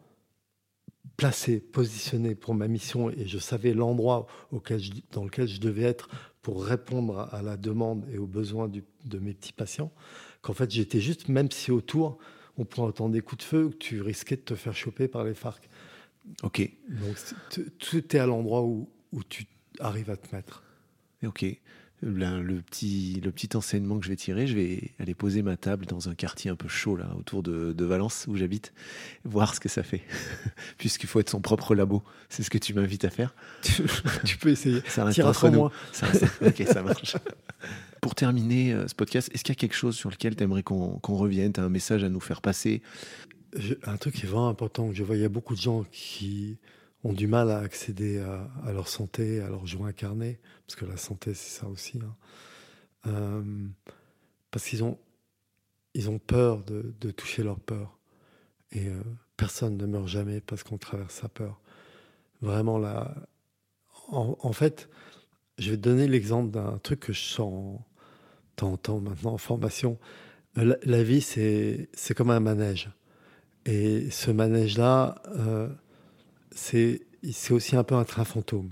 [1.18, 6.10] placé, positionné pour ma mission et je savais l'endroit dans lequel je devais être
[6.44, 9.92] pour répondre à la demande et aux besoins de mes petits patients,
[10.42, 12.20] qu'en fait j'étais juste, même si autour
[12.58, 15.24] on pourrait entendre des coups de feu, que tu risquais de te faire choper par
[15.24, 15.68] les FARC.
[16.44, 16.70] Ok.
[16.90, 17.18] Donc
[17.80, 19.48] tout est à l'endroit où, où tu
[19.80, 20.64] arrives à te mettre.
[21.26, 21.46] Ok
[22.02, 25.86] le, petit, le petit enseignement que je vais tirer, je vais aller poser ma table
[25.86, 28.74] dans un quartier un peu chaud là, autour de, Valence où j'habite,
[29.24, 30.04] voir ce que ça fait.
[30.78, 32.04] Puisqu'il faut être son propre labo.
[32.30, 33.34] C'est ce que tu m'invites à faire.
[34.26, 34.82] tu peux essayer.
[34.88, 35.70] Ça reste entre nous.
[35.92, 36.08] Ça,
[36.46, 37.16] ok, ça marche.
[38.02, 40.64] Pour terminer euh, ce podcast, est-ce qu'il y a quelque chose sur lequel tu aimerais
[40.64, 41.54] qu'on revienne?
[41.54, 42.82] Tu as un message à nous faire passer?
[43.86, 46.58] Un truc qui est vraiment important, je vois, il y a beaucoup de gens qui
[47.08, 50.98] ont du mal à accéder à, leur santé, à leur joie incarné, parce que la
[50.98, 52.00] santé, c'est ça aussi.
[52.04, 52.16] Hein.
[53.08, 53.68] Euh,
[54.52, 54.98] parce qu'ils ont,
[55.94, 57.98] ils ont peur de, toucher leur peur.
[58.74, 59.02] Et euh,
[59.38, 61.62] personne ne meurt jamais parce qu'on traverse sa peur.
[62.42, 63.16] Vraiment, là.
[64.10, 64.90] En, fait,
[65.58, 67.80] je vais te donner l'exemple d'un truc que je sens
[68.56, 69.98] temps en temps maintenant en formation.
[70.58, 72.90] Euh, la, vie, c'est comme un manège.
[73.66, 75.22] Et ce manège-là,
[76.58, 77.02] c'est
[77.52, 78.70] aussi un peu un train fantôme.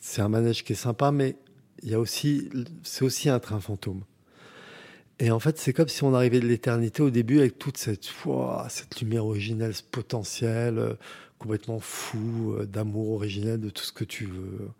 [0.00, 1.36] C'est un manège qui est sympa, mais
[1.82, 2.48] il y a aussi,
[2.82, 4.04] c'est aussi un train fantôme.
[5.18, 8.08] Et en fait, c'est comme si on arrivait de l'éternité au début avec toute cette,
[8.68, 10.94] cette lumière originelle, ce potentiel euh,
[11.38, 14.70] complètement fou euh, d'amour originel, de tout ce que tu veux.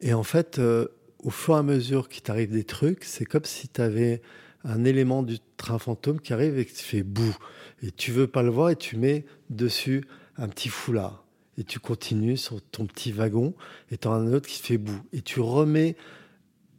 [0.00, 0.88] Et en fait, euh,
[1.18, 4.22] au fur et à mesure qu'il t'arrive des trucs, c'est comme si tu avais
[4.64, 7.36] un élément du train fantôme qui arrive et qui fait boue.
[7.82, 10.04] Et tu veux pas le voir et tu mets dessus
[10.36, 11.24] un petit foulard.
[11.58, 13.54] Et tu continues sur ton petit wagon
[13.90, 15.02] et tu as un autre qui fait bout.
[15.12, 15.96] Et tu remets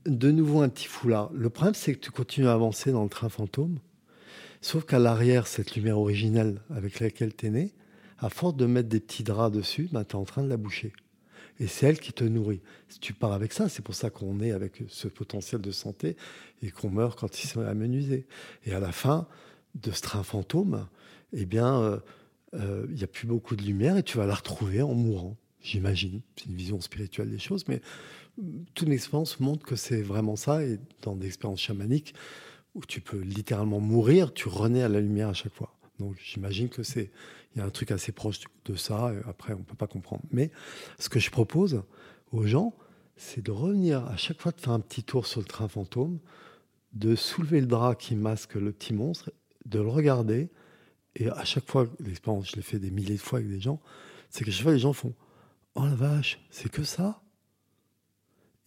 [0.05, 1.31] de nouveau un petit foulard.
[1.33, 3.79] Le problème, c'est que tu continues à avancer dans le train fantôme.
[4.61, 7.73] Sauf qu'à l'arrière, cette lumière originelle avec laquelle tu es né,
[8.19, 10.57] à force de mettre des petits draps dessus, ben, tu es en train de la
[10.57, 10.93] boucher.
[11.59, 12.61] Et c'est elle qui te nourrit.
[12.87, 16.15] Si tu pars avec ça, c'est pour ça qu'on est avec ce potentiel de santé
[16.63, 18.25] et qu'on meurt quand il s'est amenuisé.
[18.65, 19.27] Et à la fin
[19.75, 20.87] de ce train fantôme,
[21.33, 21.97] eh bien, euh,
[22.53, 25.37] il euh, n'y a plus beaucoup de lumière et tu vas la retrouver en mourant,
[25.61, 26.21] j'imagine.
[26.35, 27.81] C'est une vision spirituelle des choses, mais
[28.39, 30.63] euh, toute l'expérience montre que c'est vraiment ça.
[30.63, 32.13] Et dans des expériences chamaniques,
[32.75, 35.73] où tu peux littéralement mourir, tu renais à la lumière à chaque fois.
[35.99, 37.11] Donc j'imagine que c'est
[37.53, 39.13] il y a un truc assez proche de ça.
[39.13, 40.23] Et après, on peut pas comprendre.
[40.31, 40.51] Mais
[40.99, 41.83] ce que je propose
[42.31, 42.73] aux gens,
[43.17, 46.19] c'est de revenir à chaque fois de faire un petit tour sur le train fantôme,
[46.93, 49.31] de soulever le drap qui masque le petit monstre,
[49.65, 50.49] de le regarder.
[51.15, 53.79] Et à chaque fois, l'expérience, je l'ai fait des milliers de fois avec des gens,
[54.29, 55.13] c'est que chaque fois, les gens font
[55.75, 57.21] Oh la vache, c'est que ça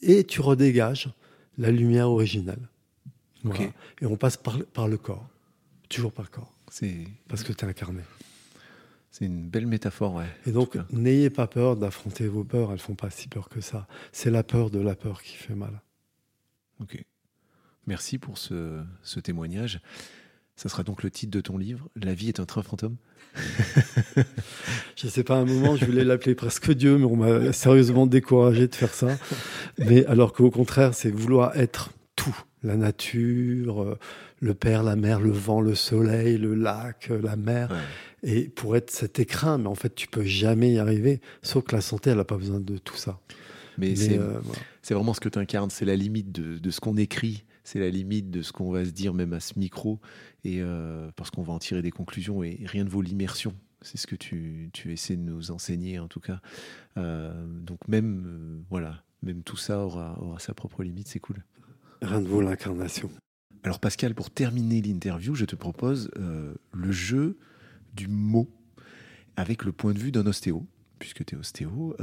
[0.01, 1.11] Et tu redégages
[1.59, 2.69] la lumière originale.
[3.43, 3.71] Voilà.
[4.01, 5.27] Et on passe par, par le corps.
[5.89, 6.53] Toujours par le corps.
[6.71, 8.03] C'est Parce que tu es incarné.
[9.11, 10.27] c'est une belle métaphore, ouais.
[10.47, 12.73] Et donc, n'ayez pas peur d'affronter vos peurs.
[12.73, 13.87] Elles font pas si peur que ça.
[14.13, 15.83] C'est la peur de la peur qui fait mal.
[16.81, 17.05] Ok.
[17.87, 19.81] Merci pour ce, ce témoignage.
[20.57, 22.97] Ça sera donc le titre de ton livre, La vie est un train fantôme.
[24.97, 28.07] Je sais pas, à un moment, je voulais l'appeler presque Dieu, mais on m'a sérieusement
[28.07, 29.09] découragé de faire ça.
[29.79, 32.37] Mais alors qu'au contraire, c'est vouloir être tout.
[32.63, 33.99] La nature, euh,
[34.41, 37.71] le père, la mère, le vent, le soleil, le lac, euh, la mer.
[37.71, 38.31] Ouais.
[38.31, 41.21] Et pour être cet écrin, mais en fait, tu peux jamais y arriver.
[41.43, 43.19] Sauf que la santé, elle n'a pas besoin de tout ça.
[43.77, 44.61] Mais, Mais, c'est euh, voilà.
[44.83, 47.81] c'est vraiment ce que tu incarnes, c'est la limite de, de ce qu'on écrit, c'est
[47.81, 50.01] la limite de ce qu'on va se dire même à ce micro,
[50.45, 53.55] et euh, parce qu'on va en tirer des conclusions, et rien ne vaut l'immersion.
[53.81, 56.41] C'est ce que tu, tu essaies de nous enseigner en tout cas.
[56.97, 61.43] Euh, donc même, euh, voilà, même tout ça aura, aura sa propre limite, c'est cool.
[62.01, 63.11] rien ne vaut l'incarnation.
[63.63, 67.39] Alors Pascal, pour terminer l'interview, je te propose le jeu
[67.95, 68.51] du mot
[69.37, 70.67] avec le point de vue d'un ostéo,
[70.99, 71.97] puisque tu es ostéo.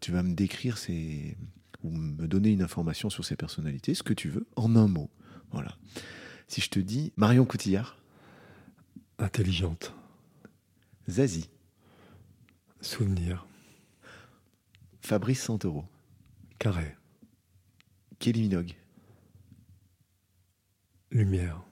[0.00, 1.36] Tu vas me décrire ces,
[1.82, 5.10] ou me donner une information sur ces personnalités, ce que tu veux, en un mot.
[5.52, 5.76] Voilà.
[6.48, 7.96] Si je te dis Marion Cotillard,
[9.18, 9.94] Intelligente.
[11.08, 11.50] Zazie,
[12.80, 13.46] Souvenir.
[15.02, 15.84] Fabrice Santoro,
[16.58, 16.96] Carré.
[18.18, 18.74] Kelly Minogue,
[21.10, 21.62] Lumière.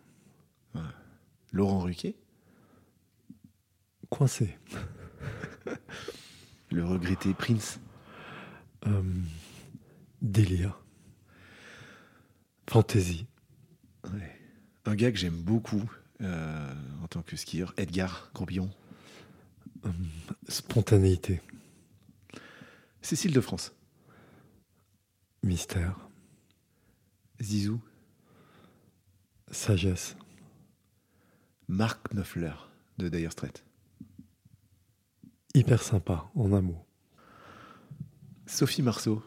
[1.53, 2.15] Laurent Ruquier,
[4.11, 4.59] Coincé.
[6.71, 7.81] le regretté Prince,
[8.87, 9.03] Euh,
[10.23, 10.81] délire.
[12.69, 13.27] Fantaisie.
[14.13, 14.37] Ouais.
[14.85, 15.91] un gars que j'aime beaucoup
[16.21, 18.71] euh, en tant que skieur, Edgar Grobillon,
[20.49, 21.41] Spontanéité.
[23.03, 23.73] Cécile de France,
[25.43, 26.09] Mystère.
[27.41, 27.81] Zizou,
[29.51, 30.17] Sagesse.
[31.69, 32.55] Marc Knopfler
[32.99, 33.65] de Dire Straits.
[35.55, 36.85] Hyper sympa, en un mot.
[38.47, 39.23] Sophie Marceau,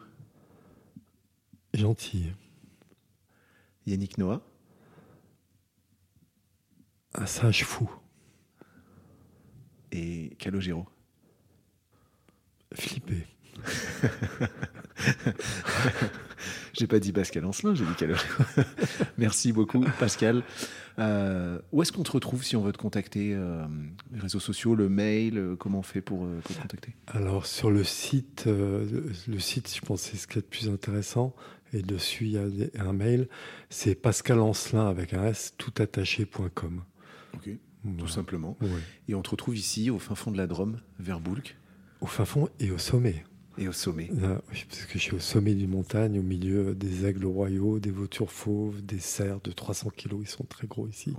[1.74, 2.34] Gentille.
[3.86, 4.42] Yannick Noah,
[7.14, 7.90] Un sage fou.
[9.90, 10.86] et Calogero.
[12.74, 13.26] Flippé.
[16.72, 18.24] J'ai pas dit Pascal Ancelin, j'ai dit Calogero.
[19.18, 20.42] Merci beaucoup, Pascal.
[20.98, 23.66] Euh, où est-ce qu'on te retrouve si on veut te contacter euh,
[24.12, 26.94] Les réseaux sociaux, le mail, euh, comment on fait pour, pour te contacter?
[27.08, 30.68] Alors, sur le site, le site, je pense que c'est ce qui est le plus
[30.70, 31.34] intéressant.
[31.72, 33.28] Et dessus, il y a un mail.
[33.70, 36.82] C'est Pascal Ancelin avec un S, toutattaché.com.
[37.34, 37.48] Ok,
[37.98, 38.56] tout simplement.
[38.60, 38.68] Ouais.
[39.08, 41.56] Et on te retrouve ici, au fin fond de la Drôme, vers Boulc,
[42.00, 43.24] Au fin fond et au sommet.
[43.56, 44.10] et au sommet.
[44.12, 47.78] Là, oui, parce que je suis au sommet d'une montagne, au milieu des aigles royaux,
[47.78, 51.14] des vautours fauves, des cerfs de 300 kilos, ils sont très gros ici,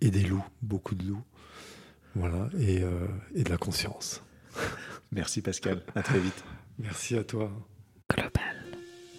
[0.00, 1.22] et des loups, beaucoup de loups.
[2.14, 4.22] Voilà, et, euh, et de la conscience.
[5.12, 6.44] Merci Pascal, à très vite.
[6.78, 7.50] Merci à toi.
[8.10, 8.64] Global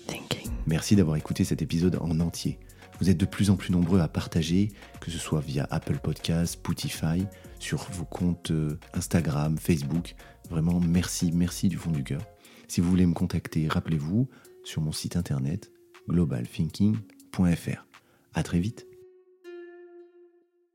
[0.08, 0.43] Thinking.
[0.66, 2.58] Merci d'avoir écouté cet épisode en entier.
[3.00, 4.72] Vous êtes de plus en plus nombreux à partager,
[5.02, 7.26] que ce soit via Apple Podcasts, Spotify,
[7.60, 10.16] sur vos comptes euh, Instagram, Facebook.
[10.50, 12.22] Vraiment, merci, merci du fond du cœur.
[12.68, 14.30] Si vous voulez me contacter, rappelez-vous
[14.64, 15.72] sur mon site internet
[16.08, 17.86] globalthinking.fr.
[18.34, 18.93] À très vite.